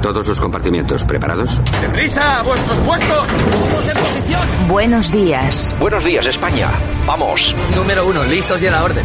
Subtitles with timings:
[0.00, 1.60] A todos los compartimientos, ¿preparados?
[1.82, 2.38] ¡Deprisa!
[2.38, 3.26] ¡A vuestros puestos!
[3.26, 4.40] ¡Todos en posición!
[4.66, 5.74] Buenos días.
[5.78, 6.70] Buenos días, España.
[7.06, 7.38] Vamos.
[7.76, 9.04] Número uno, listos y a la orden.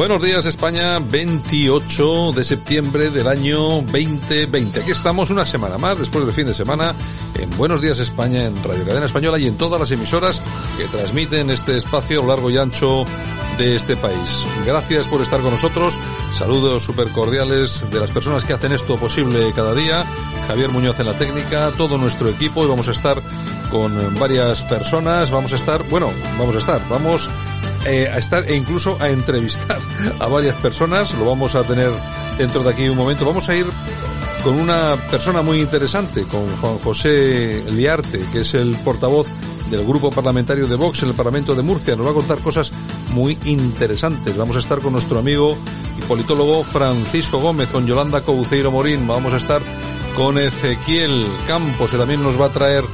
[0.00, 4.80] Buenos días España, 28 de septiembre del año 2020.
[4.80, 6.94] Aquí estamos una semana más, después del fin de semana,
[7.38, 10.40] en Buenos días España, en Radio Cadena Española y en todas las emisoras
[10.78, 13.04] que transmiten este espacio largo y ancho
[13.58, 14.46] de este país.
[14.64, 15.98] Gracias por estar con nosotros.
[16.32, 20.06] Saludos súper cordiales de las personas que hacen esto posible cada día.
[20.46, 23.22] Javier Muñoz en la técnica, todo nuestro equipo y vamos a estar
[23.70, 25.30] con varias personas.
[25.30, 27.28] Vamos a estar, bueno, vamos a estar, vamos
[27.86, 29.78] eh, a estar e incluso a entrevistar
[30.18, 31.12] a varias personas.
[31.14, 31.90] Lo vamos a tener
[32.38, 33.24] dentro de aquí un momento.
[33.24, 33.66] Vamos a ir
[34.42, 39.28] con una persona muy interesante, con Juan José Liarte, que es el portavoz
[39.70, 41.94] del grupo parlamentario de Vox en el Parlamento de Murcia.
[41.96, 42.72] Nos va a contar cosas
[43.10, 44.36] muy interesantes.
[44.36, 45.56] Vamos a estar con nuestro amigo
[45.98, 49.06] y politólogo Francisco Gómez, con Yolanda Couceiro Morín.
[49.06, 49.62] Vamos a estar
[50.16, 52.84] con Ezequiel Campos, que también nos va a traer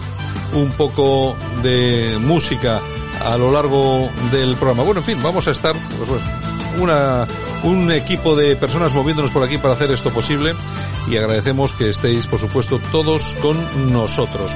[0.55, 2.81] un poco de música
[3.23, 4.83] a lo largo del programa.
[4.83, 6.25] Bueno, en fin, vamos a estar pues bueno,
[6.81, 7.27] una,
[7.65, 10.55] un equipo de personas moviéndonos por aquí para hacer esto posible
[11.11, 14.53] y agradecemos que estéis, por supuesto, todos con nosotros.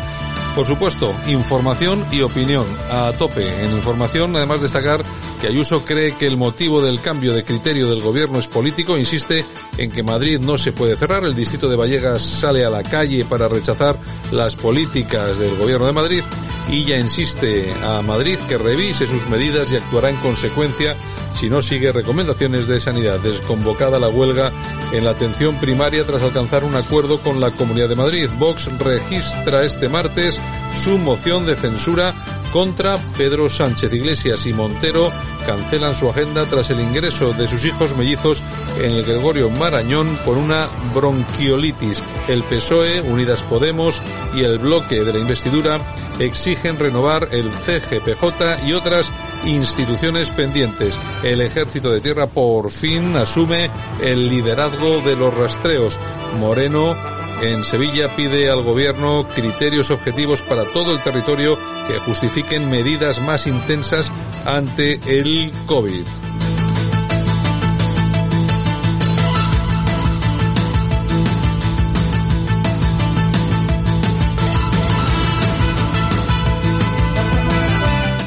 [0.54, 3.64] Por supuesto, información y opinión a tope.
[3.64, 5.04] En información, además destacar
[5.40, 9.44] que Ayuso cree que el motivo del cambio de criterio del gobierno es político, insiste
[9.78, 13.24] en que Madrid no se puede cerrar, el distrito de Vallegas sale a la calle
[13.24, 13.96] para rechazar
[14.32, 16.22] las políticas del gobierno de Madrid
[16.68, 20.96] ya insiste a Madrid que revise sus medidas y actuará en consecuencia
[21.34, 23.20] si no sigue recomendaciones de sanidad.
[23.20, 24.52] Desconvocada la huelga
[24.92, 28.28] en la atención primaria tras alcanzar un acuerdo con la Comunidad de Madrid.
[28.38, 30.38] Vox registra este martes
[30.82, 32.14] su moción de censura
[32.52, 33.92] contra Pedro Sánchez.
[33.92, 35.10] Iglesias y Montero
[35.46, 38.42] cancelan su agenda tras el ingreso de sus hijos mellizos
[38.78, 42.02] en el Gregorio Marañón por una bronquiolitis.
[42.28, 44.00] El PSOE, Unidas Podemos
[44.34, 45.78] y el bloque de la investidura
[46.18, 49.10] exigen renovar el CGPJ y otras
[49.44, 50.98] instituciones pendientes.
[51.22, 53.70] El Ejército de Tierra por fin asume
[54.02, 55.98] el liderazgo de los rastreos.
[56.38, 61.58] Moreno en Sevilla pide al gobierno criterios objetivos para todo el territorio
[61.88, 64.10] que justifiquen medidas más intensas
[64.44, 66.29] ante el COVID.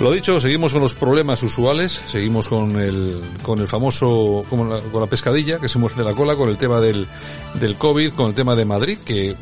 [0.03, 4.81] Lo dicho, seguimos con los problemas usuales, seguimos con el, con el famoso, con la,
[4.81, 7.07] con la pescadilla que se muerde la cola, con el tema del,
[7.53, 9.37] del COVID, con el tema de Madrid, que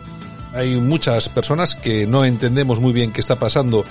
[0.53, 3.83] hay muchas personas que no entendemos muy bien qué está pasando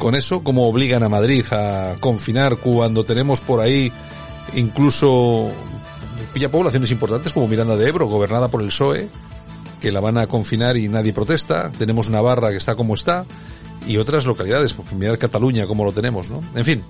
[0.00, 3.92] con eso, cómo obligan a Madrid a confinar cuando tenemos por ahí
[4.54, 5.52] incluso
[6.34, 9.08] ya poblaciones importantes como Miranda de Ebro, gobernada por el PSOE,
[9.80, 11.70] que la van a confinar y nadie protesta.
[11.78, 13.24] Tenemos Navarra que está como está
[13.86, 16.42] y otras localidades, porque mirar Cataluña como lo tenemos, ¿no?
[16.54, 16.84] En fin,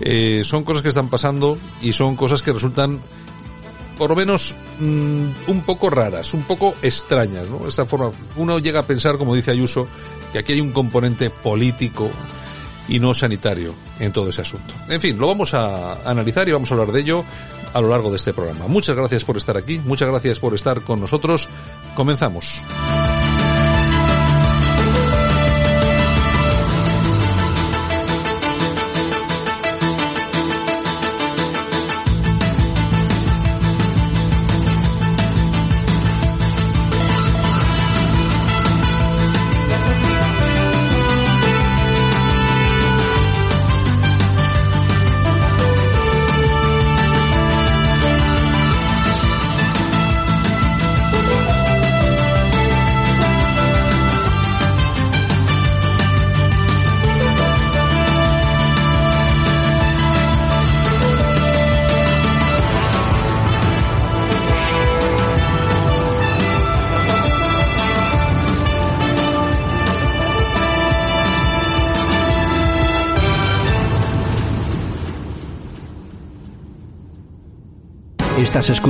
[0.00, 3.00] eh, son cosas que están pasando y son cosas que resultan
[3.98, 7.68] por lo menos mmm, un poco raras, un poco extrañas, ¿no?
[7.68, 9.86] Esta forma, uno llega a pensar, como dice Ayuso,
[10.32, 12.10] que aquí hay un componente político
[12.88, 14.74] y no sanitario en todo ese asunto.
[14.88, 17.24] En fin, lo vamos a analizar y vamos a hablar de ello
[17.74, 18.66] a lo largo de este programa.
[18.68, 21.46] Muchas gracias por estar aquí, muchas gracias por estar con nosotros.
[21.94, 22.62] Comenzamos.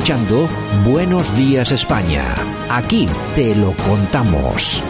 [0.00, 0.49] Escuchando
[0.82, 2.35] Buenos Días España.
[2.70, 3.06] Aquí
[3.37, 4.82] te lo contamos.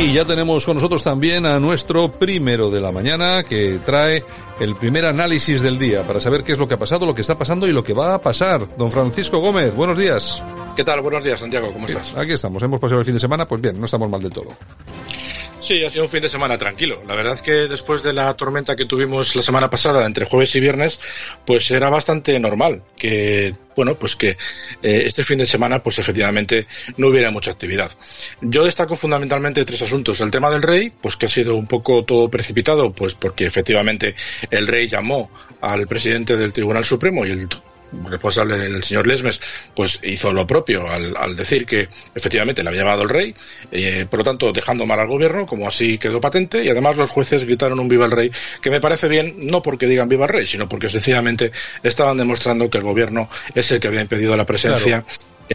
[0.00, 4.24] Y ya tenemos con nosotros también a nuestro primero de la mañana que trae
[4.58, 7.20] el primer análisis del día para saber qué es lo que ha pasado, lo que
[7.20, 8.66] está pasando y lo que va a pasar.
[8.76, 10.42] Don Francisco Gómez, buenos días.
[10.74, 11.00] ¿Qué tal?
[11.00, 11.72] Buenos días, Santiago.
[11.72, 12.12] ¿Cómo estás?
[12.16, 12.60] Aquí estamos.
[12.60, 13.46] Hemos pasado el fin de semana.
[13.46, 14.48] Pues bien, no estamos mal del todo.
[15.62, 17.04] Sí, ha sido un fin de semana tranquilo.
[17.06, 20.52] La verdad es que después de la tormenta que tuvimos la semana pasada entre jueves
[20.56, 20.98] y viernes,
[21.46, 26.66] pues era bastante normal que, bueno, pues que eh, este fin de semana, pues efectivamente
[26.96, 27.92] no hubiera mucha actividad.
[28.40, 30.20] Yo destaco fundamentalmente tres asuntos.
[30.20, 34.16] El tema del rey, pues que ha sido un poco todo precipitado, pues porque efectivamente
[34.50, 35.30] el rey llamó
[35.60, 37.48] al presidente del Tribunal Supremo y el
[38.08, 39.40] responsable, el señor Lesmes,
[39.74, 43.34] pues hizo lo propio al, decir que efectivamente le había llamado el rey,
[43.70, 47.10] eh, por lo tanto dejando mal al gobierno, como así quedó patente, y además los
[47.10, 48.30] jueces gritaron un viva el rey,
[48.60, 51.52] que me parece bien, no porque digan viva el rey, sino porque sencillamente
[51.82, 55.04] estaban demostrando que el gobierno es el que había impedido la presencia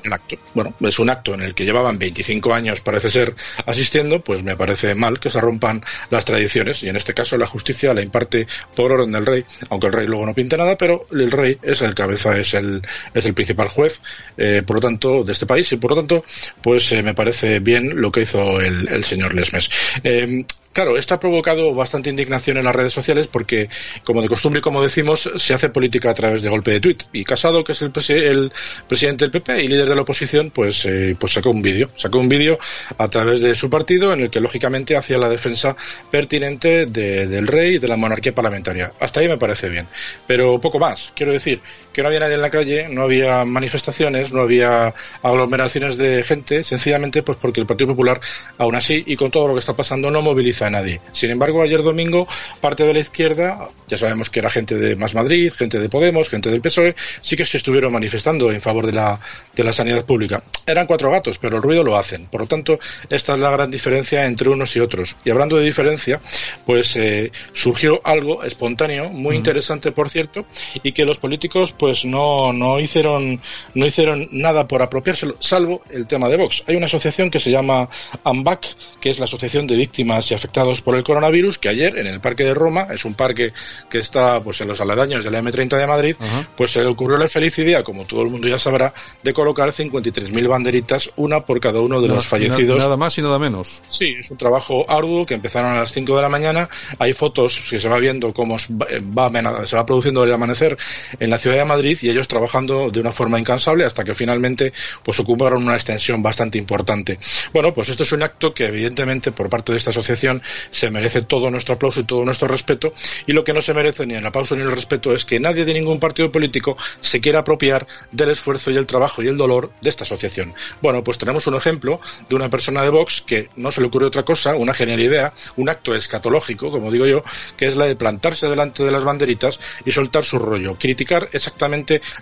[0.03, 0.37] en acto.
[0.53, 3.35] Bueno, es un acto en el que llevaban 25 años, parece ser,
[3.65, 7.45] asistiendo, pues me parece mal que se rompan las tradiciones y en este caso la
[7.45, 11.07] justicia la imparte por orden del rey, aunque el rey luego no pinte nada, pero
[11.11, 12.81] el rey es el cabeza, es el,
[13.13, 14.01] es el principal juez,
[14.37, 16.23] eh, por lo tanto, de este país y por lo tanto,
[16.61, 19.69] pues eh, me parece bien lo que hizo el, el señor Lesmes.
[20.03, 20.45] Eh,
[20.77, 23.67] Claro, esto ha provocado bastante indignación en las redes sociales porque,
[24.03, 27.01] como de costumbre y como decimos, se hace política a través de golpe de tuit.
[27.13, 31.15] Y Casado, que es el, presidente del PP y líder de la oposición, pues, eh,
[31.19, 31.89] pues sacó un vídeo.
[31.95, 32.57] Sacó un vídeo
[32.97, 35.75] a través de su partido en el que, lógicamente, hacía la defensa
[36.09, 38.91] pertinente del rey y de la monarquía parlamentaria.
[38.99, 39.87] Hasta ahí me parece bien.
[40.25, 41.11] Pero poco más.
[41.15, 41.61] Quiero decir
[41.97, 46.63] que no había nadie en la calle, no había manifestaciones, no había aglomeraciones de gente,
[46.63, 48.21] sencillamente pues porque el Partido Popular,
[48.59, 51.01] aún así, y con todo lo que está pasando, no moviliza nadie.
[51.11, 52.27] Sin embargo, ayer domingo,
[52.61, 56.29] parte de la izquierda, ya sabemos que era gente de Más Madrid, gente de Podemos,
[56.29, 59.19] gente del PSOE, sí que se estuvieron manifestando en favor de la,
[59.55, 60.43] de la sanidad pública.
[60.67, 62.27] Eran cuatro gatos, pero el ruido lo hacen.
[62.27, 62.77] Por lo tanto,
[63.09, 65.15] esta es la gran diferencia entre unos y otros.
[65.25, 66.21] Y hablando de diferencia,
[66.63, 70.45] pues eh, surgió algo espontáneo, muy interesante, por cierto,
[70.83, 73.39] y que los políticos pues no, no hicieron
[73.73, 76.63] no hicieron nada por apropiárselo, salvo el tema de Vox.
[76.67, 77.89] Hay una asociación que se llama
[78.23, 82.07] AMBAC, que es la Asociación de Víctimas y Afectados por el coronavirus, que ayer en
[82.07, 83.53] el Parque de Roma, es un parque
[83.89, 86.15] que está pues en los aledaños de la M30 de Madrid,
[86.55, 88.93] pues se le ocurrió la feliz idea, como todo el mundo ya sabrá,
[89.23, 92.77] de colocar 53.000 banderitas, una por cada uno de los fallecidos.
[92.77, 93.81] Nada más y nada menos.
[93.87, 96.69] Sí, es un trabajo arduo que empezaron a las 5 de la mañana.
[96.99, 100.77] Hay fotos que se va viendo cómo va, se va produciendo el amanecer
[101.19, 104.73] en la ciudad de Madrid y ellos trabajando de una forma incansable hasta que finalmente
[105.03, 107.19] pues ocuparon una extensión bastante importante.
[107.53, 110.41] Bueno, pues esto es un acto que evidentemente por parte de esta asociación
[110.71, 112.93] se merece todo nuestro aplauso y todo nuestro respeto,
[113.25, 115.65] y lo que no se merece ni el aplauso ni el respeto es que nadie
[115.65, 119.71] de ningún partido político se quiera apropiar del esfuerzo y el trabajo y el dolor
[119.81, 120.53] de esta asociación.
[120.81, 124.07] Bueno, pues tenemos un ejemplo de una persona de Vox que no se le ocurre
[124.07, 127.23] otra cosa, una genial idea, un acto escatológico, como digo yo,
[127.55, 131.66] que es la de plantarse delante de las banderitas y soltar su rollo, criticar exactamente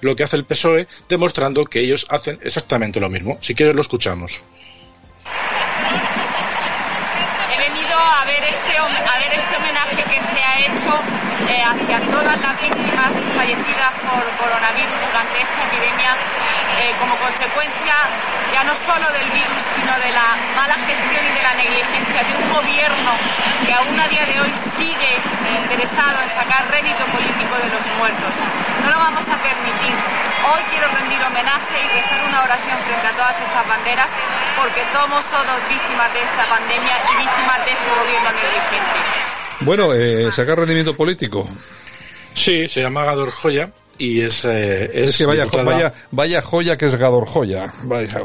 [0.02, 3.38] lo que hace el PSOE, demostrando que ellos hacen exactamente lo mismo.
[3.42, 4.42] Si quieres lo escuchamos.
[9.06, 14.24] a ver este homenaje que se ha hecho eh, hacia todas las víctimas fallecidas por
[14.40, 16.16] coronavirus durante esta epidemia
[16.80, 17.96] eh, como consecuencia
[18.52, 22.34] ya no solo del virus, sino de la mala gestión y de la negligencia de
[22.40, 23.12] un gobierno
[23.66, 25.12] que aún a día de hoy sigue
[25.60, 28.34] interesado en sacar rédito político de los muertos.
[28.84, 29.96] No lo vamos a permitir.
[30.52, 34.12] Hoy quiero rendir homenaje y rezar una oración frente a todas estas banderas
[34.56, 39.35] porque somos todos víctimas de esta pandemia y víctimas de este gobierno negligente.
[39.62, 41.48] Bueno, eh, sacar rendimiento político.
[42.34, 46.88] Sí, se llama Gador Joya y es, eh, es, que vaya, vaya, vaya joya que
[46.88, 47.74] es Gador Joya.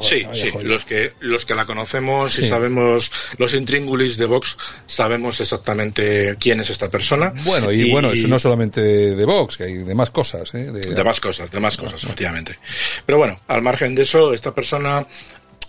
[0.01, 0.51] sí, sí.
[0.63, 4.57] Los que los que la conocemos y sabemos los intríngulis de Vox
[4.87, 7.33] sabemos exactamente quién es esta persona.
[7.45, 10.73] Bueno y, bueno eso no solamente de Vox, que hay de más cosas, ¿eh?
[10.73, 12.59] de, más cosas, de más cosas, efectivamente.
[13.07, 15.07] Pero bueno, al margen de eso, esta persona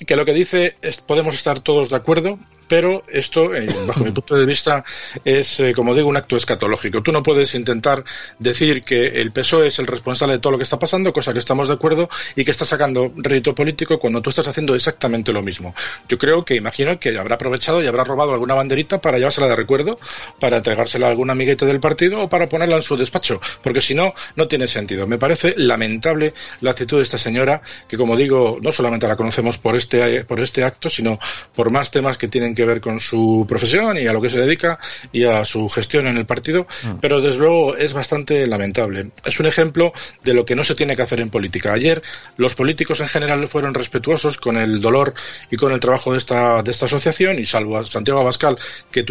[0.05, 2.39] que lo que dice es podemos estar todos de acuerdo
[2.71, 4.85] pero esto, eh, bajo mi punto de vista,
[5.25, 7.03] es, eh, como digo, un acto escatológico.
[7.03, 8.01] Tú no puedes intentar
[8.39, 11.39] decir que el PSOE es el responsable de todo lo que está pasando, cosa que
[11.39, 15.41] estamos de acuerdo, y que está sacando rédito político cuando tú estás haciendo exactamente lo
[15.41, 15.75] mismo.
[16.07, 19.57] Yo creo que, imagino que habrá aprovechado y habrá robado alguna banderita para llevársela de
[19.57, 19.99] recuerdo,
[20.39, 23.95] para entregársela a algún amiguete del partido o para ponerla en su despacho, porque si
[23.95, 25.05] no, no tiene sentido.
[25.07, 29.57] Me parece lamentable la actitud de esta señora, que como digo, no solamente la conocemos
[29.57, 31.19] por este, por este acto, sino
[31.53, 34.29] por más temas que tienen que que ver con su profesión y a lo que
[34.29, 34.77] se dedica
[35.11, 36.97] y a su gestión en el partido, ah.
[37.01, 39.11] pero desde luego es bastante lamentable.
[39.25, 41.73] Es un ejemplo de lo que no se tiene que hacer en política.
[41.73, 42.01] Ayer
[42.37, 45.13] los políticos en general fueron respetuosos con el dolor
[45.49, 48.57] y con el trabajo de esta, de esta asociación y salvo a Santiago Abascal
[48.91, 49.03] que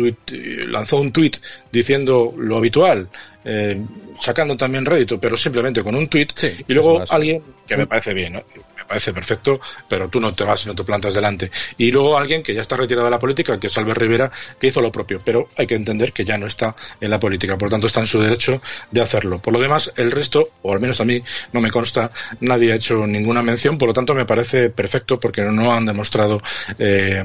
[0.69, 1.39] lanzó un tuit
[1.73, 3.09] diciendo lo habitual,
[3.45, 3.81] eh,
[4.21, 6.33] sacando también rédito, pero simplemente con un tuit,
[6.67, 8.43] y luego alguien que me parece bien, ¿no?
[8.91, 11.49] Parece perfecto, pero tú no te vas y no te plantas delante.
[11.79, 14.67] Y luego alguien que ya está retirado de la política, que es Albert Rivera, que
[14.67, 17.69] hizo lo propio, pero hay que entender que ya no está en la política, por
[17.69, 19.39] lo tanto está en su derecho de hacerlo.
[19.39, 22.75] Por lo demás, el resto, o al menos a mí no me consta, nadie ha
[22.75, 26.43] hecho ninguna mención, por lo tanto me parece perfecto porque no han demostrado,
[26.77, 27.23] eh,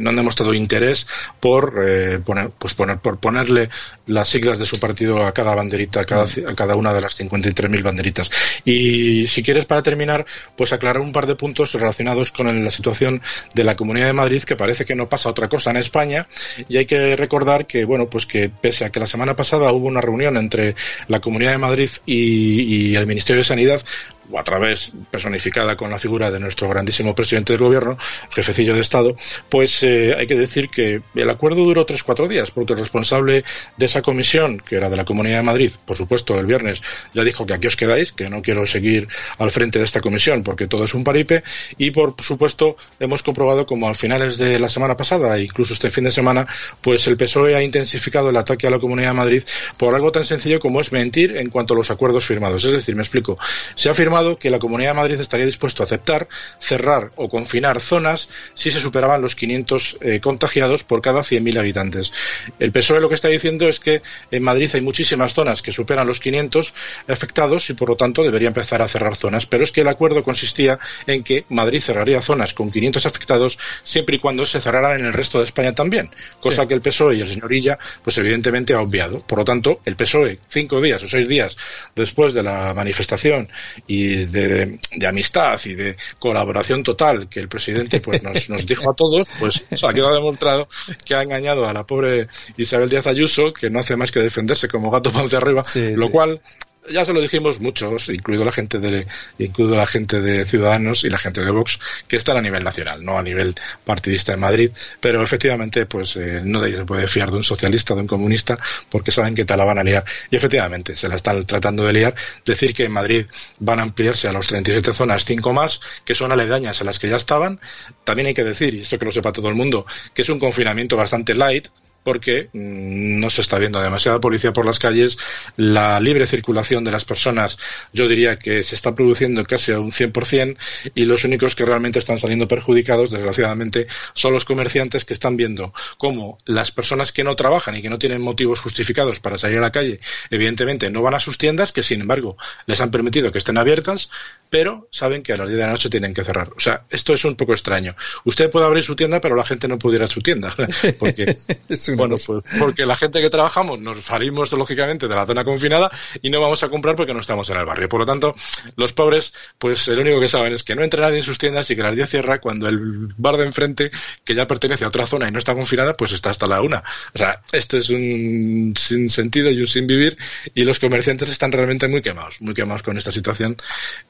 [0.00, 1.06] no han demostrado interés
[1.38, 3.68] por eh, poner, pues poner, por ponerle
[4.06, 7.20] las siglas de su partido a cada banderita, a cada, a cada una de las
[7.20, 8.30] 53.000 banderitas.
[8.64, 10.24] Y si quieres, para terminar,
[10.56, 13.20] pues aclarar un par de puntos relacionados con la situación
[13.54, 16.28] de la Comunidad de Madrid, que parece que no pasa otra cosa en España.
[16.68, 19.86] Y hay que recordar que, bueno, pues que pese a que la semana pasada hubo
[19.86, 20.74] una reunión entre
[21.08, 23.82] la Comunidad de Madrid y el Ministerio de Sanidad,
[24.30, 27.96] o a través personificada con la figura de nuestro grandísimo presidente del gobierno,
[28.30, 29.16] jefecillo de Estado,
[29.48, 33.44] pues eh, hay que decir que el acuerdo duró tres cuatro días, porque el responsable
[33.76, 37.24] de esa comisión, que era de la Comunidad de Madrid, por supuesto, el viernes ya
[37.24, 40.66] dijo que aquí os quedáis, que no quiero seguir al frente de esta comisión porque
[40.66, 41.42] todo es un paripe,
[41.78, 45.90] y por supuesto hemos comprobado como al finales de la semana pasada, e incluso este
[45.90, 46.46] fin de semana,
[46.80, 49.42] pues el PSOE ha intensificado el ataque a la Comunidad de Madrid
[49.76, 52.64] por algo tan sencillo como es mentir en cuanto a los acuerdos firmados.
[52.64, 53.38] Es decir, me explico,
[53.74, 57.80] se ha firmado que la Comunidad de Madrid estaría dispuesto a aceptar cerrar o confinar
[57.80, 62.12] zonas si se superaban los 500 eh, contagiados por cada 100.000 habitantes.
[62.58, 66.06] El PSOE lo que está diciendo es que en Madrid hay muchísimas zonas que superan
[66.06, 66.74] los 500
[67.08, 69.46] afectados y por lo tanto debería empezar a cerrar zonas.
[69.46, 74.16] Pero es que el acuerdo consistía en que Madrid cerraría zonas con 500 afectados siempre
[74.16, 77.20] y cuando se cerrara en el resto de España también, cosa que el PSOE y
[77.20, 79.20] el señor Illa pues evidentemente ha obviado.
[79.20, 81.56] Por lo tanto, el PSOE cinco días o seis días
[81.94, 83.48] después de la manifestación
[83.86, 88.94] y de, amistad y de colaboración total que el presidente pues nos, nos dijo a
[88.94, 90.68] todos, pues ha quedado demostrado
[91.04, 94.68] que ha engañado a la pobre Isabel Díaz Ayuso, que no hace más que defenderse
[94.68, 95.64] como gato de arriba,
[95.96, 96.40] lo cual
[96.90, 99.06] ya se lo dijimos muchos, incluido la gente de,
[99.38, 101.78] incluido la gente de Ciudadanos y la gente de Vox,
[102.08, 106.40] que están a nivel nacional, no a nivel partidista en Madrid, pero efectivamente, pues eh,
[106.44, 108.58] no se puede fiar de un socialista, de un comunista,
[108.90, 110.04] porque saben que te la van a liar.
[110.30, 112.14] Y efectivamente, se la están tratando de liar.
[112.44, 113.26] Decir que en Madrid
[113.58, 117.08] van a ampliarse a los 37 zonas, cinco más, que son aledañas a las que
[117.08, 117.60] ya estaban.
[118.04, 120.38] También hay que decir, y esto que lo sepa todo el mundo, que es un
[120.38, 121.68] confinamiento bastante light,
[122.06, 125.18] porque mm, no se está viendo demasiada policía por las calles,
[125.56, 127.58] la libre circulación de las personas
[127.92, 130.56] yo diría que se está produciendo casi a un 100%
[130.94, 135.74] y los únicos que realmente están saliendo perjudicados, desgraciadamente, son los comerciantes que están viendo
[135.98, 139.62] cómo las personas que no trabajan y que no tienen motivos justificados para salir a
[139.62, 139.98] la calle,
[140.30, 142.36] evidentemente no van a sus tiendas, que sin embargo
[142.66, 144.10] les han permitido que estén abiertas,
[144.48, 146.50] pero saben que a las 10 de la noche tienen que cerrar.
[146.56, 147.96] O sea, esto es un poco extraño.
[148.24, 150.54] Usted puede abrir su tienda, pero la gente no puede ir a su tienda.
[151.00, 151.36] Porque,
[151.96, 155.90] bueno, pues porque la gente que trabajamos nos salimos lógicamente de la zona confinada
[156.22, 157.88] y no vamos a comprar porque no estamos en el barrio.
[157.88, 158.34] Por lo tanto,
[158.76, 161.70] los pobres, pues lo único que saben es que no entra nadie en sus tiendas
[161.70, 163.90] y que las 10 cierra cuando el bar de enfrente,
[164.24, 166.82] que ya pertenece a otra zona y no está confinada, pues está hasta la una.
[167.14, 170.16] O sea, esto es un sin sentido y un sin vivir
[170.54, 173.56] y los comerciantes están realmente muy quemados, muy quemados con esta situación.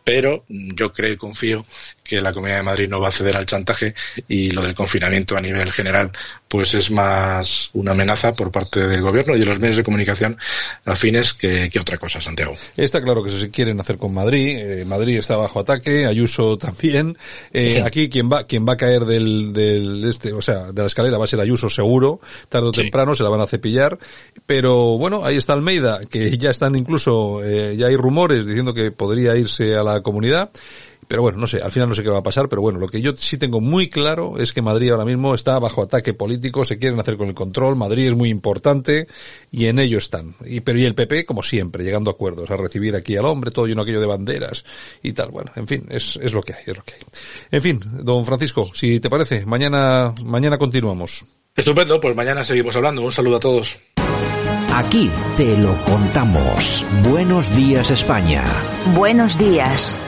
[0.04, 1.66] Pero yo creo y confío
[2.02, 3.94] que la Comunidad de Madrid no va a ceder al chantaje
[4.28, 6.12] y lo del confinamiento a nivel general
[6.48, 10.36] pues es más una amenaza por parte del gobierno y de los medios de comunicación
[10.84, 12.54] afines que, que otra cosa, Santiago.
[12.76, 14.58] Está claro que se quieren hacer con Madrid.
[14.58, 17.16] Eh, Madrid está bajo ataque, Ayuso también.
[17.52, 20.86] Eh, aquí quien va quien va a caer del, del este, o sea, de la
[20.86, 23.98] escalera va a ser Ayuso seguro, tarde o temprano se la van a cepillar.
[24.46, 28.90] Pero bueno, ahí está Almeida, que ya están incluso, eh, ya hay rumores diciendo que
[28.90, 30.50] podría irse a la comunidad.
[31.08, 32.88] Pero bueno, no sé, al final no sé qué va a pasar, pero bueno, lo
[32.88, 36.64] que yo sí tengo muy claro es que Madrid ahora mismo está bajo ataque político,
[36.64, 39.06] se quieren hacer con el control, Madrid es muy importante
[39.50, 40.34] y en ello están.
[40.44, 43.50] Y, pero y el PP, como siempre, llegando a acuerdos, a recibir aquí al hombre,
[43.50, 44.64] todo lleno aquello de banderas
[45.02, 45.30] y tal.
[45.30, 47.00] Bueno, en fin, es, es lo que hay, es lo que hay.
[47.50, 51.24] En fin, don Francisco, si te parece, mañana, mañana continuamos.
[51.54, 53.02] Estupendo, pues mañana seguimos hablando.
[53.02, 53.78] Un saludo a todos.
[54.74, 56.84] Aquí te lo contamos.
[57.08, 58.44] Buenos días España.
[58.94, 60.02] Buenos días.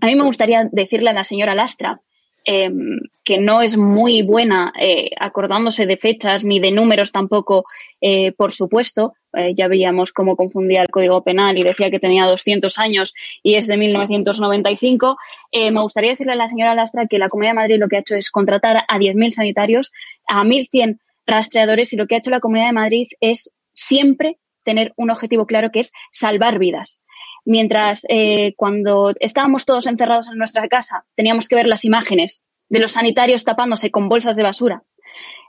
[0.00, 2.00] A mí me gustaría decirle a la señora Lastra
[2.44, 7.66] em, que no es muy buena eh, acordándose de fechas ni de números tampoco,
[8.00, 12.24] eh, por supuesto, eh, ya veíamos cómo confundía el Código Penal y decía que tenía
[12.24, 15.18] 200 años y es de 1995.
[15.52, 17.96] Eh, me gustaría decirle a la señora Lastra que la Comunidad de Madrid lo que
[17.96, 19.92] ha hecho es contratar a 10.000 sanitarios,
[20.26, 24.92] a 1.100 rastreadores y lo que ha hecho la Comunidad de Madrid es siempre tener
[24.96, 27.00] un objetivo claro que es salvar vidas.
[27.44, 32.80] Mientras eh, cuando estábamos todos encerrados en nuestra casa teníamos que ver las imágenes de
[32.80, 34.82] los sanitarios tapándose con bolsas de basura,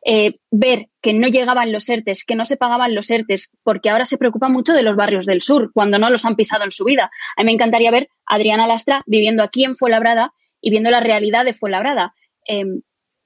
[0.03, 4.05] eh, ver que no llegaban los ERTES, que no se pagaban los ERTES, porque ahora
[4.05, 6.83] se preocupa mucho de los barrios del sur, cuando no los han pisado en su
[6.83, 7.11] vida.
[7.37, 11.01] A mí me encantaría ver a Adriana Lastra viviendo aquí en Fuenlabrada y viendo la
[11.01, 12.15] realidad de Fuenlabrada.
[12.45, 12.81] Em,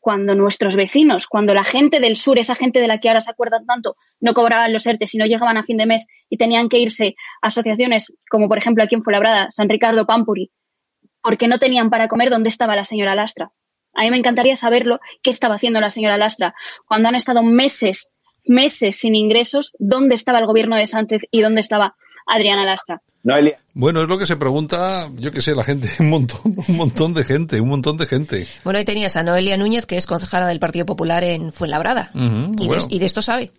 [0.05, 3.31] cuando nuestros vecinos, cuando la gente del sur, esa gente de la que ahora se
[3.31, 6.69] acuerdan tanto, no cobraban los ERTES y no llegaban a fin de mes y tenían
[6.69, 10.51] que irse a asociaciones como, por ejemplo, aquí en Fuenlabrada, San Ricardo Pampuri,
[11.23, 13.49] porque no tenían para comer, ¿dónde estaba la señora Lastra?
[13.95, 16.53] A mí me encantaría saberlo qué estaba haciendo la señora Lastra.
[16.85, 18.11] Cuando han estado meses,
[18.43, 21.95] meses sin ingresos, ¿dónde estaba el gobierno de Sánchez y dónde estaba
[22.27, 23.01] Adriana Lastra?
[23.77, 27.13] Bueno, es lo que se pregunta, yo que sé, la gente, un montón, un montón
[27.13, 28.47] de gente, un montón de gente.
[28.63, 32.09] Bueno, ahí tenías a Noelia Núñez, que es concejala del Partido Popular en Fuenlabrada.
[32.13, 33.51] y, de, esto sabe.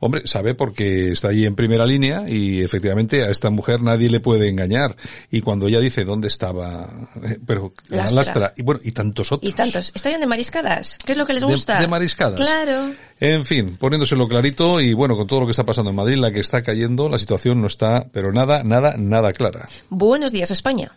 [0.00, 4.20] Hombre, sabe porque está ahí en primera línea y efectivamente a esta mujer nadie le
[4.20, 4.94] puede engañar.
[5.30, 6.90] Y cuando ella dice dónde estaba,
[7.24, 8.52] eh, pero la lastra.
[8.56, 9.50] y bueno, y tantos otros.
[9.50, 9.90] Y tantos.
[9.94, 10.98] ¿Estarían de mariscadas?
[11.02, 11.80] ¿Qué es lo que les gusta?
[11.80, 12.36] De, mariscadas.
[12.36, 12.92] Claro.
[13.20, 16.32] En fin, poniéndoselo clarito y bueno, con todo lo que está pasando en Madrid, la
[16.32, 19.68] que está cayendo, la situación no está, pero nada, nada, nada clara.
[19.90, 20.92] Buenos días España.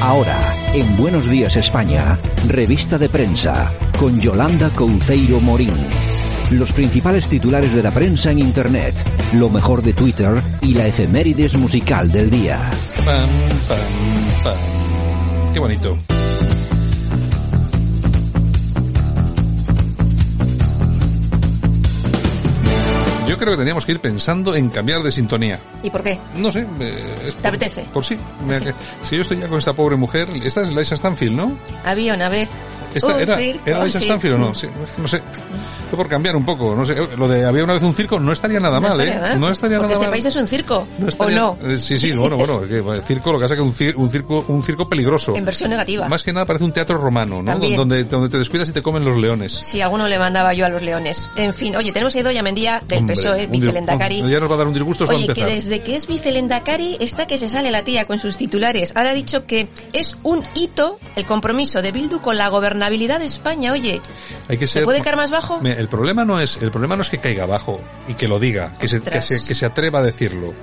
[0.00, 0.38] Ahora,
[0.72, 5.74] en Buenos Días España, revista de prensa, con Yolanda Couceiro Morín.
[6.50, 8.94] Los principales titulares de la prensa en Internet,
[9.32, 12.70] lo mejor de Twitter y la efemérides musical del día.
[13.04, 13.28] Pam,
[13.68, 15.52] pam, pam.
[15.52, 15.96] Qué bonito.
[23.36, 25.60] Yo creo que teníamos que ir pensando en cambiar de sintonía.
[25.82, 26.18] ¿Y por qué?
[26.36, 26.66] No sé.
[26.80, 27.82] Eh, ¿Te apetece?
[27.92, 28.16] Por sí.
[29.02, 31.52] Si yo estoy ya con esta pobre mujer, esta es Liza Stanfield, ¿no?
[31.84, 32.48] Había una vez.
[32.94, 34.54] Esta, ¿Era, ¿era Liza Stanfield o no?
[34.54, 35.20] Sí, no sé
[35.94, 38.58] por cambiar un poco, no sé, lo de había una vez un circo no estaría
[38.58, 39.36] nada mal, ¿eh?
[39.38, 40.86] No estaría Porque nada este país es un circo,
[41.18, 41.58] ¿o no?
[41.62, 44.44] Eh, sí, sí, bueno, bueno, el circo lo que hace es que un, un, circo,
[44.48, 45.36] un circo peligroso.
[45.36, 46.08] En versión negativa.
[46.08, 47.58] Más que nada parece un teatro romano, ¿no?
[47.58, 49.52] Donde, donde te descuidas y te comen los leones.
[49.52, 51.30] Sí, alguno le mandaba yo a los leones.
[51.36, 54.22] En fin, oye, tenemos a Doña Mendía del Hombre, PSOE, vicelendacari.
[54.30, 57.38] Ya nos va a dar un disgusto Oye, que desde que es vicelendacari está que
[57.38, 58.94] se sale la tía con sus titulares.
[58.96, 63.26] Ahora ha dicho que es un hito el compromiso de Bildu con la gobernabilidad de
[63.26, 63.72] España.
[63.72, 64.00] Oye,
[64.48, 65.60] Hay que ¿se puede caer más bajo?
[65.62, 68.72] El problema no es el problema no es que caiga abajo y que lo diga,
[68.78, 70.54] que se, que se, atreva a decirlo.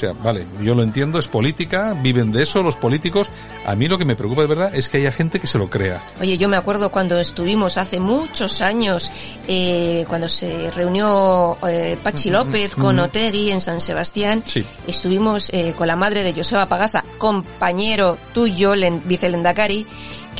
[0.00, 3.28] O sea, vale, yo lo entiendo, es política, viven de eso los políticos.
[3.66, 5.68] A mí lo que me preocupa de verdad es que haya gente que se lo
[5.68, 6.02] crea.
[6.22, 9.12] Oye, yo me acuerdo cuando estuvimos hace muchos años,
[9.46, 14.42] eh, cuando se reunió eh, Pachi López con Otegui en San Sebastián.
[14.46, 14.64] Sí.
[14.86, 18.72] Estuvimos eh, con la madre de Joseba Pagaza, compañero tuyo,
[19.04, 19.86] vicelendacari,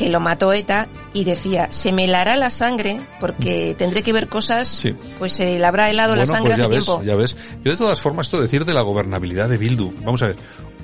[0.01, 4.29] que lo mató ETA y decía, se me helará la sangre porque tendré que ver
[4.29, 4.83] cosas,
[5.19, 7.03] pues se le habrá helado la sangre pues ya hace ves, tiempo.
[7.05, 7.37] Ya ves.
[7.63, 9.93] Yo de todas formas esto decir de la gobernabilidad de Bildu.
[10.03, 10.37] Vamos a ver,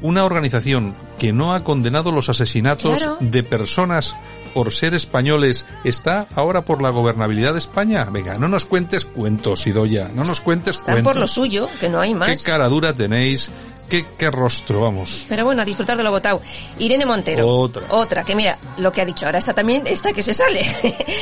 [0.02, 4.16] una organización que no ha condenado los asesinatos de personas
[4.54, 8.04] por ser españoles está ahora por la gobernabilidad de España.
[8.10, 11.12] Venga, no nos cuentes cuentos, Idoya, no nos cuentes Están cuentos.
[11.12, 12.28] por lo suyo, que no hay más.
[12.28, 13.50] Qué cara dura tenéis,
[13.88, 15.26] Qué, qué, rostro, vamos.
[15.28, 16.40] Pero bueno, a disfrutar de lo votado.
[16.78, 17.46] Irene Montero.
[17.48, 17.82] Otra.
[17.90, 20.60] Otra, que mira, lo que ha dicho ahora, esta también, esta que se sale.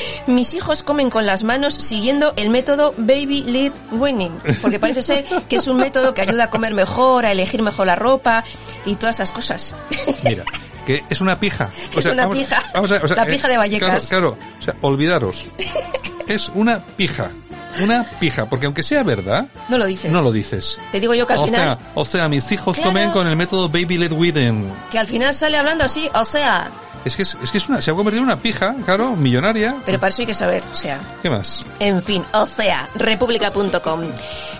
[0.26, 4.32] Mis hijos comen con las manos siguiendo el método Baby Lead Winning.
[4.62, 7.86] Porque parece ser que es un método que ayuda a comer mejor, a elegir mejor
[7.86, 8.44] la ropa
[8.86, 9.74] y todas esas cosas.
[10.24, 10.44] Mira.
[10.86, 11.70] Que es una pija.
[11.96, 12.62] O es una pija.
[12.74, 14.06] Vamos a, o sea, la pija de Vallecas.
[14.08, 14.52] Claro, claro.
[14.58, 15.46] O sea, olvidaros.
[16.28, 17.30] es una pija
[17.80, 20.10] una pija, porque aunque sea verdad, no lo dices.
[20.10, 20.78] No lo dices.
[20.92, 21.60] Te digo yo que al o final.
[21.60, 24.70] Sea, o sea, mis hijos comen con el método Baby Led Within.
[24.90, 26.70] Que al final sale hablando así, o sea.
[27.04, 29.76] Es que es, es que es una, se ha convertido en una pija, claro, millonaria.
[29.84, 31.00] Pero para eso hay que saber, o sea.
[31.22, 31.66] ¿Qué más?
[31.78, 34.00] En fin, o sea, república.com.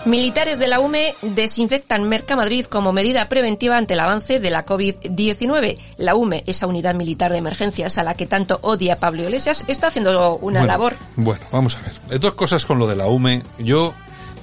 [0.05, 5.79] Militares de la UME desinfectan Mercamadrid como medida preventiva ante el avance de la COVID-19.
[5.97, 9.87] La UME, esa unidad militar de emergencias a la que tanto odia Pablo Iglesias, está
[9.87, 10.95] haciendo una bueno, labor.
[11.15, 12.19] Bueno, vamos a ver.
[12.19, 13.41] Dos cosas con lo de la UME.
[13.57, 13.95] Yo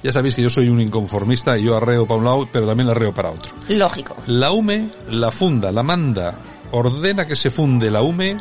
[0.03, 2.89] ya sabéis que yo soy un inconformista y yo arreo para un lado, pero también
[2.89, 3.53] arreo para otro.
[3.69, 4.17] Lógico.
[4.27, 6.35] La UME la funda, la manda,
[6.73, 8.37] ordena que se funde la UME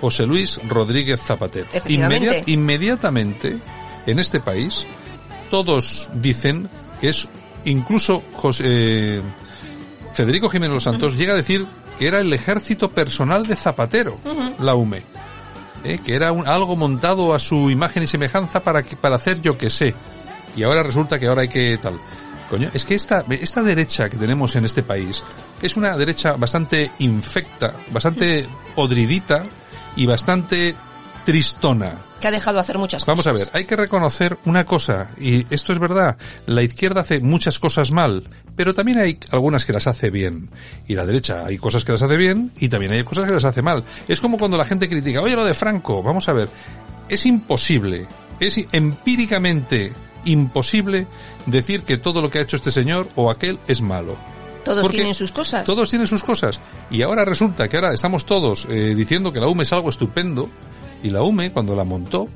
[0.00, 1.66] José Luis Rodríguez Zapatero.
[1.86, 3.58] Inmediat, inmediatamente,
[4.06, 4.84] en este país,
[5.50, 6.68] todos dicen
[7.00, 7.26] que es
[7.64, 9.22] incluso José, eh,
[10.12, 11.18] Federico Jiménez Los Santos uh -huh.
[11.18, 11.66] llega a decir
[11.98, 14.58] que era el ejército personal de Zapatero, uh -huh.
[14.60, 15.02] la UME.
[15.82, 19.40] Eh, que era un, algo montado a su imagen y semejanza para, que, para hacer
[19.40, 19.94] yo que sé.
[20.54, 21.98] Y ahora resulta que ahora hay que tal.
[22.50, 25.22] Coño, es que esta, esta derecha que tenemos en este país
[25.62, 29.44] es una derecha bastante infecta, bastante podridita
[29.96, 30.74] y bastante
[31.24, 31.98] tristona.
[32.20, 33.42] Que ha dejado de hacer muchas Vamos cosas.
[33.42, 37.58] a ver, hay que reconocer una cosa, y esto es verdad, la izquierda hace muchas
[37.58, 38.24] cosas mal,
[38.56, 40.50] pero también hay algunas que las hace bien.
[40.86, 43.44] Y la derecha hay cosas que las hace bien y también hay cosas que las
[43.44, 43.84] hace mal.
[44.08, 46.48] Es como cuando la gente critica, oye, lo de Franco, vamos a ver,
[47.08, 48.06] es imposible,
[48.38, 49.92] es empíricamente
[50.24, 51.06] imposible
[51.46, 54.18] decir que todo lo que ha hecho este señor o aquel es malo.
[54.64, 55.64] Todos Porque tienen sus cosas.
[55.64, 56.60] Todos tienen sus cosas.
[56.90, 60.48] Y ahora resulta que ahora estamos todos eh, diciendo que la UME es algo estupendo.
[61.02, 62.28] Y la UME, cuando la montó,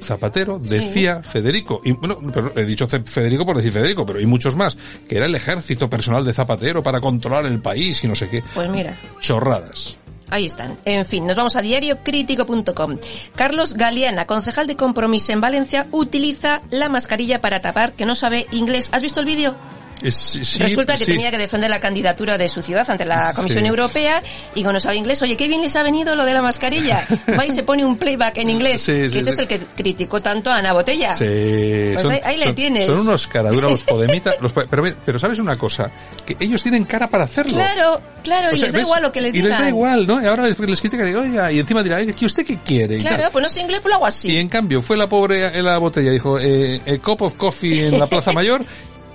[0.00, 4.54] Zapatero decía Federico, y bueno, pero he dicho Federico por decir Federico, pero hay muchos
[4.54, 4.76] más,
[5.08, 8.42] que era el ejército personal de Zapatero para controlar el país y no sé qué.
[8.54, 8.96] Pues mira.
[9.20, 9.96] Chorradas.
[10.30, 10.78] Ahí están.
[10.84, 12.98] En fin, nos vamos a diariocrítico.com.
[13.36, 18.46] Carlos Galeana, concejal de Compromiso en Valencia, utiliza la mascarilla para tapar que no sabe
[18.50, 18.88] inglés.
[18.92, 19.54] ¿Has visto el vídeo?
[20.04, 21.10] Es- sí, Resulta que sí.
[21.12, 23.68] tenía que defender la candidatura de su ciudad ante la Comisión Sí.
[23.68, 24.22] Europea
[24.54, 27.06] y sabe inglés, oye, qué bien les ha venido lo de la mascarilla.
[27.38, 28.84] Va y se pone un playback en inglés.
[28.84, 31.14] Que este es el que criticó tanto a Ana Botella.
[31.18, 32.86] Pues ahí- ahí le son- tienes.
[32.86, 35.90] Son unos caraduras los podemitas, los pero, pero sabes una cosa,
[36.26, 37.54] que ellos tienen cara para hacerlo.
[37.56, 38.86] Claro, claro, O y sea, les da ¿ves?
[38.86, 39.50] igual lo que les Y digan.
[39.50, 40.22] les da igual, ¿no?
[40.22, 42.96] Y ahora les, les critica, digo, oiga, y encima dirá, ¿y usted qué quiere?
[42.96, 44.32] Y Claro, pues no sé inglés, pues lo hago así.
[44.32, 47.86] Y en cambio fue la pobre en la botella, dijo, eh, a cup of coffee
[47.88, 48.64] en la Plaza Mayor,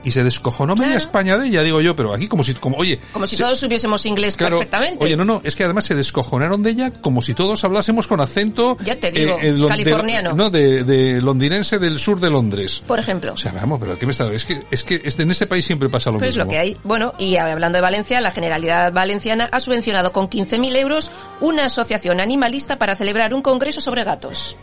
[0.03, 2.99] y se descojonó media España de ella, digo yo, pero aquí como si, como, oye,
[3.13, 5.03] Como si se- todos supiésemos inglés Claro, perfectamente.
[5.03, 8.21] Oye, no, no, es que además se descojonaron de ella como si todos hablásemos con
[8.21, 8.77] acento...
[8.83, 10.33] Ya te digo, lon- de- californiano.
[10.33, 12.81] no, de, de londinense del sur de Londres.
[12.87, 13.33] Por ejemplo.
[13.33, 14.31] O sea, vamos, pero ¿qué me está...?
[14.31, 16.45] Es que, es que este- en este país siempre pasa lo Pues es mismo.
[16.45, 16.77] lo que hay.
[16.83, 22.19] Bueno, y hablando de Valencia, la Generalidad Valenciana ha subvencionado con 15.000 euros una asociación
[22.19, 24.55] animalista para celebrar un congreso sobre gatos.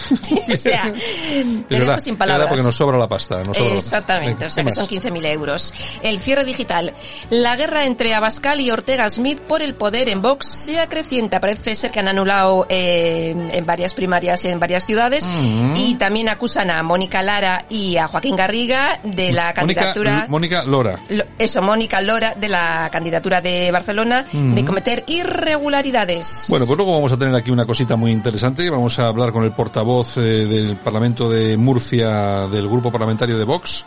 [0.52, 2.48] o sea, tenemos verdad, sin es palabras.
[2.48, 3.42] porque nos sobra la pasta.
[3.42, 3.96] Nos sobra la pasta.
[3.96, 5.22] Exactamente, Venga, o sea ¿qué que son más?
[5.22, 5.74] 15.000 euros.
[6.02, 6.92] El cierre digital.
[7.30, 11.40] La guerra entre Abascal y Ortega Smith por el poder en Vox se acrecienta.
[11.40, 15.76] Parece ser que han anulado eh, en varias primarias en varias ciudades Mm.
[15.76, 20.26] y también acusan a Mónica Lara y a Joaquín Garriga de la candidatura...
[20.28, 20.98] Mónica, Lora.
[21.08, 24.54] Lo- Eso, Mónica Lora, de la candidatura de Barcelona, Mm.
[24.54, 26.46] de cometer irregularidades.
[26.48, 28.68] Bueno, pues luego vamos a tener aquí una cosita muy interesante.
[28.70, 29.81] Vamos a hablar con el portavoz
[30.16, 33.84] eh, del Parlamento de Murcia del Grupo Parlamentario de Vox.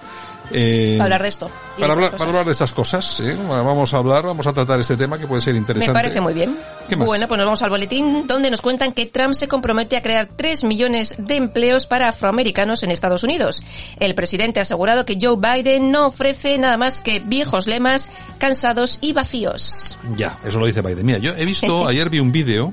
[0.51, 1.49] Eh, Para hablar de esto.
[1.75, 3.35] para de hablar, para hablar de estas cosas, ¿eh?
[3.47, 5.93] vamos a hablar, vamos a tratar este tema que puede ser Me interesante.
[5.93, 6.55] parece muy bien.
[6.87, 7.07] ¿Qué más?
[7.07, 10.29] Bueno, pues nos vamos al boletín donde nos cuentan que Trump se compromete a crear
[10.35, 13.63] 3 millones de empleos para afroamericanos en Estados Unidos.
[13.99, 18.99] El presidente ha asegurado que Joe Biden no ofrece nada más que viejos lemas, cansados
[19.01, 19.97] y vacíos.
[20.15, 21.05] Ya, eso lo dice Biden.
[21.05, 22.71] Mira, yo he visto, ayer vi un vídeo,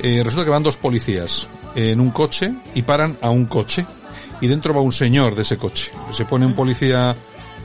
[0.00, 3.86] eh, resulta que van dos policías en un coche y paran a un coche
[4.40, 5.90] y dentro va un señor de ese coche.
[6.10, 7.14] Se pone un policía,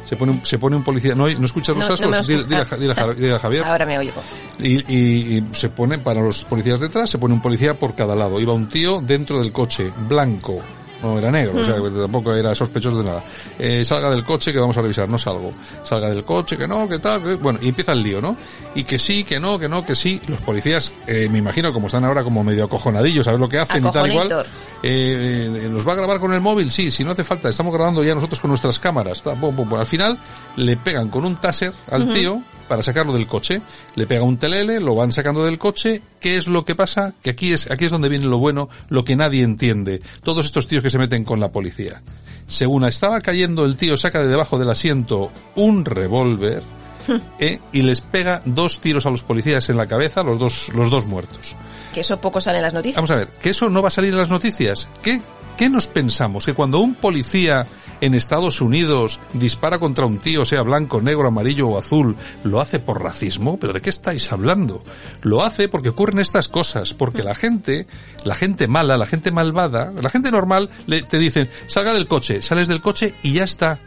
[0.06, 2.28] se pone un, se pone un policía, ¿no, ¿no escuchas los No, cascos?
[2.28, 3.64] me Dile, dile a Ja- dile a Ja- dile a Javier.
[3.66, 4.22] Ahora me oigo.
[4.60, 8.16] Y, y- y se pone, para los policías detrás, se pone un policía por cada
[8.16, 8.40] lado.
[8.40, 10.58] Iba un tío dentro del coche, blanco.
[11.04, 12.02] No era negro, o sea, Mm.
[12.02, 13.24] tampoco era sospechoso de nada.
[13.60, 15.52] Eh, salga del coche que vamos a revisar, no salgo.
[15.84, 17.36] Salga del coche, que no, que tal, que...
[17.36, 18.36] bueno, y empieza el lío, ¿no?
[18.76, 20.20] Y que sí, que no, que no, que sí.
[20.28, 23.86] Los policías, eh, me imagino, como están ahora como medio acojonadillos, ¿sabes lo que hacen
[23.86, 24.28] y tal igual?
[24.28, 24.46] Acojonator.
[24.84, 26.72] Eh, eh, ¿Los va a grabar con el móvil?
[26.72, 29.22] Sí, si no hace falta, estamos grabando ya nosotros con nuestras cámaras.
[29.22, 29.80] Ta, pum, pum, pum.
[29.80, 30.18] Al final
[30.56, 33.62] le pegan con un taser al tío para sacarlo del coche.
[33.96, 36.02] Le pega un telele, lo van sacando del coche.
[36.20, 37.14] ¿Qué es lo que pasa?
[37.22, 40.02] Que aquí es, aquí es donde viene lo bueno, lo que nadie entiende.
[40.24, 42.02] Todos estos tíos que se meten con la policía.
[42.48, 46.64] Según estaba cayendo el tío, saca de debajo del asiento un revólver
[47.40, 47.60] ¿eh?
[47.72, 51.06] y les pega dos tiros a los policías en la cabeza, los dos, los dos
[51.06, 51.56] muertos.
[51.94, 52.96] Que eso poco sale en las noticias.
[52.96, 54.88] Vamos a ver, que eso no va a salir en las noticias.
[55.02, 55.22] ¿Qué,
[55.58, 56.46] qué nos pensamos?
[56.46, 57.68] Que cuando un policía
[58.00, 62.80] en Estados Unidos dispara contra un tío, sea blanco, negro, amarillo o azul, lo hace
[62.80, 63.60] por racismo?
[63.60, 64.84] ¿Pero de qué estáis hablando?
[65.24, 67.88] Lo hace porque ocurren estas cosas, porque la gente,
[68.24, 72.42] la gente mala, la gente malvada, la gente normal, le, te dicen, salga del coche,
[72.42, 73.80] sales del coche y ya está.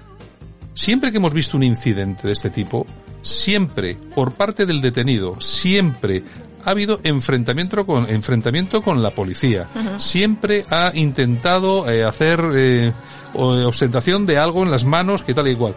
[0.75, 2.87] Siempre que hemos visto un incidente de este tipo,
[3.23, 6.25] siempre, por parte del detenido, siempre
[6.65, 9.69] ha habido enfrentamiento con, enfrentamiento con la policía.
[9.99, 12.93] Siempre ha intentado eh, hacer eh,
[13.35, 15.75] ostentación de algo en las manos, que tal y igual.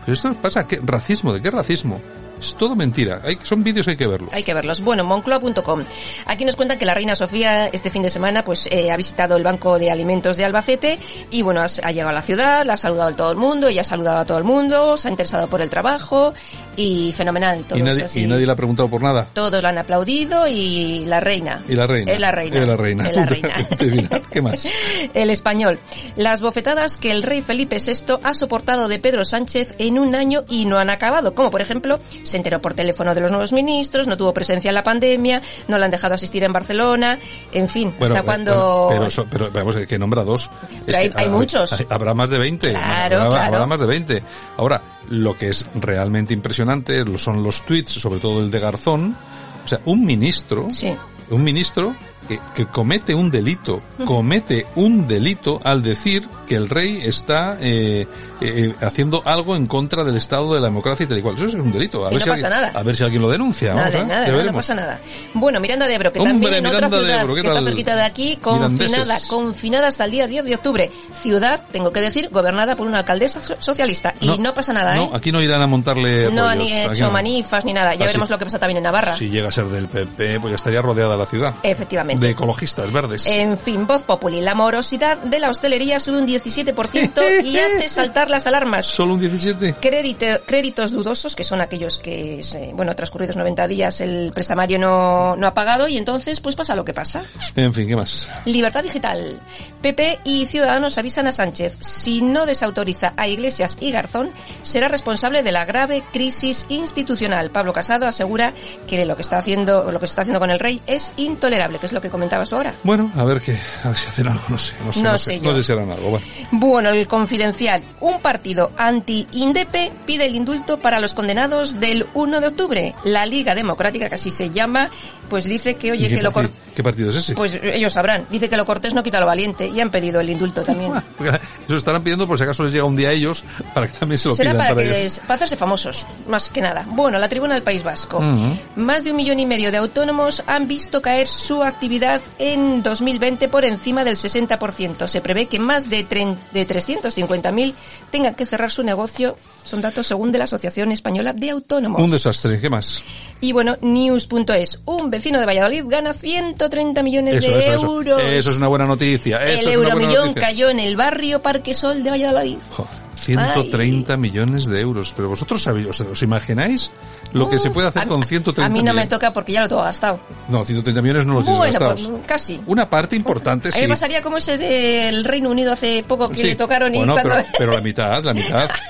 [0.00, 0.80] Pero esto pasa, ¿qué?
[0.82, 1.32] ¿Racismo?
[1.32, 2.00] ¿De qué racismo?
[2.40, 3.20] Es todo mentira.
[3.22, 4.32] Hay, son vídeos hay que verlos.
[4.32, 4.80] Hay que verlos.
[4.80, 5.80] Bueno, moncloa.com.
[6.26, 9.36] Aquí nos cuentan que la reina Sofía este fin de semana pues eh, ha visitado
[9.36, 10.98] el Banco de Alimentos de Albacete
[11.30, 13.82] y bueno, ha llegado a la ciudad, la ha saludado a todo el mundo, ella
[13.82, 16.32] ha saludado a todo el mundo, se ha interesado por el trabajo
[16.76, 17.64] y fenomenal.
[17.74, 19.26] ¿Y, nadie, ¿Y nadie le ha preguntado por nada?
[19.32, 21.62] Todos la han aplaudido y la reina.
[21.68, 22.12] Y la reina.
[22.12, 22.56] Es la reina.
[22.58, 23.08] Es la reina.
[23.08, 24.22] Es la reina.
[24.30, 24.66] ¿Qué más?
[25.14, 25.78] el español.
[26.16, 30.44] Las bofetadas que el rey Felipe VI ha soportado de Pedro Sánchez en un año
[30.48, 32.00] y no han acabado, como por ejemplo
[32.30, 35.78] se enteró por teléfono de los nuevos ministros, no tuvo presencia en la pandemia, no
[35.78, 37.18] le han dejado asistir en Barcelona,
[37.52, 38.88] en fin, hasta cuando...
[38.90, 40.50] pero, pero, vamos, que nombra dos.
[40.94, 41.74] hay, muchos.
[41.88, 42.70] habrá más de 20.
[42.70, 43.54] Claro, habrá, claro.
[43.54, 44.22] habrá más de 20.
[44.56, 49.16] Ahora, lo que es realmente impresionante son los tweets, sobre todo el de Garzón.
[49.64, 50.92] O sea, un ministro, sí.
[51.30, 51.94] un ministro
[52.30, 58.06] que, que, comete un delito, comete un delito al decir que el rey está eh,
[58.40, 61.34] eh, haciendo algo en contra del Estado de la democracia y tal y cual.
[61.34, 62.06] Eso es un delito.
[62.06, 62.78] A, ver, no si pasa alguien, nada.
[62.80, 63.74] a ver si alguien lo denuncia.
[63.74, 65.00] Nada, Vamos, nada, no pasa nada.
[65.34, 67.62] Bueno, Miranda de Ebro, que Hombre, también en otra Miranda ciudad Ebro, ¿qué que está
[67.62, 69.28] cerquita de aquí, confinada, Mirandeses.
[69.28, 70.90] confinada hasta el día 10 de octubre.
[71.10, 74.14] Ciudad, tengo que decir, gobernada por una alcaldesa so- socialista.
[74.20, 75.10] Y no, pasa nada, No, ¿eh?
[75.14, 77.12] aquí no irán a montarle No han apoyos, aquí hecho no.
[77.12, 77.94] manifas ni nada.
[77.94, 79.16] Ya Ah, veremos lo que pasa también en Navarra.
[79.16, 81.54] Si llega a ser del PP, pues ya estaría rodeada la ciudad.
[81.62, 82.19] Efectivamente.
[82.20, 83.26] De ecologistas verdes.
[83.26, 84.40] En fin, voz populi.
[84.40, 88.86] La morosidad de la hostelería sube un 17% y hace saltar las alarmas.
[88.86, 89.74] ¿Solo un 17?
[89.80, 95.34] Crédito- créditos dudosos, que son aquellos que, se- bueno, transcurridos 90 días el prestamario no,
[95.36, 97.22] no ha pagado y entonces pues pasa lo que pasa.
[97.56, 98.28] En fin, ¿qué más?
[98.44, 99.40] Libertad digital.
[99.80, 101.74] PP y Ciudadanos avisan a Sánchez.
[101.80, 104.30] Si no desautoriza a Iglesias y Garzón,
[104.62, 107.50] será responsable de la grave crisis institucional.
[107.50, 108.52] Pablo Casado asegura
[108.86, 111.78] que lo que está haciendo, lo que se está haciendo con el rey es intolerable,
[111.78, 112.74] que es lo que comentabas ahora.
[112.82, 115.18] Bueno, a ver qué, a ver si hacen algo, no sé, no sé, No no,
[115.18, 115.50] sé sé, yo.
[115.50, 116.10] no sé si harán algo.
[116.10, 116.26] Bueno.
[116.52, 117.82] Bueno, el confidencial.
[118.00, 122.94] Un partido anti-INDEPE pide el indulto para los condenados del 1 de octubre.
[123.04, 124.90] La Liga Democrática, que así se llama,
[125.30, 127.34] pues dice que, ¿Y oye, que lo partido, cor- qué partido es ese?
[127.34, 128.26] Pues ellos sabrán.
[128.28, 130.92] Dice que lo cortés no quita lo valiente y han pedido el indulto también.
[131.66, 134.18] Eso estarán pidiendo por si acaso les llega un día a ellos para que también
[134.18, 135.02] se lo Será pidan para, para que ellos.
[135.04, 136.84] les- para hacerse famosos, más que nada.
[136.88, 138.18] Bueno, la tribuna del País Vasco.
[138.18, 138.58] Ujú.
[138.76, 143.48] Más de un millón y medio de autónomos han visto caer su actividad en 2020
[143.48, 145.06] por encima del 60%.
[145.06, 146.04] Se prevé que más de,
[146.52, 147.74] de 350.000
[148.10, 149.36] tengan que cerrar su negocio.
[149.64, 152.02] Son datos según de la Asociación Española de Autónomos.
[152.02, 153.02] Un desastre, ¿qué más?
[153.42, 154.82] Y bueno, news.es.
[154.84, 157.86] Un vecino de Valladolid gana 130 millones Eso, de eso, eso.
[157.86, 158.22] euros.
[158.22, 159.38] Eso es una buena noticia.
[159.38, 162.58] El Eso euromillón cayó en el barrio Parque Sol de Valladolid.
[162.70, 165.14] Joder, 130 millones de euros.
[165.16, 166.90] Pero vosotros sabéis, os, os imagináis
[167.32, 169.08] lo que se puede hacer Uh, A- con 130 A mí no me millones?
[169.08, 170.20] toca porque ya lo tengo gastado.
[170.48, 172.08] No, 130 millones no los tienes Bueno, gastados.
[172.10, 172.60] pues casi.
[172.66, 173.80] Una parte importante A mí sí.
[173.82, 176.42] me pasaría como ese del Reino Unido hace poco que Sí.
[176.42, 177.30] le tocaron y Bueno, cuando...
[177.30, 178.68] pero, pero la mitad, la mitad.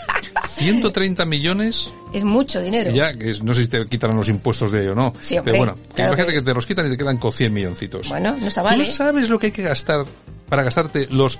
[0.48, 2.90] 130 millones Es mucho dinero.
[2.90, 5.12] y ya, no sé si te quitarán los impuestos de ello no.
[5.20, 6.44] Sí, hombre, pero bueno, claro imagínate que- que...
[6.44, 8.08] te los quitan y te quedan con 100 milloncitos.
[8.08, 8.86] Bueno, no está mal, ¿Tú ¿eh?
[8.86, 10.04] sabes lo que hay que gastar
[10.48, 11.38] para gastarte los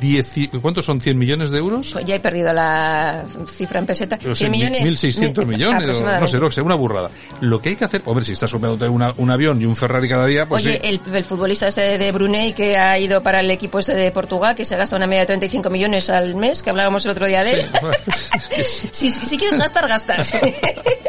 [0.00, 0.36] 10...
[0.38, 1.90] y- ¿Cuántos son 100 millones de euros?
[1.92, 4.16] Pues ya he perdido la cifra en peseta.
[4.22, 5.02] No sé, 100 millones.
[5.02, 7.10] 1.600 mi- millones, o no sé, no sé, una burrada.
[7.40, 10.08] Lo que hay que hacer, hombre, si estás comprándote una- un avión y un Ferrari
[10.08, 10.88] cada día, pues Oye, sí.
[11.06, 14.54] el, el futbolista este de Brunei que ha ido para el equipo este de Portugal,
[14.54, 17.42] que se gasta una media de 35 millones al mes, que hablábamos el otro día
[17.44, 17.66] de él.
[18.92, 20.32] Si quieres gastar, gastas.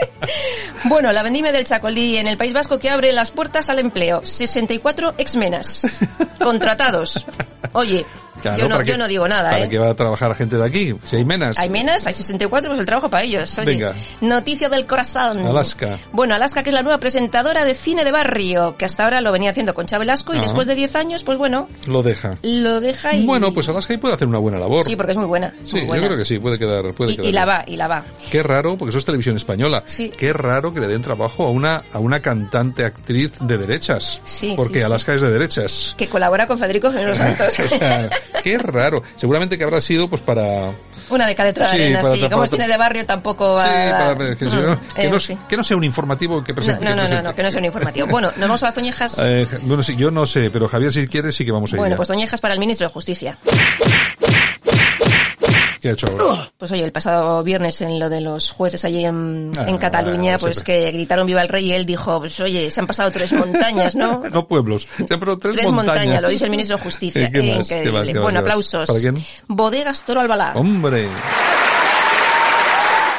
[0.85, 4.21] bueno, la vendime del Chacolí en el País Vasco que abre las puertas al empleo.
[4.23, 5.81] 64 exmenas.
[6.39, 7.25] Contratados.
[7.73, 8.05] Oye,
[8.41, 9.69] Claro, yo, no, ¿para qué- yo no digo nada, ¿Para ¿eh?
[9.69, 10.95] qué va a trabajar gente de aquí?
[11.03, 11.57] Si hay menas.
[11.59, 13.57] Hay menas, hay 64, pues el trabajo para ellos.
[13.59, 13.93] Oye, Venga.
[14.21, 15.45] Noticia del corazón.
[15.45, 15.97] Alaska.
[16.11, 19.31] Bueno, Alaska, que es la nueva presentadora de cine de barrio, que hasta ahora lo
[19.31, 20.41] venía haciendo con Velasco y Ah.
[20.41, 22.37] después de 10 años, pues bueno, Lo deja.
[22.41, 23.25] lo deja y...
[23.25, 24.85] Bueno, pues Alaska ahí puede hacer una buena labor.
[24.85, 25.53] Sí, porque es muy buena.
[25.61, 26.05] es Sí, muy yo buena.
[26.07, 28.03] creo que sí, puede quedar, puede y, quedar y la va, y la va.
[28.31, 29.83] Qué raro, porque eso es televisión española.
[29.85, 30.09] Sí.
[30.17, 34.21] Qué raro que le den trabajo a una, a una cantante actriz de derechas.
[34.25, 34.85] Sí, porque sí, sí.
[34.85, 35.93] Alaska es de derechas.
[35.97, 37.59] Que colabora con Federico Generos Santos.
[37.59, 38.09] o sea,
[38.43, 39.03] qué raro.
[39.15, 40.71] Seguramente que habrá sido pues para...
[41.09, 42.29] Una de cada de Sí, arena, para sí.
[42.29, 45.47] Como es cine de barrio, tampoco va Sí, a para que, no, Mm, que, no,
[45.49, 46.85] que no sea un informativo que No, presente.
[46.85, 48.07] no, que no, no, no, que no sea un informativo.
[48.07, 49.19] Bueno, nos vamos a las toñejas.
[49.19, 51.79] Eh, bueno, sí, yo no sé, pero Javier si quiere sí que vamos a ir.
[51.79, 53.37] Bueno, pues toñejas para el ministro de Justicia.
[55.81, 56.47] ¿Qué ha hecho ahora?
[56.57, 60.37] Pues oye, el pasado viernes en lo de los jueces allí en, Ah, en Cataluña,
[60.37, 63.33] pues que gritaron viva el rey y él dijo, pues oye, se han pasado tres
[63.33, 64.21] montañas, ¿no?
[64.31, 65.95] No pueblos, pero tres, Tres montañas.
[65.97, 67.23] montañas, lo dice el ministro de Justicia.
[67.25, 67.65] Eh, ¿Qué más?
[67.65, 67.83] Increíble.
[67.91, 68.07] ¿Qué más?
[68.07, 68.23] ¿Qué más?
[68.23, 68.87] bueno, aplausos.
[68.87, 69.25] ¿Para quién?
[69.47, 70.53] Bodegas Toro Albalá.
[70.55, 71.07] Hombre.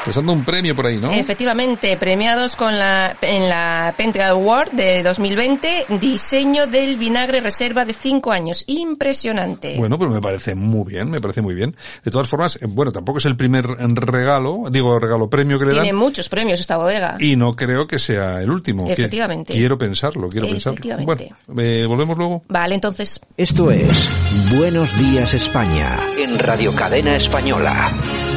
[0.05, 1.13] Pensando un premio por ahí, ¿no?
[1.13, 7.93] Efectivamente, premiados con la, en la Pentra Award de 2020, diseño del vinagre reserva de
[7.93, 8.65] 5 años.
[8.67, 9.77] Impresionante.
[9.77, 11.77] Bueno, pues me parece muy bien, me parece muy bien.
[12.03, 15.75] De todas formas, eh, bueno, tampoco es el primer regalo, digo regalo premio que le
[15.75, 15.83] dan.
[15.83, 17.17] Tiene muchos premios esta bodega.
[17.21, 18.89] Y no creo que sea el último.
[18.89, 19.53] Efectivamente.
[19.53, 20.81] Quiero pensarlo, quiero pensarlo.
[21.05, 21.23] Bueno,
[21.59, 22.43] eh, volvemos luego.
[22.49, 23.21] Vale, entonces.
[23.37, 24.11] Esto es
[24.57, 25.97] Buenos Días España.
[26.19, 27.89] En Radio Cadena Española.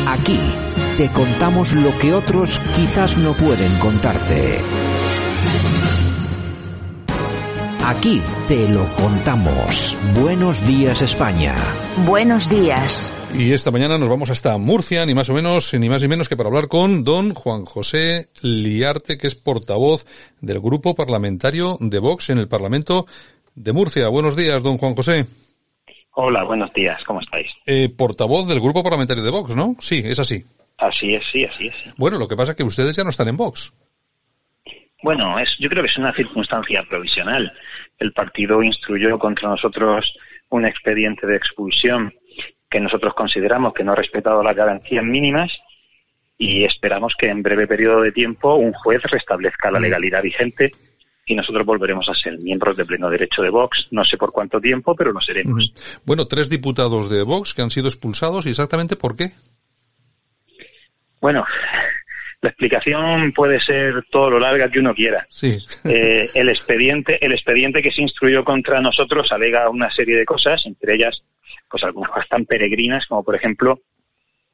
[0.08, 0.39] Aquí
[0.98, 4.60] te contamos lo que otros quizás no pueden contarte.
[7.84, 9.98] Aquí te lo contamos.
[10.20, 11.56] Buenos días España.
[12.06, 13.12] Buenos días.
[13.34, 16.30] Y esta mañana nos vamos hasta Murcia, ni más o menos, ni más ni menos
[16.30, 20.06] que para hablar con don Juan José Liarte, que es portavoz
[20.40, 23.06] del grupo parlamentario de Vox en el Parlamento
[23.54, 24.08] de Murcia.
[24.08, 25.26] Buenos días, don Juan José.
[26.18, 27.48] Hola, buenos días, ¿cómo estáis?
[27.66, 29.76] Eh, portavoz del grupo parlamentario de Vox, ¿no?
[29.80, 30.46] Sí, es así.
[30.78, 31.76] Así es, sí, así es.
[31.98, 33.74] Bueno, lo que pasa es que ustedes ya no están en Vox.
[35.04, 37.54] Bueno, es, yo creo que es una circunstancia provisional.
[37.98, 40.14] El partido instruyó contra nosotros
[40.50, 42.14] un expediente de expulsión
[42.70, 45.52] que nosotros consideramos que no ha respetado las garantías mínimas
[46.38, 50.72] y esperamos que en breve periodo de tiempo un juez restablezca la legalidad vigente
[51.26, 53.88] y nosotros volveremos a ser miembros de pleno derecho de Vox.
[53.92, 55.72] No sé por cuánto tiempo, pero lo seremos.
[56.06, 59.32] Bueno, tres diputados de Vox que han sido expulsados y exactamente por qué.
[61.26, 61.44] Bueno,
[62.40, 65.26] la explicación puede ser todo lo larga que uno quiera.
[65.28, 65.58] Sí.
[65.84, 70.64] Eh, el expediente, el expediente que se instruyó contra nosotros alega una serie de cosas,
[70.68, 71.24] entre ellas,
[71.68, 73.82] pues algunas bastante peregrinas, como por ejemplo,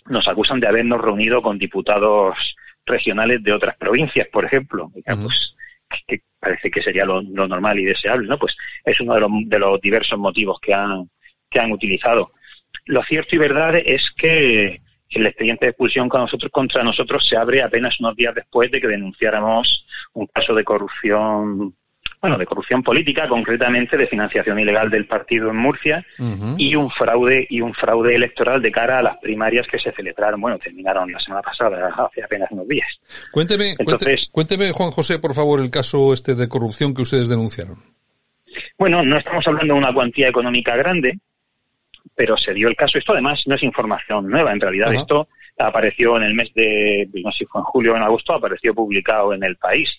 [0.06, 2.56] nos acusan de habernos reunido con diputados
[2.86, 4.90] regionales de otras provincias, por ejemplo.
[5.04, 5.56] Pues,
[6.08, 8.40] que parece que sería lo, normal y deseable, ¿no?
[8.40, 8.56] Pues
[8.86, 11.10] es uno de los, de los diversos motivos que han,
[11.50, 12.32] que han utilizado.
[12.86, 14.80] Lo cierto y verdad es que
[15.12, 18.80] el expediente de expulsión con nosotros, contra nosotros se abre apenas unos días después de
[18.80, 21.76] que denunciáramos un caso de corrupción,
[22.22, 26.06] bueno, de corrupción política, concretamente de financiación ilegal del partido en Murcia
[26.58, 30.40] y un fraude y un fraude electoral de cara a las primarias que se celebraron,
[30.40, 32.88] bueno, terminaron la semana pasada, hace apenas unos días.
[33.32, 37.78] Cuénteme, Entonces, cuénteme, Juan José, por favor, el caso este de corrupción que ustedes denunciaron.
[38.78, 41.20] Bueno, no estamos hablando de una cuantía económica grande,
[42.16, 42.98] pero se dio el caso.
[42.98, 47.32] Esto además no es información nueva, en realidad esto apareció en el mes de, no
[47.32, 49.90] sé si fue en julio o en agosto, apareció publicado en el país.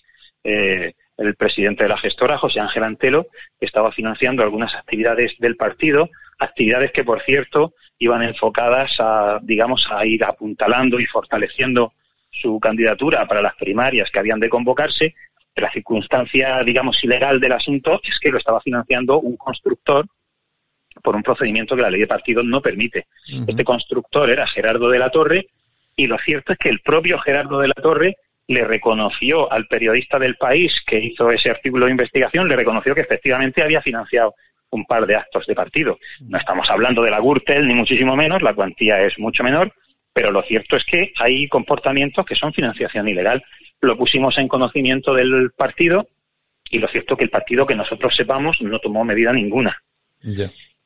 [0.43, 3.27] Eh, el presidente de la gestora, José Ángel Antelo,
[3.59, 10.05] estaba financiando algunas actividades del partido, actividades que, por cierto, iban enfocadas a, digamos, a
[10.05, 11.93] ir apuntalando y fortaleciendo
[12.31, 15.13] su candidatura para las primarias que habían de convocarse.
[15.55, 20.07] La circunstancia, digamos, ilegal del asunto es que lo estaba financiando un constructor
[21.03, 23.07] por un procedimiento que la ley de partidos no permite.
[23.45, 25.47] Este constructor era Gerardo de la Torre
[25.95, 28.15] y lo cierto es que el propio Gerardo de la Torre
[28.47, 33.01] le reconoció al periodista del país que hizo ese artículo de investigación, le reconoció que
[33.01, 34.33] efectivamente había financiado
[34.71, 35.99] un par de actos de partido.
[36.21, 39.71] No estamos hablando de la Gürtel, ni muchísimo menos, la cuantía es mucho menor,
[40.13, 43.43] pero lo cierto es que hay comportamientos que son financiación ilegal.
[43.81, 46.07] Lo pusimos en conocimiento del partido
[46.69, 49.77] y lo cierto es que el partido, que nosotros sepamos, no tomó medida ninguna.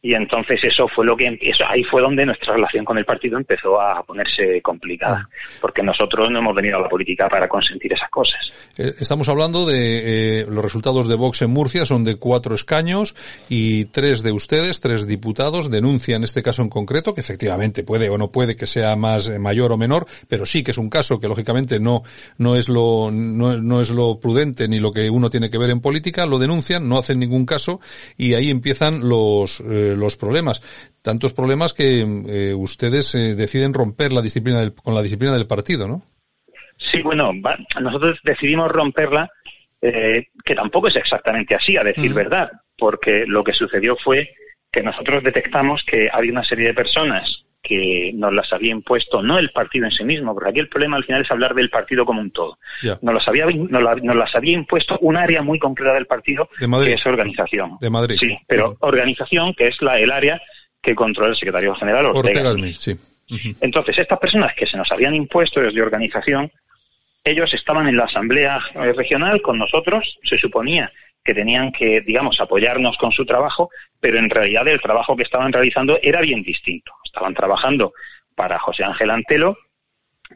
[0.08, 3.38] Y entonces eso fue lo que eso, ahí fue donde nuestra relación con el partido
[3.38, 5.58] empezó a ponerse complicada, ah.
[5.60, 8.39] porque nosotros no hemos venido a la política para consentir esas cosas.
[8.78, 13.17] Eh, estamos hablando de eh, los resultados de Vox en Murcia son de cuatro escaños
[13.50, 18.17] y tres de ustedes, tres diputados denuncian este caso en concreto que efectivamente puede o
[18.17, 21.20] no puede que sea más eh, mayor o menor, pero sí que es un caso
[21.20, 22.04] que lógicamente no
[22.38, 25.72] no es lo no, no es lo prudente ni lo que uno tiene que ver
[25.72, 27.82] en política, lo denuncian, no hacen ningún caso
[28.15, 29.62] y ahí empiezan los
[29.97, 30.62] los problemas.
[31.01, 35.88] Tantos problemas que eh, ustedes eh, deciden romper la disciplina con la disciplina del partido,
[35.88, 36.03] ¿no?
[36.77, 37.31] Sí, bueno,
[37.81, 39.29] nosotros decidimos romperla,
[39.81, 44.29] eh, que tampoco es exactamente así, a decir verdad, porque lo que sucedió fue
[44.71, 49.38] que nosotros detectamos que había una serie de personas que nos las había impuesto, no
[49.38, 52.06] el partido en sí mismo, porque aquí el problema al final es hablar del partido
[52.06, 52.58] como un todo.
[53.01, 57.06] Nos, las había, nos, las había impuesto un área muy concreta del partido, que es
[57.06, 57.77] organización.
[57.80, 58.17] De Madrid.
[58.19, 60.41] Sí, pero organización, que es la, el área
[60.82, 62.56] que controla el secretario general Ortega.
[62.77, 62.95] sí.
[63.60, 66.49] Entonces, estas personas que se nos habían impuesto desde organización,
[67.25, 68.60] ellos estaban en la asamblea
[68.95, 70.89] regional con nosotros, se suponía
[71.27, 75.51] que tenían que, digamos, apoyarnos con su trabajo, pero en realidad el trabajo que estaban
[75.51, 76.93] realizando era bien distinto.
[77.03, 77.91] Estaban trabajando
[78.33, 79.57] para José Ángel Antelo,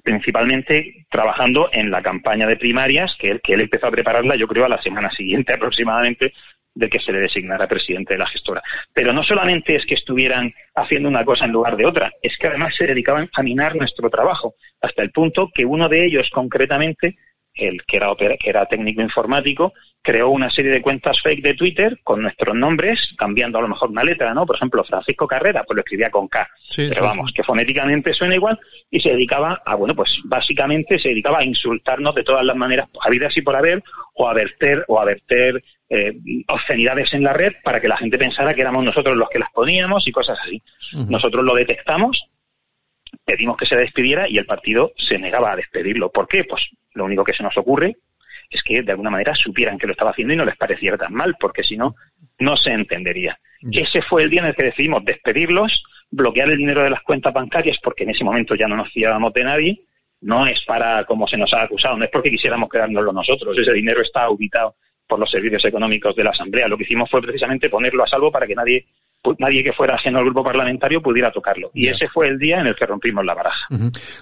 [0.03, 4.47] principalmente trabajando en la campaña de primarias, que él, que él empezó a prepararla, yo
[4.47, 6.33] creo, a la semana siguiente aproximadamente
[6.75, 8.61] de que se le designara presidente de la gestora.
[8.93, 12.47] Pero no solamente es que estuvieran haciendo una cosa en lugar de otra, es que
[12.47, 17.15] además se dedicaban a minar nuestro trabajo, hasta el punto que uno de ellos concretamente,
[17.53, 21.99] el que era, que era técnico informático, creó una serie de cuentas fake de Twitter
[22.03, 24.45] con nuestros nombres, cambiando a lo mejor una letra, ¿no?
[24.45, 26.49] Por ejemplo, Francisco Carrera, pues lo escribía con K.
[26.75, 28.59] pero vamos, que fonéticamente suena igual,
[28.89, 32.89] y se dedicaba a, bueno, pues básicamente se dedicaba a insultarnos de todas las maneras
[33.05, 33.83] habidas y por haber,
[34.15, 36.13] o a verter, o a verter eh,
[36.47, 39.51] obscenidades en la red para que la gente pensara que éramos nosotros los que las
[39.51, 40.61] poníamos y cosas así.
[41.09, 42.27] Nosotros lo detectamos,
[43.23, 46.09] pedimos que se despidiera y el partido se negaba a despedirlo.
[46.11, 46.43] ¿Por qué?
[46.43, 47.97] Pues lo único que se nos ocurre
[48.51, 51.13] es que de alguna manera supieran que lo estaba haciendo y no les pareciera tan
[51.13, 51.95] mal, porque si no,
[52.39, 53.39] no se entendería.
[53.71, 57.33] Ese fue el día en el que decidimos despedirlos, bloquear el dinero de las cuentas
[57.33, 59.81] bancarias, porque en ese momento ya no nos fiábamos de nadie.
[60.21, 63.57] No es para, como se nos ha acusado, no es porque quisiéramos quedárnoslo nosotros.
[63.57, 64.75] Ese dinero está auditado
[65.07, 66.67] por los servicios económicos de la Asamblea.
[66.67, 68.85] Lo que hicimos fue precisamente ponerlo a salvo para que nadie
[69.37, 71.71] nadie que fuera ajeno al grupo parlamentario pudiera tocarlo.
[71.73, 73.67] Y ese fue el día en el que rompimos la baraja.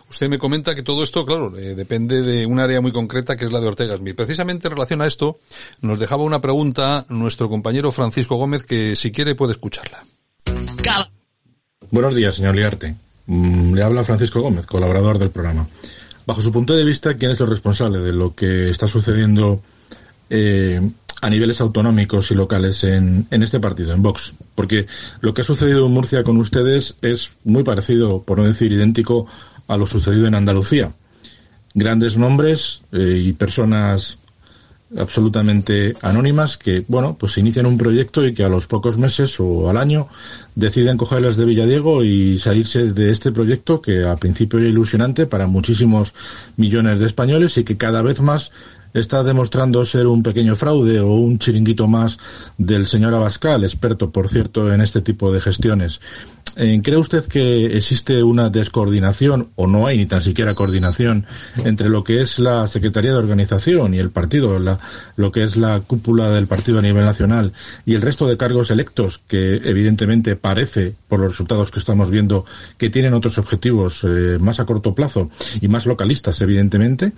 [0.09, 3.45] Usted me comenta que todo esto, claro, eh, depende de un área muy concreta que
[3.45, 4.15] es la de Ortega Smith.
[4.15, 5.37] Precisamente en relación a esto,
[5.81, 10.03] nos dejaba una pregunta nuestro compañero Francisco Gómez que si quiere puede escucharla.
[11.91, 12.95] Buenos días, señor Liarte.
[13.25, 15.67] Mm, le habla Francisco Gómez, colaborador del programa.
[16.25, 19.61] Bajo su punto de vista, ¿quién es el responsable de lo que está sucediendo
[20.29, 20.79] eh,
[21.21, 24.33] a niveles autonómicos y locales en, en, este partido, en Vox.
[24.55, 24.87] Porque
[25.21, 29.27] lo que ha sucedido en Murcia con ustedes es muy parecido, por no decir idéntico,
[29.67, 30.91] a lo sucedido en Andalucía.
[31.73, 34.17] Grandes nombres eh, y personas
[34.97, 39.69] absolutamente anónimas que, bueno, pues inician un proyecto y que a los pocos meses o
[39.69, 40.07] al año
[40.55, 45.47] deciden cogerlas de Villadiego y salirse de este proyecto que al principio era ilusionante para
[45.47, 46.15] muchísimos
[46.57, 48.51] millones de españoles y que cada vez más
[48.93, 52.17] está demostrando ser un pequeño fraude o un chiringuito más
[52.57, 55.99] del señor Abascal, experto, por cierto, en este tipo de gestiones.
[56.55, 61.25] Eh, ¿Cree usted que existe una descoordinación o no hay ni tan siquiera coordinación
[61.63, 64.59] entre lo que es la Secretaría de Organización y el partido,
[65.15, 67.53] lo que es la cúpula del partido a nivel nacional
[67.85, 72.45] y el resto de cargos electos que evidentemente parece, por los resultados que estamos viendo,
[72.77, 75.29] que tienen otros objetivos eh, más a corto plazo
[75.61, 77.13] y más localistas, evidentemente?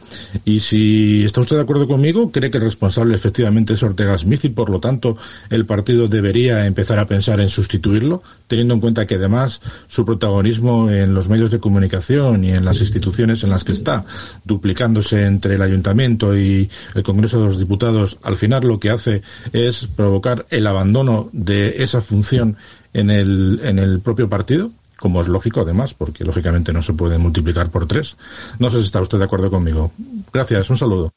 [0.46, 4.46] Y si está usted de acuerdo conmigo, ¿cree que el responsable efectivamente es Ortega Smith
[4.46, 5.16] y por lo tanto
[5.52, 10.90] el partido debería empezar a pensar en sustituirlo, teniendo en cuenta que además su protagonismo
[10.90, 14.06] en los medios de comunicación y en las instituciones en las que está,
[14.44, 19.22] duplicándose entre el ayuntamiento y el Congreso de los Diputados, al final lo que hace
[19.54, 22.58] es provocar el abandono de esa función
[22.94, 24.72] en el, en el propio partido?
[25.02, 28.18] como es lógico además, porque lógicamente no se puede multiplicar por tres.
[28.60, 29.92] No sé si está usted de acuerdo conmigo.
[30.32, 31.12] Gracias, un saludo.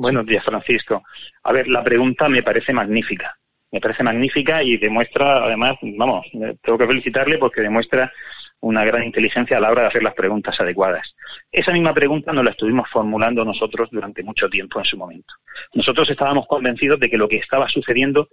[0.00, 1.02] Buenos días, Francisco.
[1.42, 3.36] A ver, la pregunta me parece magnífica
[3.72, 6.26] me parece magnífica y demuestra, además, vamos,
[6.62, 8.12] tengo que felicitarle porque demuestra
[8.60, 11.14] una gran inteligencia a la hora de hacer las preguntas adecuadas.
[11.50, 15.34] Esa misma pregunta nos la estuvimos formulando nosotros durante mucho tiempo en su momento.
[15.72, 18.28] Nosotros estábamos convencidos de que lo que estaba sucediendo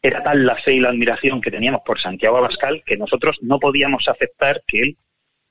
[0.00, 3.58] era tal la fe y la admiración que teníamos por Santiago Abascal que nosotros no
[3.58, 4.96] podíamos aceptar que él,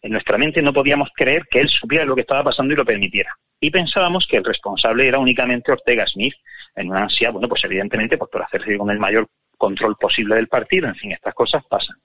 [0.01, 2.85] en nuestra mente no podíamos creer que él supiera lo que estaba pasando y lo
[2.85, 3.35] permitiera.
[3.59, 6.33] Y pensábamos que el responsable era únicamente Ortega Smith,
[6.75, 9.27] en una ansia, bueno, pues evidentemente pues por hacerse con el mayor
[9.57, 11.97] control posible del partido, en fin, estas cosas pasan.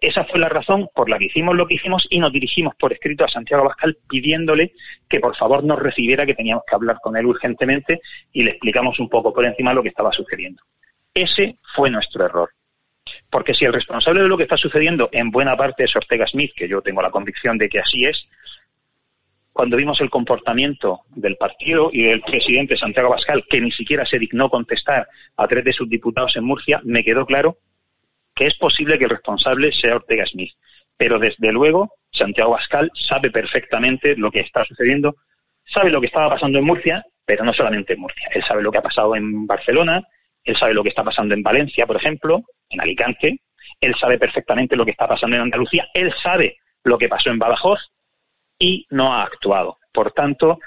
[0.00, 2.92] Esa fue la razón por la que hicimos lo que hicimos y nos dirigimos por
[2.92, 4.72] escrito a Santiago Abascal pidiéndole
[5.08, 8.00] que por favor nos recibiera, que teníamos que hablar con él urgentemente
[8.32, 10.62] y le explicamos un poco por encima lo que estaba sucediendo.
[11.14, 12.50] Ese fue nuestro error.
[13.32, 16.52] Porque si el responsable de lo que está sucediendo en buena parte es Ortega Smith,
[16.54, 18.28] que yo tengo la convicción de que así es,
[19.54, 24.18] cuando vimos el comportamiento del partido y del presidente Santiago Bascal, que ni siquiera se
[24.18, 25.08] dignó contestar
[25.38, 27.56] a tres de sus diputados en Murcia, me quedó claro
[28.34, 30.52] que es posible que el responsable sea Ortega Smith.
[30.98, 35.16] Pero desde luego, Santiago Bascal sabe perfectamente lo que está sucediendo,
[35.64, 38.28] sabe lo que estaba pasando en Murcia, pero no solamente en Murcia.
[38.34, 40.02] Él sabe lo que ha pasado en Barcelona,
[40.44, 43.40] él sabe lo que está pasando en Valencia, por ejemplo, en Alicante,
[43.80, 47.38] él sabe perfectamente lo que está pasando en Andalucía, él sabe lo que pasó en
[47.38, 47.80] Badajoz,
[48.62, 49.78] y no ha actuado.
[49.92, 50.60] Por tanto,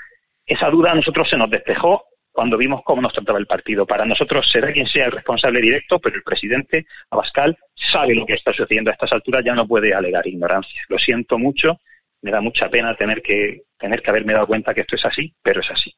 [0.45, 3.85] esa duda a nosotros se nos despejó cuando vimos cómo nos trataba el partido.
[3.85, 8.33] Para nosotros será quien sea el responsable directo, pero el presidente Abascal sabe lo que
[8.33, 10.81] está sucediendo a estas alturas, ya no puede alegar ignorancia.
[10.89, 11.79] Lo siento mucho,
[12.21, 15.33] me da mucha pena tener que tener que haberme dado cuenta que esto es así,
[15.41, 15.95] pero es así.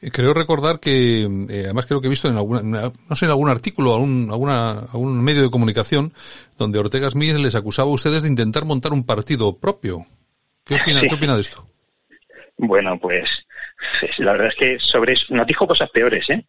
[0.00, 3.30] Eh, creo recordar que, eh, además creo que he visto en alguna, no sé, en
[3.30, 6.12] algún artículo, algún, alguna, algún medio de comunicación,
[6.56, 10.06] donde Ortega Smith les acusaba a ustedes de intentar montar un partido propio.
[10.64, 11.66] ¿Qué opina, de esto?
[12.58, 13.28] Bueno, pues
[14.18, 16.44] la verdad es que sobre eso nos dijo cosas peores, ¿eh?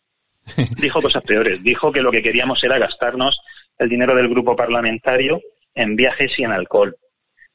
[0.82, 1.64] dijo cosas peores.
[1.64, 3.40] Dijo que lo que queríamos era gastarnos
[3.78, 5.40] el dinero del grupo parlamentario
[5.74, 6.96] en viajes y en alcohol.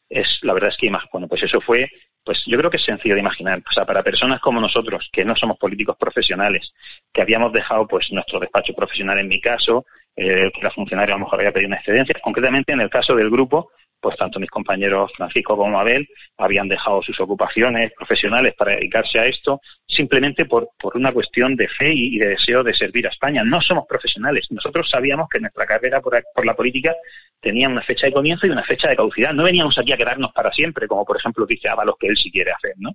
[0.08, 1.88] Es, la verdad es que, bueno, pues eso fue,
[2.24, 3.58] pues yo creo que es sencillo de imaginar.
[3.58, 6.72] O sea, para personas como nosotros, que no somos políticos profesionales,
[7.12, 9.84] que habíamos dejado, pues, nuestro despacho profesional en mi caso,
[10.16, 13.14] eh, que la funcionaria a lo mejor había pedido una excedencia, concretamente en el caso
[13.14, 13.70] del grupo,
[14.04, 19.24] pues tanto mis compañeros Francisco como Abel habían dejado sus ocupaciones profesionales para dedicarse a
[19.24, 23.42] esto, simplemente por, por una cuestión de fe y, de deseo de servir a España.
[23.44, 24.46] No somos profesionales.
[24.50, 26.94] Nosotros sabíamos que nuestra carrera por, por, la política
[27.40, 29.32] tenía una fecha de comienzo y una fecha de caducidad.
[29.32, 32.30] No veníamos aquí a quedarnos para siempre, como por ejemplo dice Ábalos que él sí
[32.30, 32.90] quiere hacer, ¿no?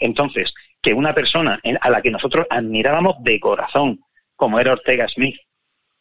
[0.00, 4.00] Entonces, que una persona a la que nosotros admirábamos de corazón,
[4.34, 5.36] como era Ortega Smith,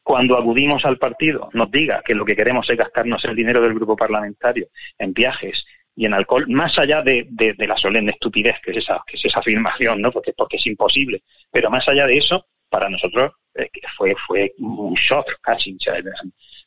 [0.09, 3.75] cuando acudimos al partido nos diga que lo que queremos es gastarnos el dinero del
[3.75, 5.63] grupo parlamentario en viajes
[5.95, 7.27] y en alcohol, más allá de,
[7.59, 9.03] la solemne estupidez que es esa,
[9.35, 10.11] afirmación, ¿no?
[10.11, 11.21] Porque, porque es imposible.
[11.51, 15.77] Pero más allá de eso, para nosotros eh, fue, fue un shock casi.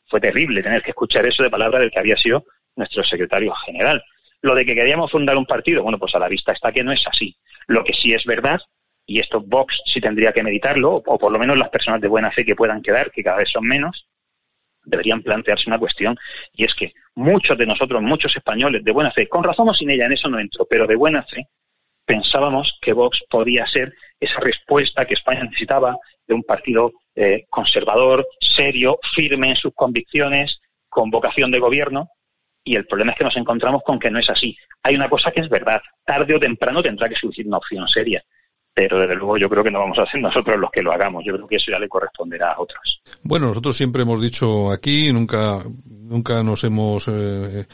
[0.07, 2.45] fue terrible tener que escuchar eso de palabra del que había sido
[2.77, 4.05] nuestro secretario general.
[4.41, 6.93] Lo de que queríamos fundar un partido, bueno, pues a la vista está que no
[6.93, 7.37] es así.
[7.67, 8.61] Lo que sí es verdad
[9.07, 12.31] y esto Vox sí tendría que meditarlo, o por lo menos las personas de buena
[12.31, 14.07] fe que puedan quedar, que cada vez son menos,
[14.85, 16.17] deberían plantearse una cuestión,
[16.53, 19.91] y es que muchos de nosotros, muchos españoles de buena fe, con razón o sin
[19.91, 21.49] ella, en eso no entro, pero de buena fe,
[22.05, 25.97] pensábamos que Vox podía ser esa respuesta que España necesitaba
[26.27, 32.09] de un partido eh, conservador, serio, firme en sus convicciones, con vocación de gobierno,
[32.65, 34.57] y el problema es que nos encontramos con que no es así.
[34.83, 38.23] Hay una cosa que es verdad, tarde o temprano tendrá que surgir una opción seria,
[38.75, 41.25] pero desde luego yo creo que no vamos a ser nosotros los que lo hagamos.
[41.25, 43.01] Yo creo que eso ya le corresponderá a otros.
[43.23, 47.67] Bueno, nosotros siempre hemos dicho aquí, nunca, nunca nos hemos eh,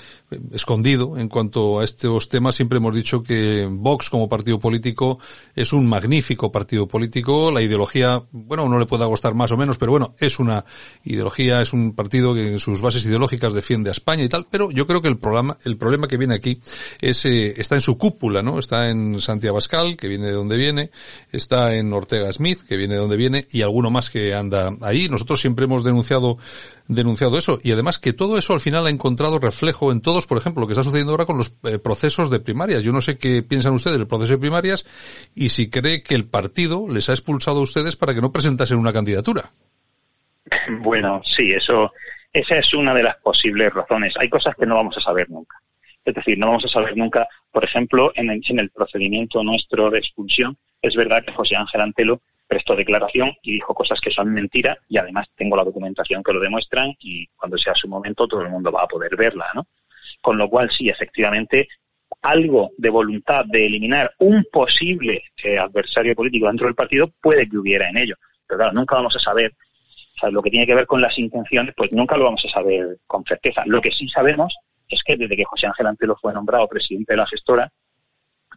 [0.53, 2.55] escondido en cuanto a estos temas.
[2.55, 5.18] Siempre hemos dicho que Vox como partido político
[5.55, 7.51] es un magnífico partido político.
[7.51, 10.64] La ideología, bueno, no le pueda gustar más o menos, pero bueno, es una
[11.05, 14.46] ideología, es un partido que en sus bases ideológicas defiende a España y tal.
[14.51, 16.61] Pero yo creo que el problema, el problema que viene aquí
[17.01, 18.59] es, eh, está en su cúpula, ¿no?
[18.59, 20.88] Está en Santiago Abascal, que viene de donde viene,
[21.32, 25.09] está en Ortega Smith, que viene de donde viene, y alguno más que anda ahí.
[25.09, 26.39] Nosotros siempre hemos denunciado,
[26.86, 30.39] denunciado eso, y además que todo eso al final ha encontrado reflejo en todos, por
[30.39, 32.82] ejemplo, lo que está sucediendo ahora con los eh, procesos de primarias.
[32.82, 34.86] Yo no sé qué piensan ustedes del proceso de primarias
[35.34, 38.78] y si cree que el partido les ha expulsado a ustedes para que no presentasen
[38.78, 39.45] una candidatura.
[40.80, 41.93] Bueno, sí, eso,
[42.32, 44.14] esa es una de las posibles razones.
[44.18, 45.57] Hay cosas que no vamos a saber nunca.
[46.05, 50.57] Es decir, no vamos a saber nunca, por ejemplo, en el procedimiento nuestro de expulsión,
[50.83, 54.97] es verdad que José Ángel Antelo prestó declaración y dijo cosas que son mentira y
[54.97, 58.72] además tengo la documentación que lo demuestran y cuando sea su momento todo el mundo
[58.72, 59.66] va a poder verla, ¿no?
[60.22, 61.68] Con lo cual sí, efectivamente,
[62.22, 67.59] algo de voluntad de eliminar un posible eh, adversario político dentro del partido puede que
[67.59, 68.16] hubiera en ello.
[68.47, 69.53] Pero claro, nunca vamos a saber,
[70.31, 73.24] lo que tiene que ver con las intenciones, pues nunca lo vamos a saber con
[73.24, 73.62] certeza.
[73.66, 74.57] Lo que sí sabemos
[74.89, 77.70] es que desde que José Ángel Antelo fue nombrado presidente de la gestora,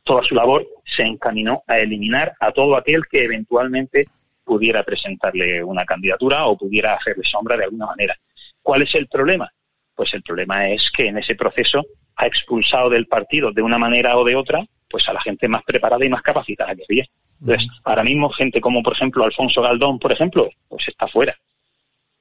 [0.04, 4.08] toda su labor se encaminó a eliminar a todo aquel que eventualmente
[4.44, 8.16] pudiera presentarle una candidatura o pudiera hacerle sombra de alguna manera.
[8.62, 9.50] ¿Cuál es el problema?
[9.96, 11.86] Pues el problema es que en ese proceso
[12.16, 15.64] ha expulsado del partido de una manera o de otra pues a la gente más
[15.64, 17.06] preparada y más capacitada que había.
[17.40, 21.36] Entonces, ahora mismo gente como, por ejemplo, Alfonso Galdón, por ejemplo, pues está fuera.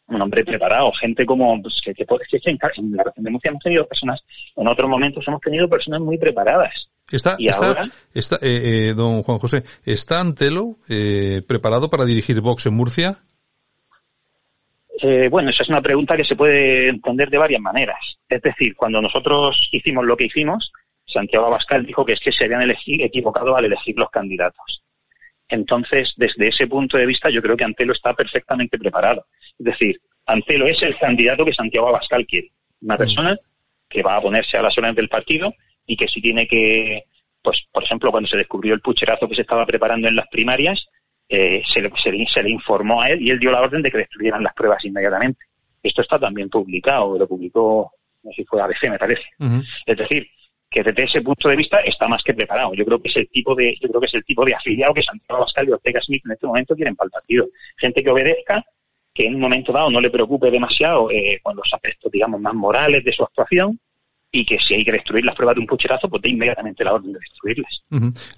[0.07, 3.63] Un hombre preparado, gente como, pues, que, que, que, en la región de Murcia hemos
[3.63, 4.21] tenido personas,
[4.55, 9.39] en otros momentos hemos tenido personas muy preparadas Está, está, está eh, eh, don Juan
[9.39, 13.19] José, ¿está Antelo eh, preparado para dirigir Vox en Murcia?
[15.03, 17.99] Eh, bueno, esa es una pregunta que se puede entender de varias maneras.
[18.29, 20.73] Es decir, cuando nosotros hicimos lo que hicimos,
[21.07, 24.83] Santiago Abascal dijo que es que se habían equivocado al elegir los candidatos.
[25.49, 29.27] Entonces, desde ese punto de vista, yo creo que Antelo está perfectamente preparado.
[29.59, 32.53] Es decir, Antelo es el candidato que Santiago Abascal quiere.
[32.83, 32.99] Una mm.
[32.99, 33.37] persona
[33.89, 35.53] que va a ponerse a las órdenes del partido
[35.91, 37.07] y que si tiene que,
[37.43, 40.87] pues por ejemplo, cuando se descubrió el pucherazo que se estaba preparando en las primarias,
[41.29, 43.99] eh, se, le, se, le, informó a él y él dio la orden de que
[43.99, 45.47] destruyeran las pruebas inmediatamente.
[45.83, 49.23] Esto está también publicado, lo publicó, no sé si fue ABC, me parece.
[49.85, 50.29] Es decir,
[50.71, 52.73] que desde ese punto de vista está más que preparado.
[52.75, 54.95] Yo creo que es el tipo de, yo creo que es el tipo de afiliado
[54.95, 57.49] que Santiago Abascal y Ortega Smith en este momento quieren para el partido.
[57.79, 58.65] Gente que obedezca,
[59.13, 62.55] que en un momento dado no le preocupe demasiado eh, con los aspectos, digamos, más
[62.55, 63.81] morales de su actuación,
[64.33, 66.95] y que si hay que destruir las pruebas de un pucherazo, pues dé inmediatamente la
[66.95, 67.83] orden de destruirlas.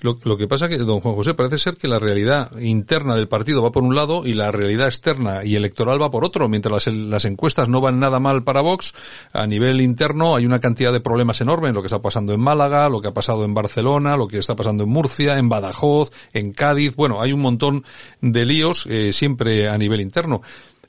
[0.03, 3.29] lo, lo, que pasa que, don Juan José, parece ser que la realidad interna del
[3.29, 6.49] partido va por un lado y la realidad externa y electoral va por otro.
[6.49, 8.95] Mientras las, las encuestas no van nada mal para Vox,
[9.35, 12.89] a nivel interno hay una cantidad de problemas enormes, lo que está pasando en Málaga,
[12.89, 16.53] lo que ha pasado en Barcelona, lo que está pasando en Murcia, en Badajoz, en
[16.53, 16.97] Cádiz.
[16.97, 17.85] Bueno, hay un montón
[18.23, 20.41] de líos eh, siempre a nivel interno.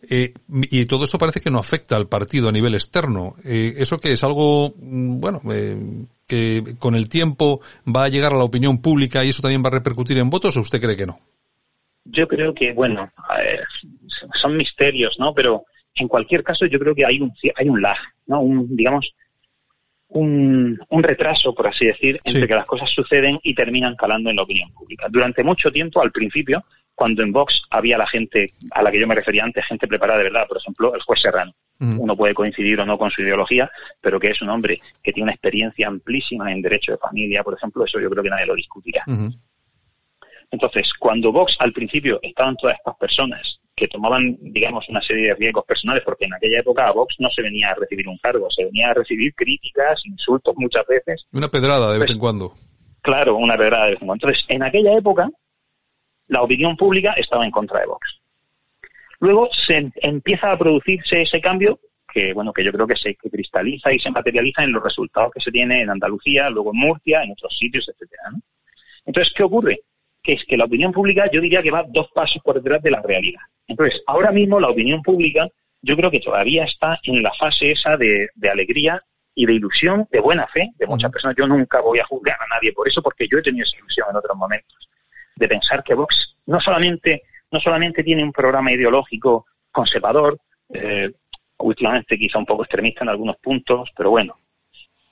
[0.09, 0.33] Eh,
[0.69, 3.35] y todo esto parece que no afecta al partido a nivel externo.
[3.45, 8.33] Eh, ¿Eso que es algo, mm, bueno, eh, que con el tiempo va a llegar
[8.33, 10.97] a la opinión pública y eso también va a repercutir en votos o usted cree
[10.97, 11.19] que no?
[12.05, 13.09] Yo creo que, bueno,
[14.41, 15.33] son misterios, ¿no?
[15.33, 15.63] Pero
[15.95, 17.97] en cualquier caso yo creo que hay un, hay un lag,
[18.27, 18.41] ¿no?
[18.41, 19.13] Un, digamos,
[20.09, 24.35] un, un retraso, por así decir, entre que las cosas suceden y terminan calando en
[24.35, 25.07] la opinión pública.
[25.09, 26.63] Durante mucho tiempo, al principio,
[26.95, 30.19] cuando en Vox había la gente a la que yo me refería antes, gente preparada
[30.19, 31.53] de verdad, por ejemplo, el juez Serrano.
[31.79, 33.69] Uno puede coincidir o no con su ideología,
[33.99, 37.55] pero que es un hombre que tiene una experiencia amplísima en derecho de familia, por
[37.55, 39.03] ejemplo, eso yo creo que nadie lo discutirá.
[40.49, 45.35] Entonces, cuando Vox al principio estaban todas estas personas que tomaban, digamos, una serie de
[45.35, 48.47] riesgos personales, porque en aquella época a Vox no se venía a recibir un cargo,
[48.49, 51.25] se venía a recibir críticas, insultos muchas veces.
[51.33, 52.53] Una pedrada de vez en cuando.
[53.01, 54.27] Claro, una pedrada de vez en cuando.
[54.27, 55.27] Entonces, en aquella época,
[56.27, 58.19] la opinión pública estaba en contra de Vox.
[59.19, 61.79] Luego se empieza a producirse ese cambio
[62.13, 65.41] que bueno que yo creo que se cristaliza y se materializa en los resultados que
[65.41, 68.23] se tiene en Andalucía, luego en Murcia, en otros sitios, etcétera.
[69.05, 69.81] Entonces, ¿qué ocurre?
[70.21, 72.91] Que es que la opinión pública yo diría que va dos pasos por detrás de
[72.91, 73.41] la realidad.
[73.67, 75.47] Entonces, ahora mismo la opinión pública
[75.81, 79.01] yo creo que todavía está en la fase esa de, de alegría
[79.35, 81.35] y de ilusión, de buena fe de muchas personas.
[81.37, 84.07] Yo nunca voy a juzgar a nadie por eso, porque yo he tenido esa ilusión
[84.11, 84.89] en otros momentos
[85.35, 90.39] de pensar que Vox no solamente, no solamente tiene un programa ideológico conservador,
[90.73, 91.11] eh,
[91.59, 94.37] últimamente quizá un poco extremista en algunos puntos, pero bueno,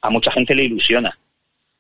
[0.02, 1.18] a mucha gente le ilusiona.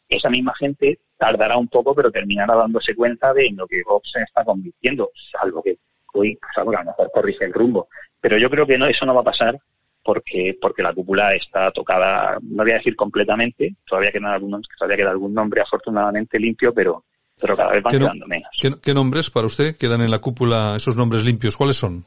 [0.08, 4.22] Esa misma gente tardará un poco, pero terminará dándose cuenta de lo que Vox se
[4.24, 5.78] está convirtiendo, salvo que
[6.14, 7.88] hoy, salvo que a lo mejor corrige el rumbo.
[8.20, 9.58] Pero yo creo que no, eso no va a pasar
[10.04, 14.98] porque, porque la cúpula está tocada, no voy a decir completamente, todavía queda algún, todavía
[14.98, 17.06] queda algún nombre afortunadamente limpio, pero
[17.42, 18.50] pero cada vez van quedando menos.
[18.82, 21.58] ¿qué, nombres para usted quedan en la cúpula, esos nombres limpios?
[21.58, 22.06] ¿Cuáles son?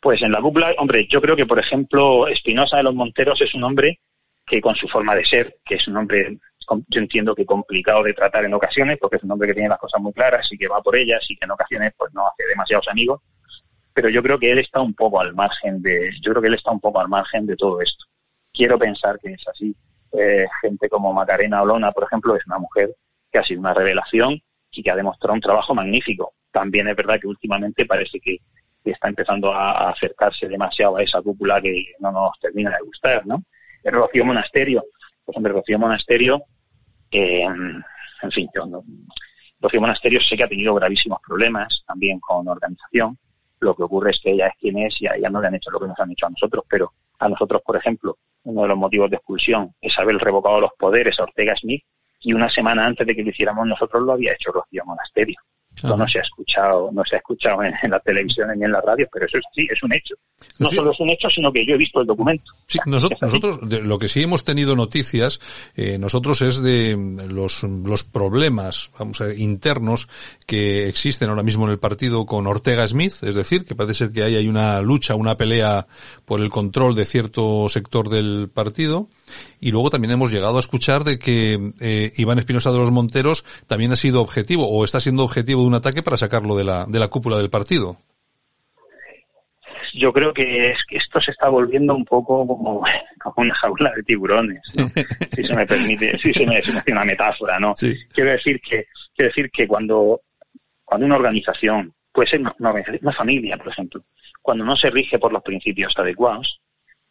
[0.00, 3.52] Pues en la cúpula, hombre, yo creo que, por ejemplo, Espinosa de los Monteros es
[3.54, 3.98] un hombre
[4.46, 6.38] que con su forma de ser, que es un hombre,
[6.88, 9.80] yo entiendo que complicado de tratar en ocasiones, porque es un hombre que tiene las
[9.80, 12.46] cosas muy claras y que va por ellas y que en ocasiones pues no hace
[12.48, 13.20] demasiados amigos,
[13.92, 16.54] pero yo creo que él está un poco al margen de, yo creo que él
[16.54, 18.04] está un poco al margen de todo esto.
[18.52, 19.74] Quiero pensar que es así.
[20.12, 22.94] Eh, gente como Macarena Olona, por ejemplo, es una mujer
[23.30, 26.34] que ha sido una revelación y que ha demostrado un trabajo magnífico.
[26.50, 28.38] También es verdad que últimamente parece que,
[28.84, 33.42] está empezando a acercarse demasiado a esa cúpula que no nos termina de gustar, ¿no?
[33.82, 34.84] El Rocío Monasterio,
[35.24, 36.44] pues hombre, Rocío Monasterio,
[37.10, 38.48] eh, en fin,
[39.60, 43.18] Rocío Monasterio sé que ha tenido gravísimos problemas también con organización.
[43.58, 45.56] Lo que ocurre es que ella es quien es y a ella no le han
[45.56, 48.68] hecho lo que nos han hecho a nosotros, pero a nosotros, por ejemplo, uno de
[48.68, 51.82] los motivos de expulsión es haber revocado los poderes a Ortega Smith
[52.20, 55.36] y una semana antes de que lo hiciéramos nosotros lo había hecho Rocío Monasterio.
[55.76, 58.80] Esto no se ha escuchado, no se ha escuchado en, la televisión ni en la
[58.80, 60.14] radio, pero eso sí, es un hecho.
[60.58, 62.50] No solo es un hecho, sino que yo he visto el documento.
[62.66, 65.38] Sí, nosotros, nosotros de lo que sí hemos tenido noticias,
[65.74, 66.96] eh, nosotros es de
[67.28, 70.08] los, los problemas, vamos a internos
[70.46, 74.12] que existen ahora mismo en el partido con Ortega Smith, es decir, que parece ser
[74.12, 75.86] que hay, hay una lucha, una pelea
[76.24, 79.08] por el control de cierto sector del partido,
[79.60, 83.44] y luego también hemos llegado a escuchar de que eh, Iván Espinosa de los Monteros
[83.66, 86.98] también ha sido objetivo, o está siendo objetivo un ataque para sacarlo de la, de
[86.98, 87.98] la cúpula del partido.
[89.94, 92.84] Yo creo que, es que esto se está volviendo un poco como,
[93.36, 94.60] una jaula de tiburones,
[95.34, 97.74] si se me permite, si se me, hace una metáfora, ¿no?
[98.12, 100.20] Quiero decir que, quiero decir que cuando,
[100.84, 104.04] cuando una organización, puede ser una, una familia, por ejemplo,
[104.42, 106.60] cuando no se rige por los principios adecuados,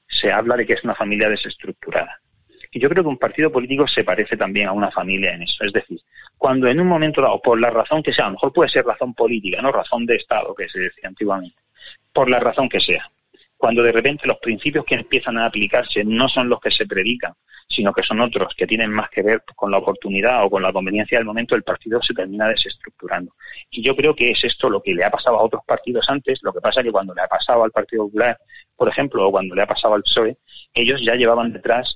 [0.08, 2.22] se habla de que es una familia desestructurada.
[2.76, 5.64] Y yo creo que un partido político se parece también a una familia en eso.
[5.64, 5.98] Es decir,
[6.38, 8.84] cuando en un momento dado, por la razón que sea, a lo mejor puede ser
[8.84, 11.56] razón política, no razón de Estado, que se decía antiguamente,
[12.12, 13.10] por la razón que sea,
[13.56, 17.32] cuando de repente los principios que empiezan a aplicarse no son los que se predican,
[17.70, 20.74] sino que son otros que tienen más que ver con la oportunidad o con la
[20.74, 23.36] conveniencia del momento, el partido se termina desestructurando.
[23.72, 26.40] Y yo creo que es esto lo que le ha pasado a otros partidos antes,
[26.42, 28.38] lo que pasa que cuando le ha pasado al Partido Popular,
[28.76, 30.36] por ejemplo, o cuando le ha pasado al PSOE,
[30.74, 31.96] ellos ya llevaban detrás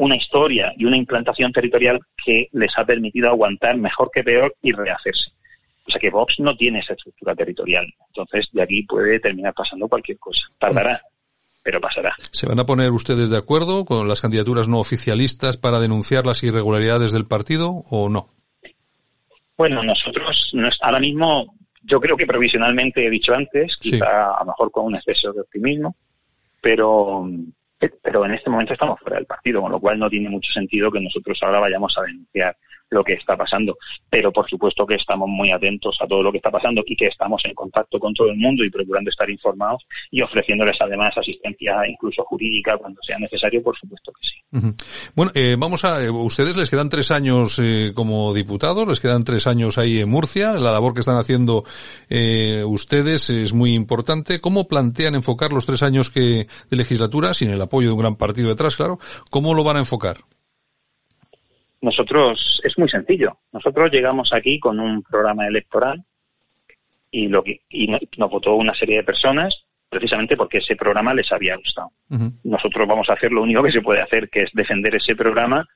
[0.00, 4.72] una historia y una implantación territorial que les ha permitido aguantar mejor que peor y
[4.72, 5.30] rehacerse.
[5.86, 7.86] O sea que Vox no tiene esa estructura territorial.
[8.08, 10.40] Entonces, de aquí puede terminar pasando cualquier cosa.
[10.58, 11.02] Tardará.
[11.62, 12.14] pero pasará.
[12.32, 16.42] ¿Se van a poner ustedes de acuerdo con las candidaturas no oficialistas para denunciar las
[16.42, 18.30] irregularidades del partido o no?
[19.58, 24.70] Bueno, nosotros ahora mismo, yo creo que provisionalmente he dicho antes, quizá a lo mejor
[24.70, 25.94] con un exceso de optimismo,
[26.62, 27.28] pero
[28.02, 30.90] pero en este momento estamos fuera del partido, con lo cual no tiene mucho sentido
[30.90, 32.56] que nosotros ahora vayamos a denunciar
[32.90, 33.76] lo que está pasando.
[34.08, 37.06] Pero por supuesto que estamos muy atentos a todo lo que está pasando y que
[37.06, 41.76] estamos en contacto con todo el mundo y procurando estar informados y ofreciéndoles además asistencia
[41.88, 44.40] incluso jurídica cuando sea necesario, por supuesto que sí.
[45.14, 49.22] Bueno, eh, vamos a, eh, ustedes les quedan tres años eh, como diputados, les quedan
[49.22, 51.64] tres años ahí en Murcia, la labor que están haciendo
[52.66, 54.40] ustedes es muy importante.
[54.40, 58.16] ¿Cómo plantean enfocar los tres años que de legislatura, sin el apoyo de un gran
[58.16, 58.98] partido detrás, claro?
[59.30, 60.18] ¿Cómo lo van a enfocar?
[61.82, 63.38] Nosotros, es muy sencillo.
[63.52, 66.04] Nosotros llegamos aquí con un programa electoral
[67.10, 71.30] y, lo que, y nos votó una serie de personas precisamente porque ese programa les
[71.32, 71.90] había gustado.
[72.44, 75.68] Nosotros vamos a hacer lo único que se puede hacer, que es defender ese programa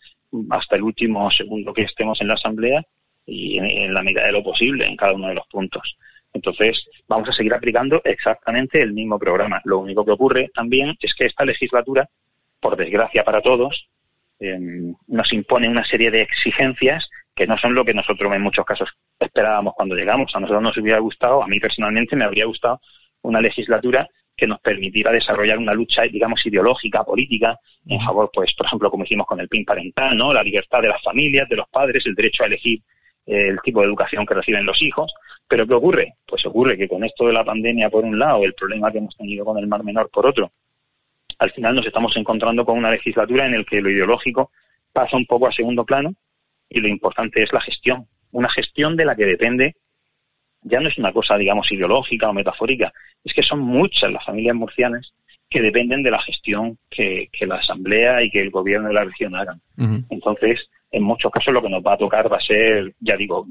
[0.50, 2.82] hasta el último segundo que estemos en la Asamblea
[3.26, 5.96] y en, la medida de lo posible en cada uno de los puntos.
[6.32, 9.60] Entonces, vamos a seguir aplicando exactamente el mismo programa.
[9.64, 12.08] Lo único que ocurre también es que esta legislatura,
[12.60, 13.88] por desgracia para todos,
[14.44, 18.64] Em, nos impone una serie de exigencias que no son lo que nosotros en muchos
[18.64, 20.34] casos esperábamos cuando llegamos.
[20.34, 22.80] A nosotros nos hubiera gustado, a mí personalmente me habría gustado
[23.22, 28.66] una legislatura que nos permitiera desarrollar una lucha, digamos, ideológica, política, en favor, pues, por
[28.66, 30.32] ejemplo, como hicimos con el PIN parental, ¿no?
[30.32, 32.80] La libertad de las familias, de los padres, el derecho a elegir
[33.26, 35.12] eh, el tipo de educación que reciben los hijos.
[35.48, 36.14] Pero ¿qué ocurre?
[36.26, 39.16] Pues ocurre que con esto de la pandemia por un lado, el problema que hemos
[39.16, 40.52] tenido con el Mar Menor por otro,
[41.38, 44.50] al final nos estamos encontrando con una legislatura en la que lo ideológico
[44.92, 46.14] pasa un poco a segundo plano
[46.68, 48.06] y lo importante es la gestión.
[48.32, 49.76] Una gestión de la que depende,
[50.62, 54.56] ya no es una cosa, digamos, ideológica o metafórica, es que son muchas las familias
[54.56, 55.12] murcianas
[55.48, 59.36] que dependen de la gestión que, la Asamblea y que el gobierno de la región
[59.36, 59.60] hagan.
[60.10, 63.46] Entonces, en muchos casos lo que nos va a tocar va a ser, ya digo,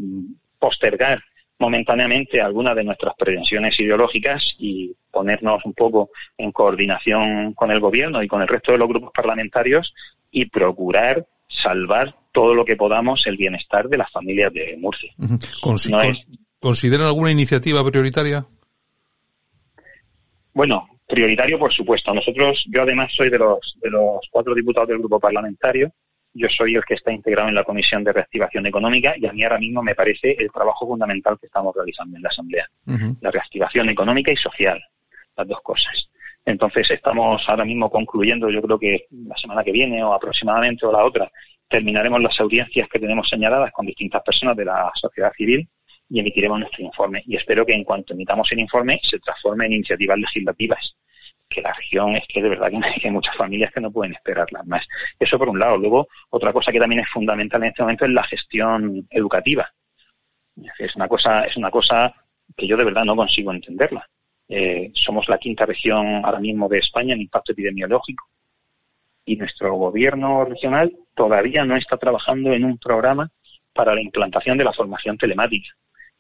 [0.60, 1.24] postergar
[1.64, 8.22] momentáneamente algunas de nuestras pretensiones ideológicas y ponernos un poco en coordinación con el gobierno
[8.22, 9.94] y con el resto de los grupos parlamentarios
[10.30, 15.14] y procurar salvar todo lo que podamos el bienestar de las familias de Murcia.
[16.60, 18.46] ¿Consideran alguna iniciativa prioritaria?
[20.54, 22.14] Bueno, prioritario por supuesto.
[22.14, 25.94] Nosotros, yo además soy de los, de los cuatro diputados del grupo parlamentario
[26.34, 29.44] yo soy el que está integrado en la Comisión de Reactivación Económica y a mí
[29.44, 32.68] ahora mismo me parece el trabajo fundamental que estamos realizando en la Asamblea.
[33.22, 34.82] La reactivación económica y social,
[35.38, 36.10] las dos cosas.
[36.46, 40.92] Entonces estamos ahora mismo concluyendo, yo creo que la semana que viene o aproximadamente o
[40.92, 41.32] la otra,
[41.68, 45.68] terminaremos las audiencias que tenemos señaladas con distintas personas de la sociedad civil
[46.10, 47.24] y emitiremos nuestro informe.
[47.26, 50.96] Y espero que en cuanto emitamos el informe se transforme en iniciativas legislativas
[51.54, 52.78] que la región es que de verdad que
[53.08, 54.86] hay muchas familias que no pueden esperarlas más.
[55.20, 55.78] Eso por un lado.
[55.78, 59.72] Luego, otra cosa que también es fundamental en este momento es la gestión educativa.
[60.78, 62.14] Es una cosa, es una cosa
[62.56, 64.08] que yo de verdad no consigo entenderla.
[64.48, 68.28] Eh, somos la quinta región ahora mismo de España en impacto epidemiológico
[69.26, 73.32] y nuestro gobierno regional todavía no está trabajando en un programa
[73.74, 75.70] para la implantación de la formación telemática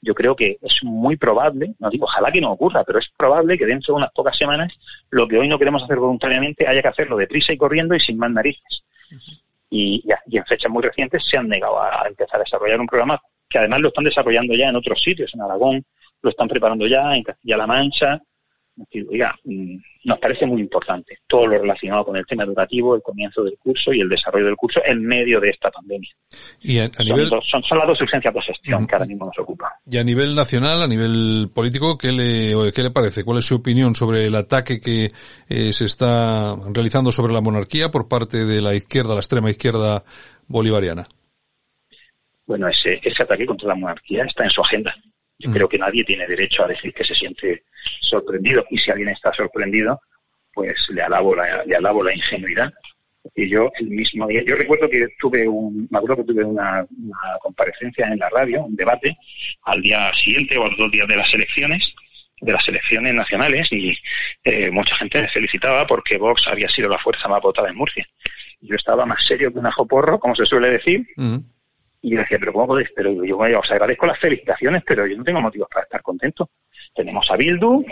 [0.03, 3.57] yo creo que es muy probable, no digo ojalá que no ocurra, pero es probable
[3.57, 4.73] que dentro de unas pocas semanas
[5.09, 8.17] lo que hoy no queremos hacer voluntariamente haya que hacerlo deprisa y corriendo y sin
[8.17, 8.83] más narices.
[9.69, 13.59] y, en fechas muy recientes se han negado a, empezar a desarrollar un programa que
[13.59, 15.85] además lo están desarrollando ya en otros sitios, en Aragón,
[16.21, 18.21] lo están preparando ya, en Castilla-La Mancha,
[19.09, 23.43] oiga, mm, nos parece muy importante todo lo relacionado con el tema educativo, el comienzo
[23.43, 26.09] del curso y el desarrollo del curso en medio de esta pandemia.
[26.61, 27.27] Y a, nivel...
[27.27, 29.71] son, las dos urgencias de gestión que ahora mismo nos ocupan.
[29.89, 33.23] Y a nivel nacional, a nivel político, ¿qué le, qué le parece?
[33.23, 35.09] ¿Cuál es su opinión sobre el ataque que
[35.49, 40.03] eh, se está realizando sobre la monarquía por parte de la izquierda, la extrema izquierda
[40.47, 41.07] bolivariana?
[42.45, 44.93] Bueno, ese, ese ataque contra la monarquía está en su agenda.
[45.43, 47.63] Yo creo que nadie tiene derecho a decir que se siente
[48.01, 49.99] sorprendido y si alguien está sorprendido,
[50.53, 52.71] pues le alabo la, le alabo la ingenuidad.
[53.35, 56.85] Y yo el mismo día, yo recuerdo que tuve un, me acuerdo que tuve una,
[57.41, 59.17] comparecencia en la radio, un debate,
[59.63, 61.93] al día siguiente o a los dos días de las elecciones,
[62.41, 63.93] de las elecciones nacionales, y
[64.43, 68.05] eh, mucha gente me felicitaba porque Vox había sido la fuerza más votada en Murcia.
[68.59, 71.05] Yo estaba más serio que un ajo porro, como se suele decir,
[72.03, 72.89] y yo decía, pero ¿cómo podéis?
[72.93, 76.49] Pero yo os agradezco las felicitaciones, pero yo no tengo motivos para estar contento.
[76.93, 77.85] Tenemos a Bildu,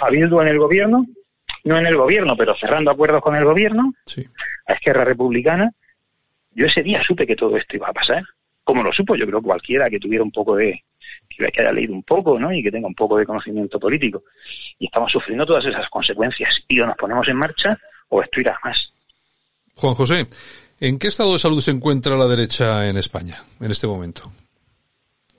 [0.00, 1.06] a Bildu en el gobierno,
[1.62, 3.94] no en el gobierno, pero cerrando acuerdos con el gobierno,
[4.66, 5.72] a Esquerra Republicana.
[6.50, 8.24] Yo ese día supe que todo esto iba a pasar.
[8.64, 10.82] Como lo supo, yo creo que cualquiera que tuviera un poco de,
[11.28, 12.52] que haya leído un poco, ¿no?
[12.52, 14.24] Y que tenga un poco de conocimiento político.
[14.76, 16.52] Y estamos sufriendo todas esas consecuencias.
[16.66, 17.78] Y o nos ponemos en marcha
[18.08, 18.92] o esto irá más.
[19.76, 20.26] Juan José,
[20.80, 24.32] ¿en qué estado de salud se encuentra la derecha en España en este momento?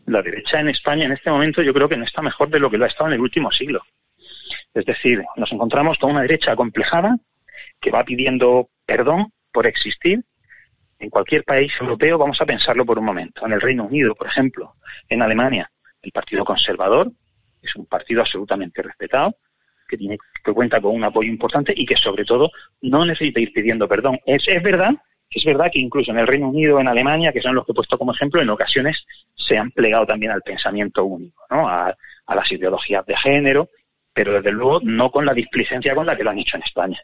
[0.05, 2.69] La derecha en España en este momento yo creo que no está mejor de lo
[2.69, 3.81] que lo ha estado en el último siglo.
[4.73, 7.17] Es decir, nos encontramos con una derecha acomplejada
[7.79, 10.23] que va pidiendo perdón por existir.
[10.99, 13.45] En cualquier país europeo, vamos a pensarlo por un momento.
[13.45, 14.75] En el Reino Unido, por ejemplo,
[15.09, 15.69] en Alemania,
[16.01, 17.11] el Partido Conservador
[17.61, 19.35] es un partido absolutamente respetado,
[19.87, 23.51] que, tiene, que cuenta con un apoyo importante y que sobre todo no necesita ir
[23.53, 24.19] pidiendo perdón.
[24.25, 24.91] Es, es verdad,
[25.29, 27.75] es verdad que incluso en el Reino Unido, en Alemania, que son los que he
[27.75, 29.05] puesto como ejemplo, en ocasiones
[29.35, 31.67] se han plegado también al pensamiento único, ¿no?
[31.67, 31.95] a,
[32.27, 33.69] las ideologías de género,
[34.13, 36.99] pero desde luego no con la displicencia con la que lo han hecho en España.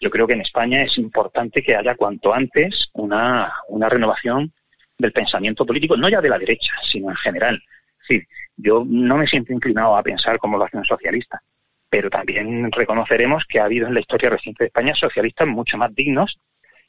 [0.00, 4.52] Yo creo que en España es importante que haya cuanto antes una, una renovación
[4.98, 7.62] del pensamiento político, no ya de la derecha, sino en general.
[8.02, 11.40] Es decir, yo no me siento inclinado a pensar como lo hacen socialistas,
[11.88, 15.94] pero también reconoceremos que ha habido en la historia reciente de España socialistas mucho más
[15.94, 16.38] dignos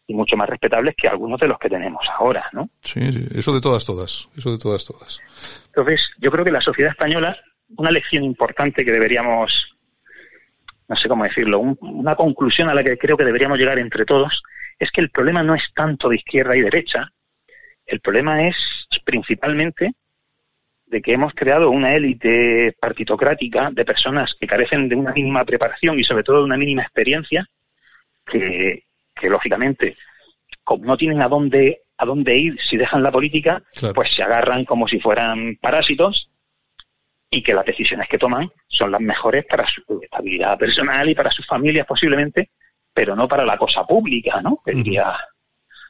[0.08, 2.70] y mucho más respetables que algunos de los que tenemos ahora, ¿no?
[2.82, 5.20] Sí, sí, eso de todas, todas, eso de todas, todas.
[5.68, 7.38] Entonces, yo creo que la sociedad española,
[7.76, 9.76] una lección importante que deberíamos,
[10.88, 14.06] no sé cómo decirlo, un, una conclusión a la que creo que deberíamos llegar entre
[14.06, 14.42] todos,
[14.80, 17.12] es que el problema no es tanto de izquierda y derecha,
[17.86, 18.56] el problema es
[19.04, 19.94] principalmente
[20.86, 26.00] de que hemos creado una élite partitocrática de personas que carecen de una mínima preparación
[26.00, 27.46] y sobre todo de una mínima experiencia,
[28.26, 28.87] que,
[29.20, 29.98] que lógicamente,
[30.64, 33.94] como no tienen a dónde, a dónde ir si dejan la política, Claro.
[33.94, 36.30] pues se agarran como si fueran parásitos
[37.30, 41.32] y que las decisiones que toman son las mejores para su estabilidad personal y para
[41.32, 42.52] sus familias posiblemente,
[42.94, 44.62] pero no para la cosa pública, ¿no?
[44.66, 45.14] Que diría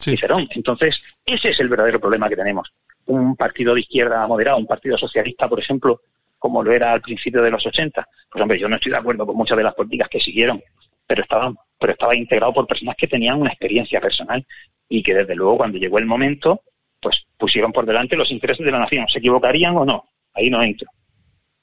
[0.02, 0.48] Cicerón.
[0.52, 2.72] Entonces, ese es el verdadero problema que tenemos.
[3.06, 6.02] Un partido de izquierda moderado, un partido socialista, por ejemplo,
[6.40, 9.26] como lo era al principio de los 80, pues hombre, yo no estoy de acuerdo
[9.26, 10.62] con muchas de las políticas que siguieron,
[11.08, 14.46] pero estaban, pero estaba integrado por personas que tenían una experiencia personal
[14.90, 16.62] y que desde luego cuando llegó el momento,
[17.02, 19.08] pues pusieron por delante los intereses de la nación.
[19.08, 20.04] ¿Se equivocarían o no?
[20.34, 20.90] Ahí no entro.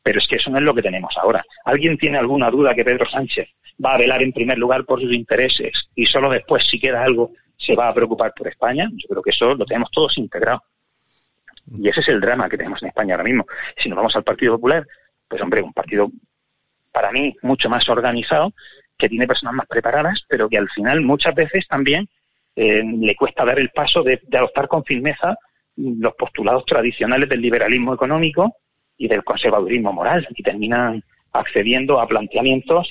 [0.03, 1.45] Pero es que eso no es lo que tenemos ahora.
[1.65, 3.49] ¿Alguien tiene alguna duda que Pedro Sánchez
[3.85, 7.33] va a velar en primer lugar por sus intereses y solo después, si queda algo,
[7.57, 8.89] se va a preocupar por España?
[8.93, 10.63] Yo creo que eso lo tenemos todos integrado.
[11.79, 13.47] Y ese es el drama que tenemos en España ahora mismo.
[13.77, 14.87] Si nos vamos al Partido Popular,
[15.27, 16.11] pues hombre, un partido
[16.93, 18.53] para mí mucho más organizado,
[18.97, 22.09] que tiene personas más preparadas, pero que al final muchas veces también
[22.57, 25.37] eh, le cuesta dar el paso de, de adoptar con firmeza
[25.77, 28.57] los postulados tradicionales del liberalismo económico
[28.97, 32.89] y del conservadurismo moral y terminan accediendo a planteamientos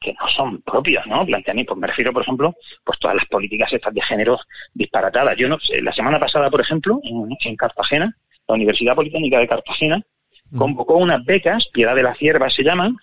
[0.00, 1.26] que no son propios, ¿no?
[1.26, 4.38] Planteamientos, me refiero, por ejemplo, pues todas las políticas estas de género
[4.72, 5.36] disparatadas.
[5.36, 8.14] Yo no sé, la semana pasada, por ejemplo, en, en Cartagena,
[8.46, 10.00] la Universidad Politécnica de Cartagena
[10.56, 12.96] convocó unas becas, Piedad de la Cierva se llaman,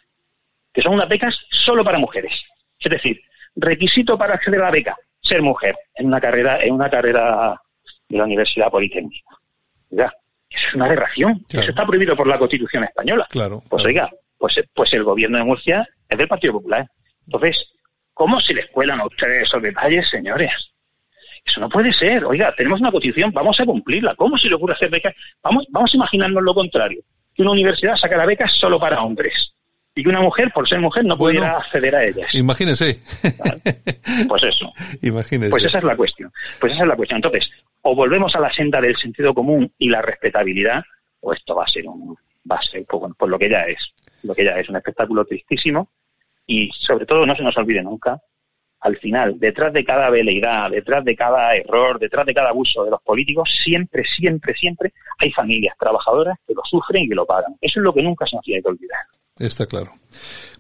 [0.76, 2.34] que son unas becas solo para mujeres.
[2.78, 3.22] Es decir,
[3.56, 7.60] requisito para acceder a la beca, ser mujer en una carrera, en una carrera
[8.10, 9.38] de la Universidad Politécnica.
[9.90, 10.14] Oiga,
[10.50, 11.44] es una aberración.
[11.48, 13.26] Eso está prohibido por la Constitución española.
[13.30, 13.64] Claro.
[13.70, 16.86] Pues oiga, pues, pues el gobierno de Murcia es del Partido Popular.
[17.26, 17.58] Entonces,
[18.14, 20.52] ¿cómo se les cuelan a ustedes esos detalles, señores?
[21.46, 22.26] Eso no puede ser.
[22.26, 24.14] Oiga, tenemos una constitución, vamos a cumplirla.
[24.16, 25.14] ¿Cómo se le ocurre hacer becas?
[25.42, 27.02] Vamos, vamos a imaginarnos lo contrario.
[27.34, 29.55] Que una universidad sacara becas solo para hombres.
[29.96, 32.34] Y que una mujer, por ser mujer, no Bueno, pudiera acceder a ellas.
[32.36, 33.00] Imagínese.
[34.28, 34.72] Pues eso.
[35.02, 35.50] Imagínese.
[35.50, 36.32] Pues esa es la cuestión.
[36.60, 37.18] Pues esa es la cuestión.
[37.18, 37.50] Entonces,
[37.82, 40.84] o volvemos a la senda del sentido común y la respetabilidad,
[41.22, 42.16] o esto va a ser un,
[42.50, 43.78] va a ser pues, bueno, pues lo que ya es,
[44.24, 45.90] lo que ya es un espectáculo tristísimo
[46.46, 48.20] y sobre todo no se nos olvide nunca,
[48.82, 52.92] al final, detrás de cada veleidad, detrás de cada error, detrás de cada abuso de
[52.92, 57.56] los políticos, siempre, siempre, siempre hay familias trabajadoras que lo sufren y que lo pagan.
[57.62, 59.02] Eso es lo que nunca se nos tiene que olvidar.
[59.38, 59.92] Está claro.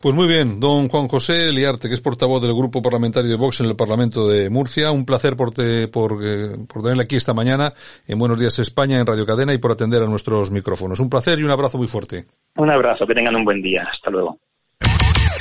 [0.02, 3.62] Pues muy bien, don Juan José Liarte, que es portavoz del Grupo Parlamentario de Vox
[3.62, 4.92] en el Parlamento de Murcia.
[4.92, 7.74] Un placer por, te- por, eh, por tenerle aquí esta mañana
[8.06, 11.00] en Buenos Días España, en Radio Cadena y por atender a nuestros micrófonos.
[11.00, 12.26] Un placer y un abrazo muy fuerte.
[12.58, 13.88] Un abrazo, que tengan un buen día.
[13.90, 14.38] Hasta luego.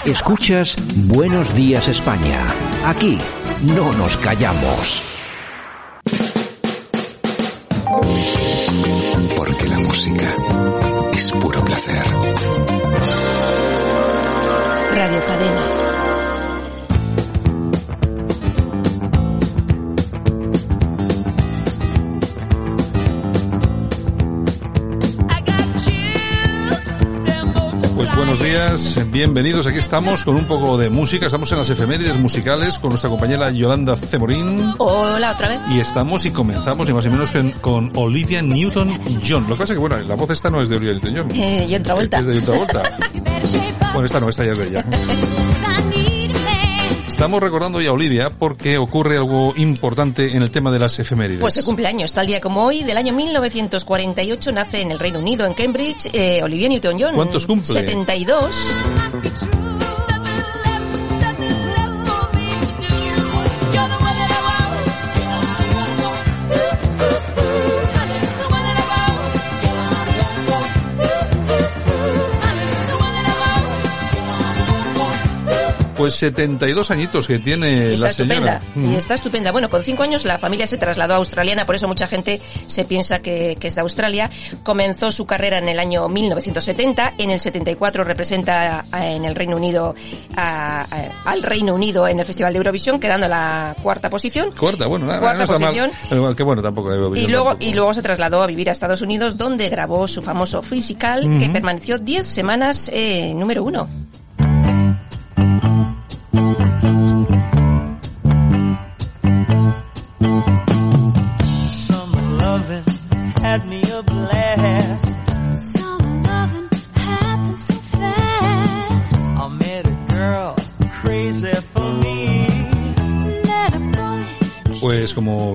[0.06, 2.54] Escuchas Buenos Días España.
[2.84, 3.18] Aquí
[3.74, 5.02] no nos callamos.
[9.36, 10.34] Porque la música
[11.14, 12.04] es puro placer.
[28.44, 29.66] Días, bienvenidos.
[29.66, 31.26] Aquí estamos con un poco de música.
[31.26, 34.74] Estamos en las efemérides musicales con nuestra compañera Yolanda Cemorín.
[34.78, 35.60] Hola, otra vez.
[35.70, 37.32] Y estamos y comenzamos, y más o menos
[37.62, 39.44] con, Olivia Newton-John.
[39.48, 41.30] Lo que pasa es que, bueno, la voz esta no es de Olivia Newton-John.
[41.34, 42.18] Eh, y otra vuelta.
[42.18, 42.82] Es de otra vuelta.
[43.94, 44.84] bueno, esta no, esta ya es de ella.
[47.24, 51.40] Estamos recordando ya a Olivia porque ocurre algo importante en el tema de las efemérides.
[51.40, 55.46] Pues se cumpleaños, tal día como hoy, del año 1948, nace en el Reino Unido,
[55.46, 57.14] en Cambridge, eh, Olivia Newton-John.
[57.14, 57.80] ¿Cuántos cumple?
[57.80, 58.76] 72.
[76.04, 78.56] Pues 72 añitos que tiene está la señora.
[78.56, 79.52] Estupenda, y está estupenda.
[79.52, 82.84] Bueno, con cinco años la familia se trasladó a australiana, por eso mucha gente se
[82.84, 84.30] piensa que, es de Australia.
[84.62, 89.94] Comenzó su carrera en el año 1970, en el 74 representa en el Reino Unido
[90.36, 94.52] al Reino Unido en el Festival de Eurovisión, quedando en la cuarta posición.
[94.52, 95.90] Cuarta, bueno, cuarta posición.
[96.10, 96.36] Mal.
[96.36, 97.30] Que bueno, tampoco Eurovisión.
[97.30, 100.60] Y luego, y luego se trasladó a vivir a Estados Unidos, donde grabó su famoso
[100.62, 103.88] Physical, que permaneció 10 semanas eh, número uno.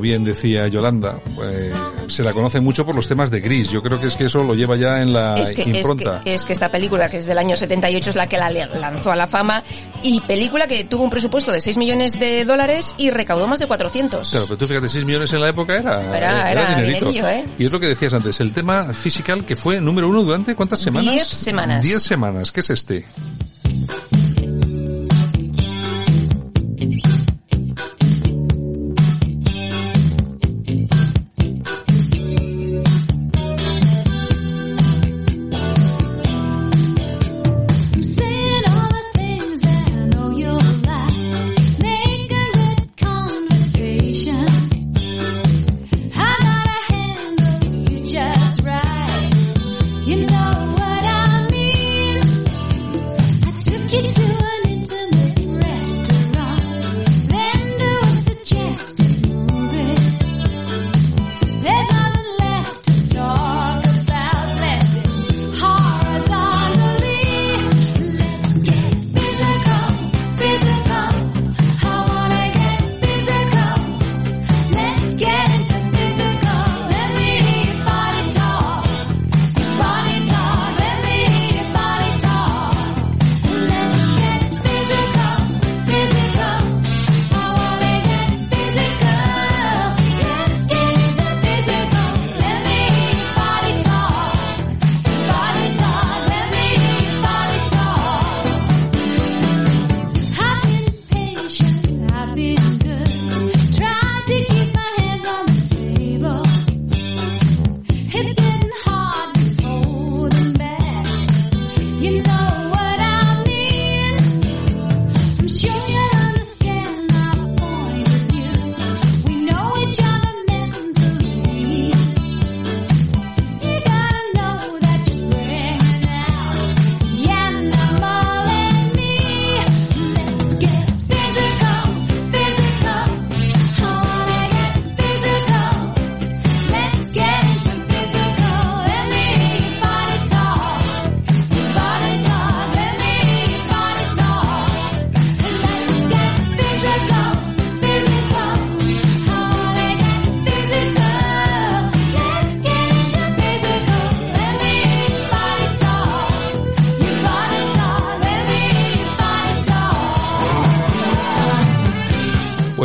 [0.10, 1.72] Bien decía Yolanda, pues,
[2.08, 3.70] se la conoce mucho por los temas de Gris.
[3.70, 5.36] Yo creo que es que eso lo lleva ya en la
[5.66, 6.24] impronta.
[6.26, 9.16] Es que, esta película, que es del año 78, es la que la lanzó a
[9.16, 9.64] la fama
[10.02, 13.68] y película que tuvo un presupuesto de 6 millones de dólares y recaudó más de
[13.68, 14.32] 400.
[14.32, 17.46] Claro, pero tú fíjate, 6 millones en la época era, era, era, ¿eh?
[17.60, 20.80] Y es lo que decías antes, el tema physical que fue número uno durante ¿cuántas
[20.80, 21.14] semanas?
[21.14, 21.84] 10 semanas.
[21.84, 22.52] 10 semanas.
[22.52, 23.06] ¿Qué es este?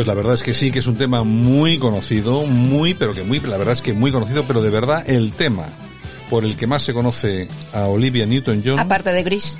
[0.04, 3.22] Pues la verdad es que sí, que es un tema muy conocido, muy, pero que
[3.22, 5.64] muy, la verdad es que muy conocido, pero de verdad el tema
[6.28, 8.78] por el que más se conoce a Olivia Newton-John.
[8.78, 9.56] Aparte de Gris.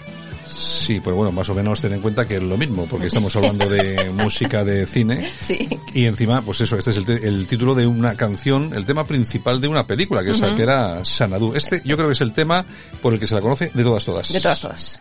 [0.46, 3.34] Sí, pues bueno, más o menos ten en cuenta que es lo mismo, porque estamos
[3.36, 5.32] hablando de música de cine.
[5.40, 5.66] Sí.
[5.94, 9.68] Y encima, pues eso, este es el, título de una canción, el tema principal de
[9.68, 11.54] una película, que, es, que era Sanadu.
[11.54, 12.66] Este yo creo que es el tema
[13.00, 14.30] por el que se la conoce de todas, todas.
[14.30, 15.00] De todas, todas.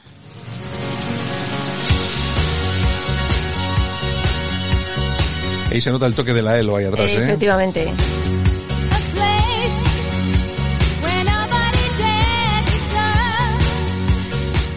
[5.73, 7.23] Ahí se nota el toque de la Elo ahí atrás, ¿eh?
[7.23, 7.91] Efectivamente.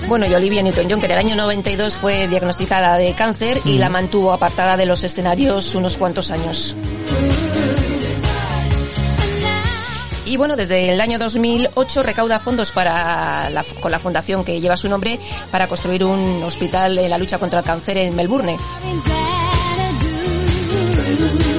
[0.08, 3.90] Bueno, y Olivia Newton-John, que en el año 92 fue diagnosticada de cáncer y la
[3.90, 6.74] mantuvo apartada de los escenarios unos cuantos años.
[10.24, 14.78] Y bueno, desde el año 2008 recauda fondos para la, con la fundación que lleva
[14.78, 15.18] su nombre
[15.50, 18.56] para construir un hospital en la lucha contra el cáncer en Melbourne.
[21.18, 21.55] You.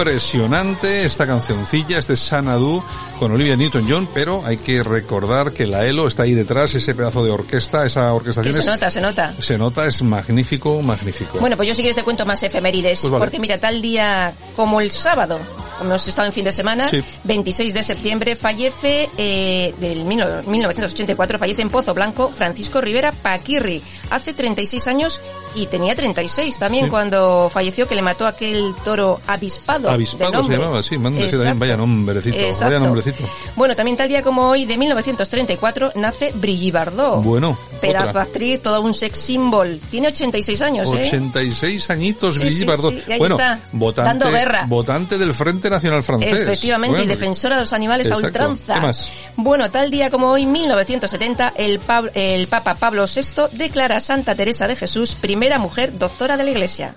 [0.00, 2.82] Impresionante esta cancioncilla, este Sanadu
[3.18, 7.24] con Olivia Newton-John, pero hay que recordar que la ELO está ahí detrás, ese pedazo
[7.24, 8.54] de orquesta, esa orquestación.
[8.62, 9.34] se nota, se nota.
[9.40, 11.38] Se nota, es magnífico, magnífico.
[11.40, 13.24] Bueno, pues yo sí que te cuento más efemérides, Pues vale.
[13.24, 15.40] porque mira, tal día como el sábado,
[15.80, 17.02] hemos estado en fin de semana, Sí.
[17.24, 23.82] 26 de septiembre, fallece, eh, del mil- 1984, fallece en Pozo Blanco Francisco Rivera Paquirri,
[24.10, 25.20] hace 36 años
[25.54, 26.90] y tenía 36 también Sí.
[26.90, 29.90] cuando falleció, que le mató aquel toro avispado.
[29.90, 33.24] Avispado se llamaba, sí, también, vaya nombrecito, vaya nombrecito.
[33.56, 37.22] Bueno, también tal día como hoy, de 1934, nace Brigitte Bardot.
[37.22, 38.22] Bueno, Pedazo otra.
[38.22, 39.80] actriz, todo un sex symbol.
[39.90, 41.02] Tiene 86 años, ¿eh?
[41.06, 42.94] 86 añitos, Brigitte Bardot.
[43.18, 44.64] bueno, está, votante, dando guerra.
[44.68, 46.32] votante del Frente Nacional Francés.
[46.32, 48.24] Efectivamente, y defensora de los animales exacto.
[48.24, 48.74] a ultranza.
[48.74, 49.12] ¿Qué más?
[49.36, 51.80] Bueno, tal día como hoy, 1970, el,
[52.14, 56.50] el Papa Pablo VI declara a Santa Teresa de Jesús primera mujer doctora de la
[56.50, 56.96] Iglesia.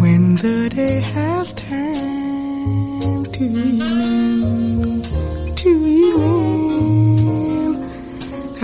[0.00, 4.33] When the day has turned to evening,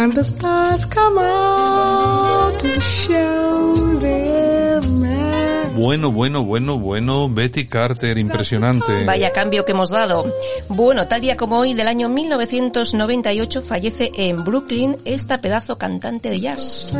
[0.02, 5.74] and the stars come out to show their man.
[5.76, 9.04] Bueno, bueno, bueno, bueno, Betty Carter, impresionante.
[9.04, 10.32] Vaya cambio que hemos dado.
[10.68, 16.40] Bueno, tal día como hoy del año 1998 fallece en Brooklyn esta pedazo cantante de
[16.40, 16.94] jazz.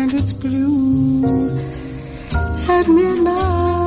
[0.00, 1.50] and it's blue
[2.68, 3.79] at midnight.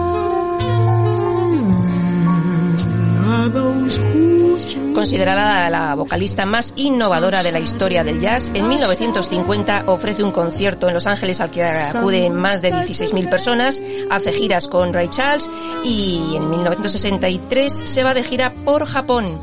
[4.93, 10.88] Considerada la vocalista más innovadora de la historia del jazz, en 1950 ofrece un concierto
[10.88, 15.49] en Los Ángeles al que acuden más de 16.000 personas, hace giras con Ray Charles
[15.84, 19.39] y en 1963 se va de gira por Japón.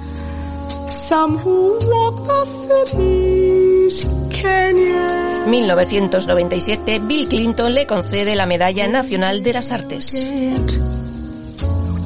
[0.89, 4.07] Some who walk the cities
[4.43, 10.33] canyon 1997 Bill Clinton le concede la Medalla Nacional de las Artes.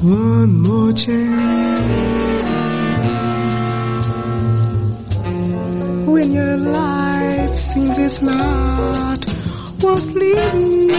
[0.03, 1.79] One more chance.
[6.07, 9.25] When your life seems it's not
[9.81, 10.91] worth living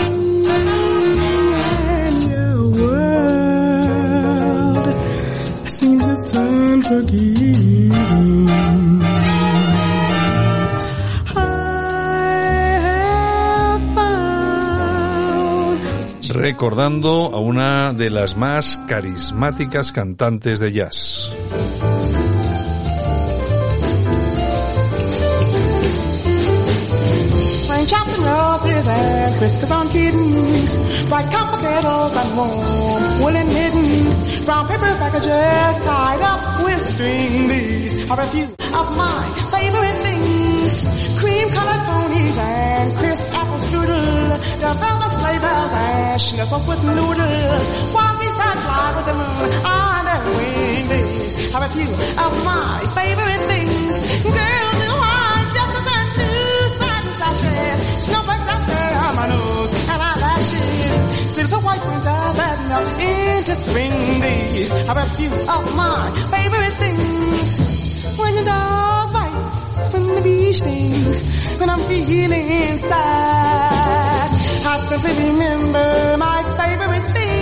[2.06, 4.08] and your world
[5.68, 7.66] seems it's unforgiving.
[16.46, 21.28] Recordando a una de las más carismáticas cantantes de jazz.
[27.88, 31.08] Chops and roses and on kittens.
[31.08, 34.44] Bright copper kettles and warm woolen mittens.
[34.44, 37.48] Brown paper packages tied up with string.
[37.48, 39.20] These are a few of my
[39.50, 41.18] favorite things.
[41.18, 44.15] Cream colored ponies and crisp apple strudel.
[44.36, 47.56] Ah, the velvet sleigh bells and schnitzels with noodle.
[47.96, 50.84] While we that fly with the moon on their wing.
[50.92, 53.96] These are a few of my favorite things.
[54.28, 57.78] Girls in white dresses and blue satin sashes.
[58.04, 61.32] Snowflakes that stay on my nose and eyelashes.
[61.36, 64.20] Silver white winters that melt into spring.
[64.20, 67.48] These are a few of my favorite things.
[68.20, 73.75] When the dog bites, when the bee stings, when I'm feeling sad.
[74.78, 77.35] I remember my favorite things,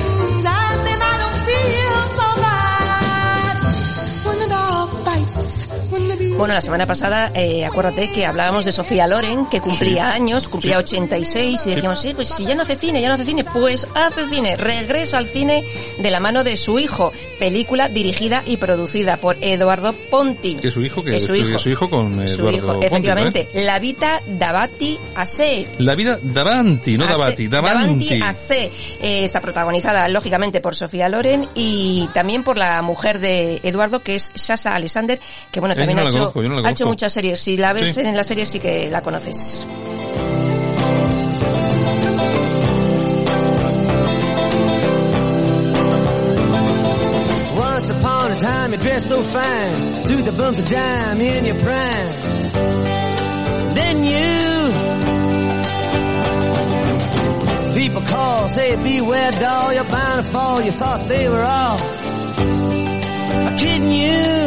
[6.36, 10.16] Bueno, la semana pasada, eh, acuérdate que hablábamos de Sofía Loren, que cumplía Sí.
[10.20, 10.96] años, cumplía Sí.
[10.96, 13.86] 86, y decíamos, sí, pues si ya no hace cine, ya no hace cine, pues
[13.94, 15.62] hace cine, regresa al cine
[15.96, 20.56] de la mano de su hijo, película dirigida y producida por Eduardo Ponti.
[20.56, 21.58] Que su hijo, que, su hijo.
[21.58, 23.62] su hijo con Su Eduardo hijo, Ponti, ¿no, efectivamente, eh?
[23.62, 25.66] La Vita Davati Ase.
[25.78, 28.20] La vida davanti, no Ase- davanti, davanti.
[28.22, 28.70] Ase.
[29.00, 34.16] Eh, está protagonizada, lógicamente, por Sofía Loren y también por la mujer de Eduardo, que
[34.16, 35.18] es Sasa Alexander,
[35.52, 37.40] que bueno, también no ha, la hecho, conozco, yo no la ha hecho muchas series.
[37.40, 38.00] Si la ves Sí.
[38.00, 39.66] en la serie sí que la conoces.
[47.56, 51.58] Once upon a time you dressed so fine, threw the bumps of dime in your
[51.58, 52.08] prime.
[53.74, 54.70] Then you,
[57.80, 60.60] people call, say beware doll, you're bound to fall.
[60.62, 61.78] You thought they were all
[63.58, 64.04] kidding you.
[64.04, 64.43] You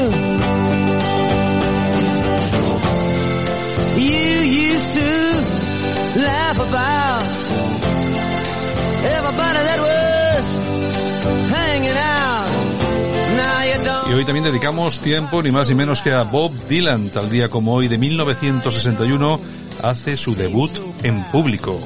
[14.10, 17.50] Y hoy también dedicamos tiempo ni más ni menos que a Bob Dylan, tal día
[17.50, 19.40] como hoy de 1961
[19.84, 20.72] hace su debut
[21.04, 21.80] en público.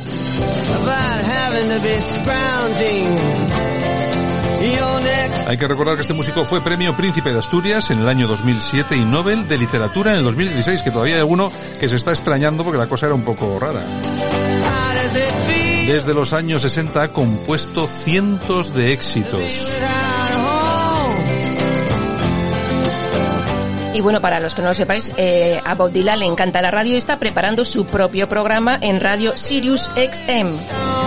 [5.47, 8.95] Hay que recordar que este músico fue premio Príncipe de Asturias en el año 2007
[8.95, 12.63] y Nobel de Literatura en el 2016, que todavía hay alguno que se está extrañando
[12.63, 13.83] porque la cosa era un poco rara.
[15.87, 19.67] Desde los años 60 ha compuesto cientos de éxitos.
[23.93, 26.71] Y bueno, para los que no lo sepáis, eh, a Bob Dylan le encanta la
[26.71, 31.00] radio y está preparando su propio programa en radio Sirius XM.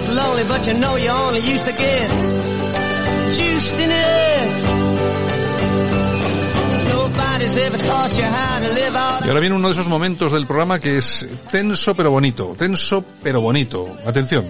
[0.00, 2.10] Right, Miss Lonely, but you know you only used to get
[3.34, 4.64] juiced in it.
[6.88, 9.24] Nobody's ever taught you how to live out.
[9.24, 13.04] Y ahora viene uno de esos momentos del programa que es tenso pero bonito, tenso
[13.22, 13.86] pero bonito.
[14.06, 14.44] Atención,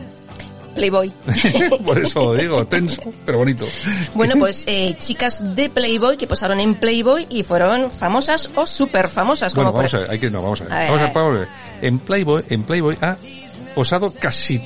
[0.75, 1.13] Playboy.
[1.85, 3.67] por eso lo digo, tenso pero bonito.
[4.15, 9.09] Bueno, pues eh, chicas de Playboy que posaron en Playboy y fueron famosas o súper
[9.09, 9.55] famosas.
[9.55, 10.73] Como Bueno, vamos por- a ver, hay que, no, vamos ver.
[10.73, 11.49] A ver, vamos a ver.
[11.83, 13.17] En Playboy, en Playboy ha
[13.75, 14.63] posado casi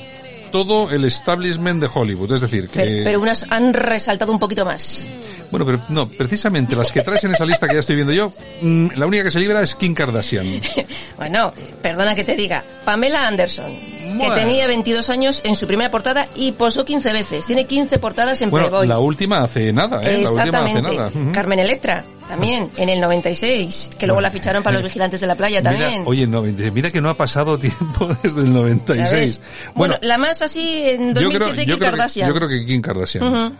[0.55, 2.79] todo el establishment de Hollywood, es decir, que...
[2.79, 5.05] Pero, pero unas han resaltado un poquito más.
[5.51, 8.31] Bueno, pero no, precisamente las que traes en esa lista que ya estoy viendo yo,
[8.61, 10.61] mm, la única que se libra es Kim Kardashian.
[11.17, 13.71] Bueno, perdona que te diga, Pamela Anderson,
[14.19, 17.45] que tenía 22 años en su primera portada y posó 15 veces.
[17.47, 18.87] Tiene 15 portadas en Bueno, Playboy.
[18.87, 20.19] la última hace nada, ¿eh?
[20.23, 20.95] La última hace Exactamente.
[21.21, 21.31] nada.
[21.33, 25.35] Carmen Electra, también, en el 96, que luego la ficharon para los vigilantes de la
[25.35, 25.91] playa también.
[25.91, 29.09] Mira, oye, no, mira que no ha pasado tiempo desde el 96.
[29.09, 29.41] ¿Sabes?
[29.75, 32.27] Bueno, Bueno, la más así en 2007 yo creo, yo, Kim creo que, Kardashian.
[32.29, 33.23] yo creo que Kim Kardashian.
[33.27, 33.55] Ujú.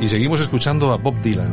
[0.00, 1.52] Y seguimos escuchando a Bob Dylan.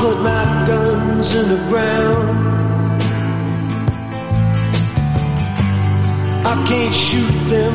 [0.00, 2.49] Put my guns in the ground.
[6.42, 7.74] I can't shoot them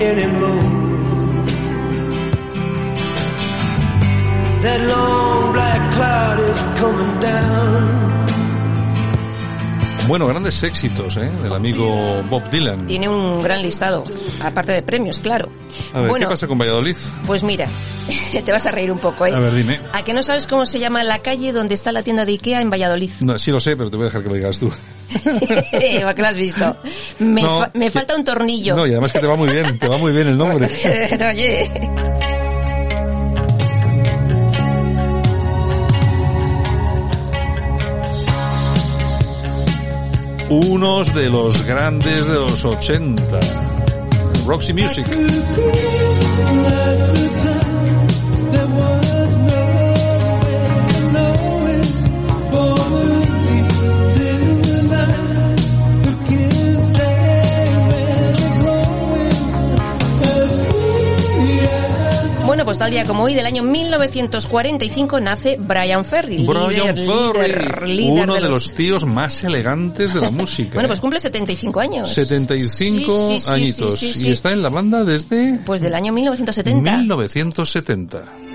[0.00, 0.86] anymore.
[4.62, 8.06] That long black cloud is coming down.
[10.08, 11.28] Bueno, grandes éxitos, ¿eh?
[11.42, 12.86] Del amigo Bob Dylan.
[12.86, 14.04] Tiene un gran listado,
[14.40, 15.50] aparte de premios, claro.
[15.92, 16.94] A ver, bueno, ¿qué pasa con Valladolid?
[17.26, 17.66] Pues mira,
[18.44, 19.34] te vas a reír un poco, ¿eh?
[19.34, 19.80] A ver, dime.
[19.92, 22.60] ¿A que no sabes cómo se llama la calle donde está la tienda de Ikea
[22.60, 23.10] en Valladolid?
[23.20, 24.72] No, sí lo sé, pero te voy a dejar que lo digas tú.
[25.24, 26.76] ¿Para que lo has visto?
[27.18, 28.74] Me, No, fa- me falta un tornillo.
[28.76, 30.66] No, y además que te va muy bien, te va muy bien el nombre.
[31.30, 31.70] Oye.
[40.48, 43.40] Unos de los grandes de los 80.
[44.46, 45.06] Roxy Music.
[62.56, 66.46] Bueno, pues tal día como hoy, del año 1945, nace Brian Ferry.
[66.46, 70.70] Brian líder, Ferry, líder, líder uno de los tíos más elegantes de la música.
[70.72, 70.88] Bueno, ¿eh?
[70.88, 72.10] pues cumple 75 años.
[72.10, 74.16] 75 Sí, sí, sí, añitos.
[74.24, 76.96] Y está en la banda desde Pues del año 1970.
[76.96, 78.45] 1970.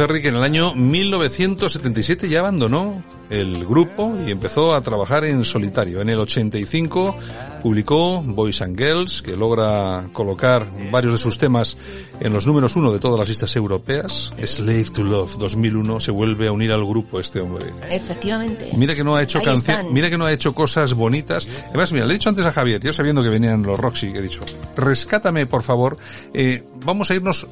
[0.00, 5.44] Ferry que en el año 1977 ya abandonó el grupo y empezó a trabajar en
[5.44, 6.00] solitario.
[6.00, 7.18] En el 85
[7.62, 11.76] publicó Boys and Girls, que logra colocar varios de sus temas
[12.18, 14.32] en los números uno de todas las listas europeas.
[14.42, 17.66] Slave to Love 2001 se vuelve a unir al grupo este hombre.
[17.90, 18.70] Efectivamente.
[18.78, 21.46] Mira que no ha hecho canciones, mira que no ha hecho cosas bonitas.
[21.68, 24.22] Además, mira, le he dicho antes a Javier, yo sabiendo que venían los Roxy, he
[24.22, 24.40] dicho,
[24.76, 25.98] rescátame por favor,
[26.32, 27.46] eh, vamos a irnos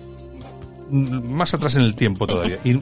[0.91, 2.59] más atrás en el tiempo todavía.
[2.65, 2.79] Y,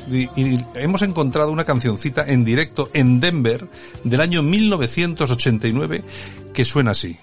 [0.75, 3.69] hemos encontrado una cancioncita en directo en Denver
[4.05, 6.05] del año 1989
[6.53, 7.17] que suena así.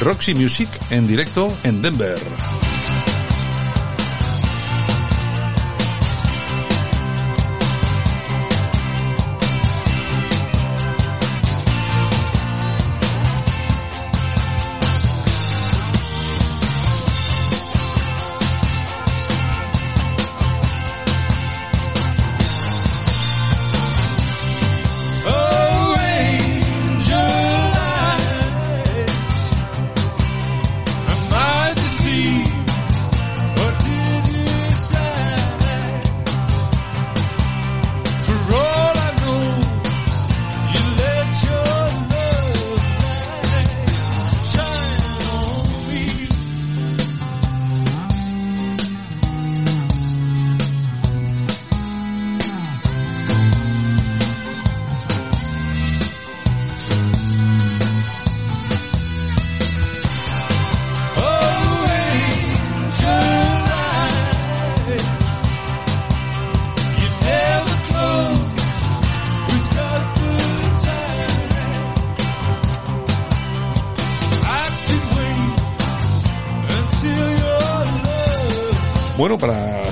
[0.00, 2.18] Roxy Music en directo en Denver.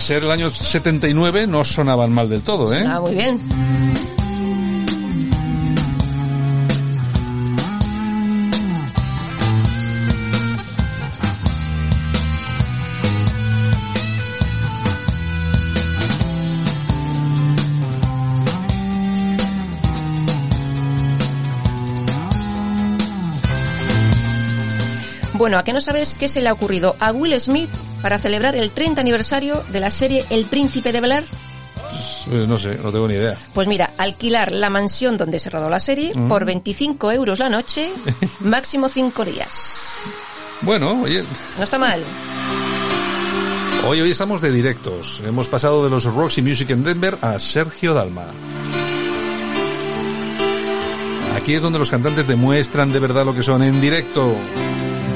[0.07, 2.85] Ser el año 79 no sonaban mal del todo, ¿eh?
[2.87, 3.41] Ah, muy bien.
[25.35, 27.71] Bueno, ¿a qué no sabes qué se le ha ocurrido a Will Smith
[28.07, 31.25] para celebrar el 30 aniversario de la serie El Príncipe de Bel-Air?
[32.31, 33.37] Eh, no sé, no tengo ni idea.
[33.53, 36.29] Pues mira, alquilar la mansión donde se rodó la serie Mm.
[36.29, 37.91] por 25 euros la noche,
[38.39, 39.99] máximo 5 días.
[40.61, 41.25] Bueno, oye,
[41.59, 42.01] No está mal.
[43.89, 45.21] Hoy, hoy estamos de directos.
[45.27, 48.27] Hemos pasado de los Roxy Music en Denver a Sergio Dalma.
[51.35, 54.33] Aquí es donde los cantantes demuestran de verdad lo que son en directo.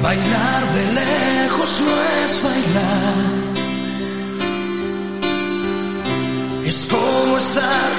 [0.02, 1.09] Bailar de lejos
[6.64, 7.90] es como estar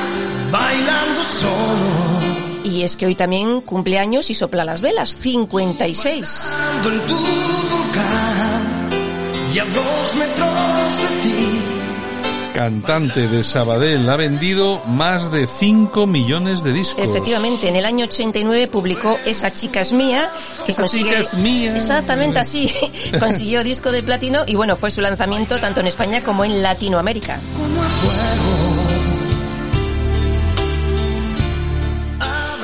[0.51, 2.31] bailando solo.
[2.63, 6.57] Y es que hoy también cumpleaños y sopla las velas, 56.
[6.85, 8.89] En tu volcán
[9.53, 11.40] y a dos metros de ti.
[12.53, 17.03] Cantante de Sabadell ha vendido más de 5 millones de discos.
[17.03, 20.29] Efectivamente, en el año 89 publicó Esa chica es mía,
[20.65, 21.75] que Esa consigue- chica es mía.
[21.75, 22.69] Exactamente así,
[23.19, 27.39] consiguió disco de platino y bueno, fue su lanzamiento tanto en España como en Latinoamérica.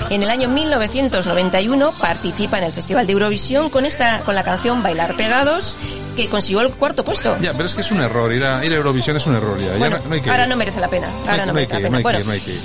[0.09, 4.81] En el año 1991 participa en el Festival de Eurovisión con esta con la canción
[4.81, 5.75] Bailar pegados
[6.17, 7.37] que consiguió el cuarto puesto.
[7.39, 8.33] Ya, pero es que es un error.
[8.33, 9.77] Ir a, ir a Eurovisión es un error ya.
[9.77, 10.49] No, no hay que ahora ir.
[10.49, 11.09] no merece la pena.
[11.27, 11.99] Ahora no, merece la pena.
[12.01, 12.19] Bueno,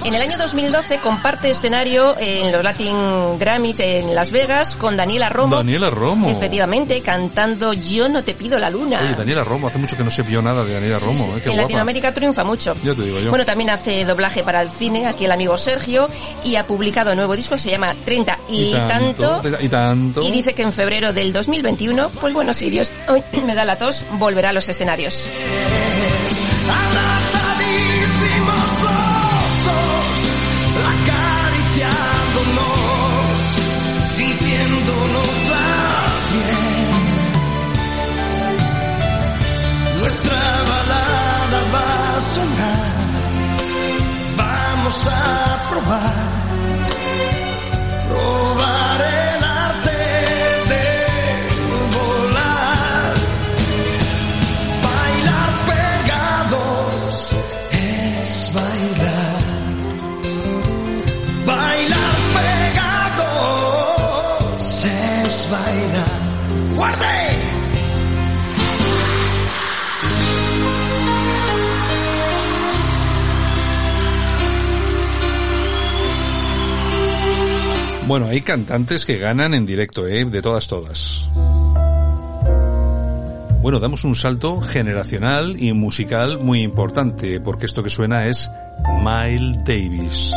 [0.05, 5.29] en el año 2012 comparte escenario en los Latin Grammys en Las Vegas con Daniela
[5.29, 5.55] Romo.
[5.55, 6.31] Daniela Romo.
[6.31, 9.01] Efectivamente, cantando Yo no te pido la luna.
[9.03, 11.37] Oye, Daniela Romo, hace mucho que no se vio nada de Daniela Romo.
[11.37, 11.41] ¿eh?
[11.43, 11.63] Qué en guapa.
[11.63, 12.75] Latinoamérica triunfa mucho.
[12.83, 13.29] Ya te digo yo.
[13.29, 16.09] Bueno, también hace doblaje para el cine, aquí el amigo Sergio,
[16.43, 19.43] y ha publicado un nuevo disco que se llama 30 y, tanto.
[19.61, 20.23] Y tanto.
[20.23, 22.91] Y dice que en febrero del 2021, pues bueno, si Dios
[23.45, 25.29] me da la tos, volverá a los escenarios.
[78.13, 80.27] Bueno, hay cantantes que ganan en directo, ¿eh?
[80.27, 81.27] De todas, todas.
[83.63, 88.51] Bueno, damos un salto generacional y musical muy importante, porque esto que suena es
[89.03, 90.31] Miles Davis.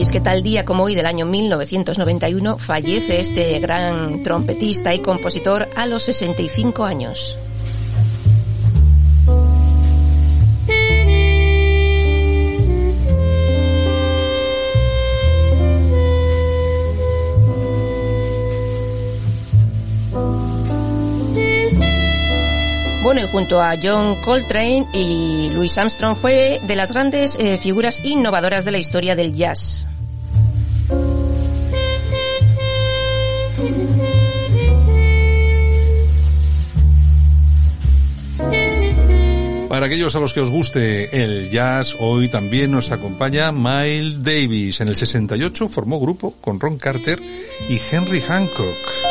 [0.00, 5.00] Y es que tal día como hoy del año 1991 fallece este gran trompetista y
[5.00, 7.38] compositor a los 65 años.
[23.02, 28.02] Bueno, y junto a John Coltrane y Louis Armstrong fue de las grandes eh, figuras
[28.02, 29.89] innovadoras de la historia del jazz.
[39.80, 44.82] Para aquellos a los que os guste el jazz, hoy también nos acompaña Miles Davis.
[44.82, 47.18] En el 68 formó grupo con Ron Carter
[47.70, 49.09] y Henry Hancock.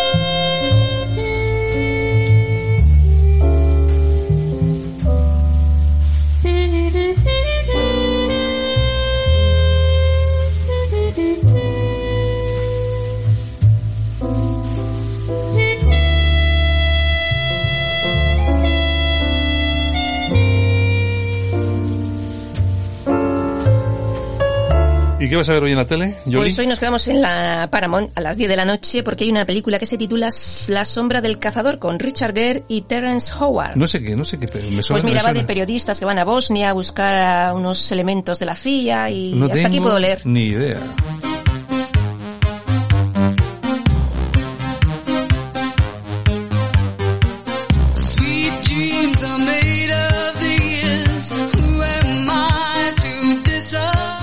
[25.30, 26.46] ¿Y qué vas a ver hoy en la tele, Yoli?
[26.46, 29.30] Pues hoy nos quedamos en la Paramount a las 10 de la noche porque hay
[29.30, 30.30] una película que se titula
[30.70, 33.76] La sombra del cazador con Richard Gere y Terence Howard.
[33.76, 35.04] No sé qué, no sé qué, pero me suena.
[35.04, 38.48] Pues mira, va de periodistas que van a Bosnia a buscar a unos elementos de
[38.48, 40.22] la CIA y No hasta aquí tengo puedo leer.
[40.26, 40.80] Ni idea.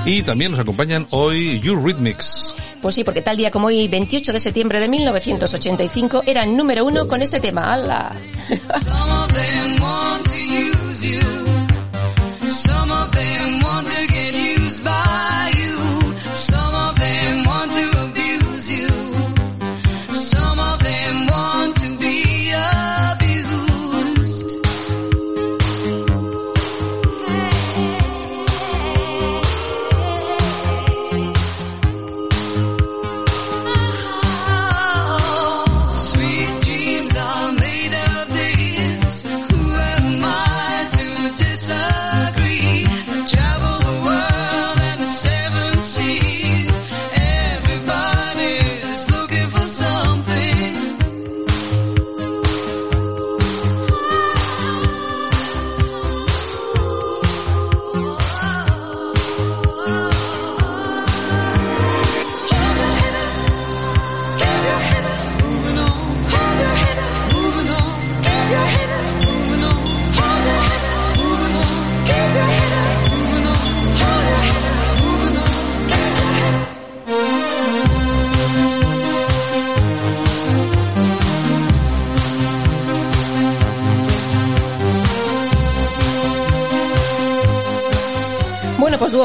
[0.07, 2.55] Y también nos acompañan hoy Eurythmics.
[2.81, 6.85] Pues sí, porque tal día como hoy, 28 de septiembre de 1985, era el número
[6.85, 7.73] uno con este tema.
[7.73, 8.13] ¡Hala!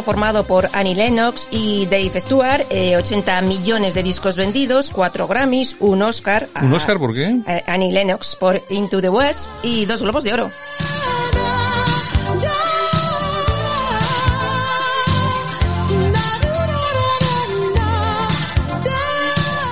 [0.02, 5.78] Formado por Annie Lennox y Dave Stewart, eh, 80 millones de discos vendidos, 4 Grammys,
[5.80, 6.48] un Oscar.
[6.62, 7.36] ¿Un Oscar por qué?
[7.46, 10.52] a Annie Lennox por Into the West y dos Globos de Oro.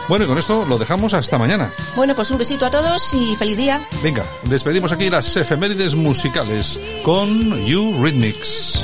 [0.09, 1.71] Bueno, y con esto lo dejamos hasta mañana.
[1.95, 3.79] Bueno, pues un besito a todos y feliz día.
[4.01, 8.81] Venga, despedimos aquí las efemérides musicales con You Rhythmics.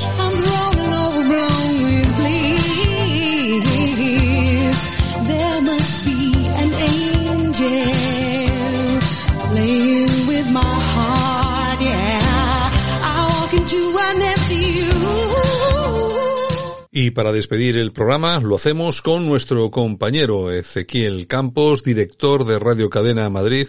[17.06, 22.90] Y para despedir el programa lo hacemos con nuestro compañero Ezequiel Campos, director de Radio
[22.90, 23.68] Cadena Madrid,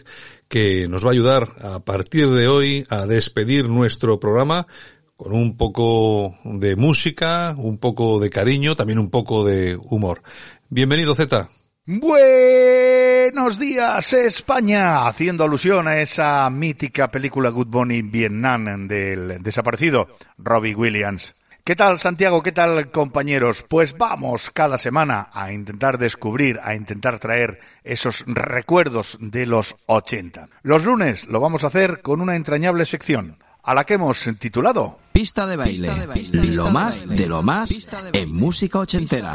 [0.49, 4.67] que nos va a ayudar a partir de hoy a despedir nuestro programa
[5.17, 10.23] con un poco de música, un poco de cariño, también un poco de humor.
[10.71, 11.51] Bienvenido Z.
[11.85, 20.09] Buenos días España, haciendo alusión a esa mítica película Good Morning Vietnam del desaparecido
[20.39, 21.35] Robbie Williams.
[21.67, 22.45] ¿Qué tal Santiago?
[22.45, 23.65] ¿Qué tal compañeros?
[23.69, 30.49] Pues vamos cada semana a intentar descubrir, a intentar traer esos recuerdos de los 80.
[30.63, 35.01] Los lunes lo vamos a hacer con una entrañable sección a la que hemos titulado
[35.11, 35.91] Pista de baile.
[36.53, 39.35] Lo más de lo más en música ochentera.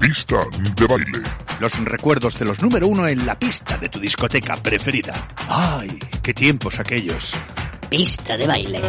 [0.00, 0.40] Pista
[0.74, 1.22] de baile.
[1.60, 5.28] Los recuerdos de los número uno en la pista de tu discoteca preferida.
[5.50, 5.98] ¡Ay!
[6.22, 7.34] ¡Qué tiempos aquellos!
[7.88, 8.80] Pista de baile.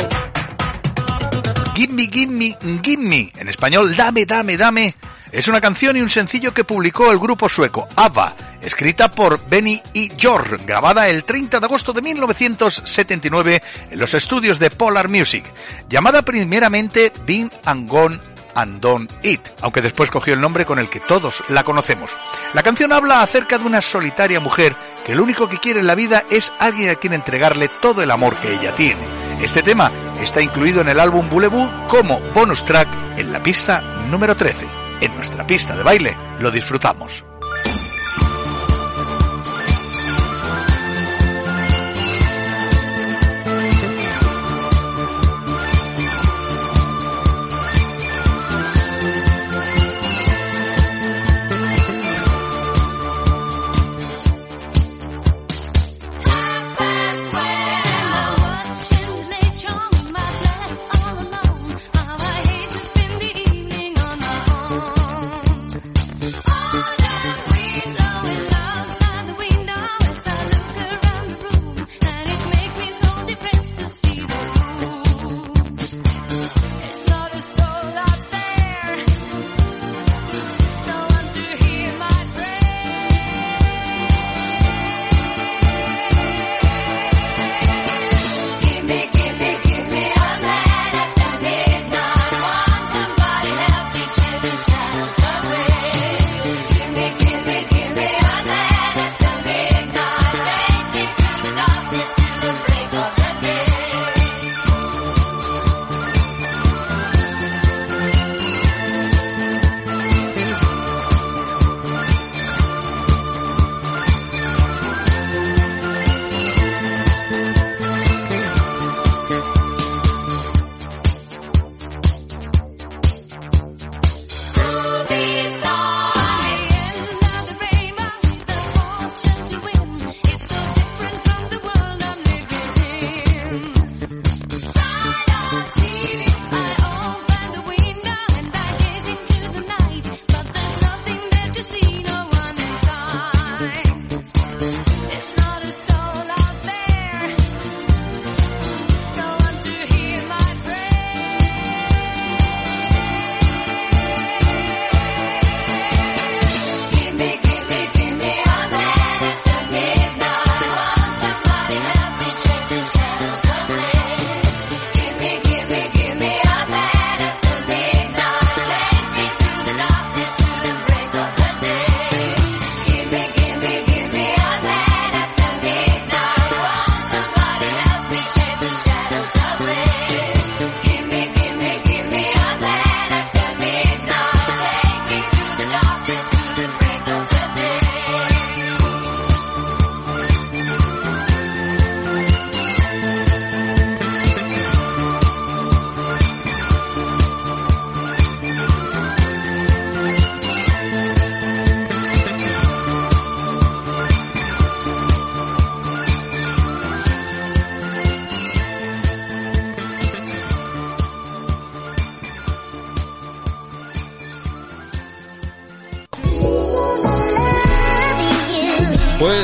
[1.76, 3.32] Gimme, gimme, gimme.
[3.38, 4.95] En español, dame, dame, dame.
[5.32, 9.82] Es una canción y un sencillo que publicó el grupo sueco ABBA, escrita por Benny
[9.94, 13.61] y George, grabada el 30 de agosto de 1979
[13.91, 15.44] en los estudios de Polar Music,
[15.90, 18.19] llamada primeramente Been and Gone
[18.57, 22.11] and Don't It, aunque después cogió el nombre con el que todos la conocemos.
[22.53, 24.75] La canción habla acerca de una solitaria mujer
[25.05, 28.11] que lo único que quiere en la vida es alguien a quien entregarle todo el
[28.11, 29.07] amor que ella tiene.
[29.41, 34.35] Este tema está incluido en el álbum Boulevou como bonus track en la pista número
[34.35, 34.67] 13.
[35.01, 37.23] En nuestra pista de baile lo disfrutamos.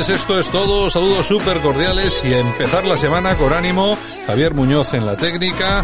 [0.06, 3.96] Pues esto es todo, saludos súper cordiales y empezar la semana con ánimo.
[4.26, 5.82] Javier Muñoz en la técnica,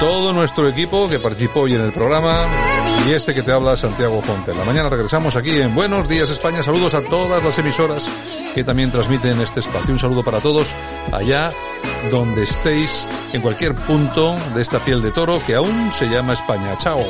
[0.00, 2.46] todo nuestro equipo que participó hoy en el programa
[3.06, 4.54] y este que te habla Santiago Fonte.
[4.54, 6.62] La mañana regresamos aquí en Buenos Días España.
[6.62, 8.08] Saludos a todas las emisoras
[8.54, 9.92] que también transmiten este espacio.
[9.92, 10.74] Un saludo para todos
[11.12, 11.52] allá
[12.10, 13.04] donde estéis,
[13.34, 16.74] en cualquier punto de esta piel de toro que aún se llama España.
[16.78, 17.04] Chao.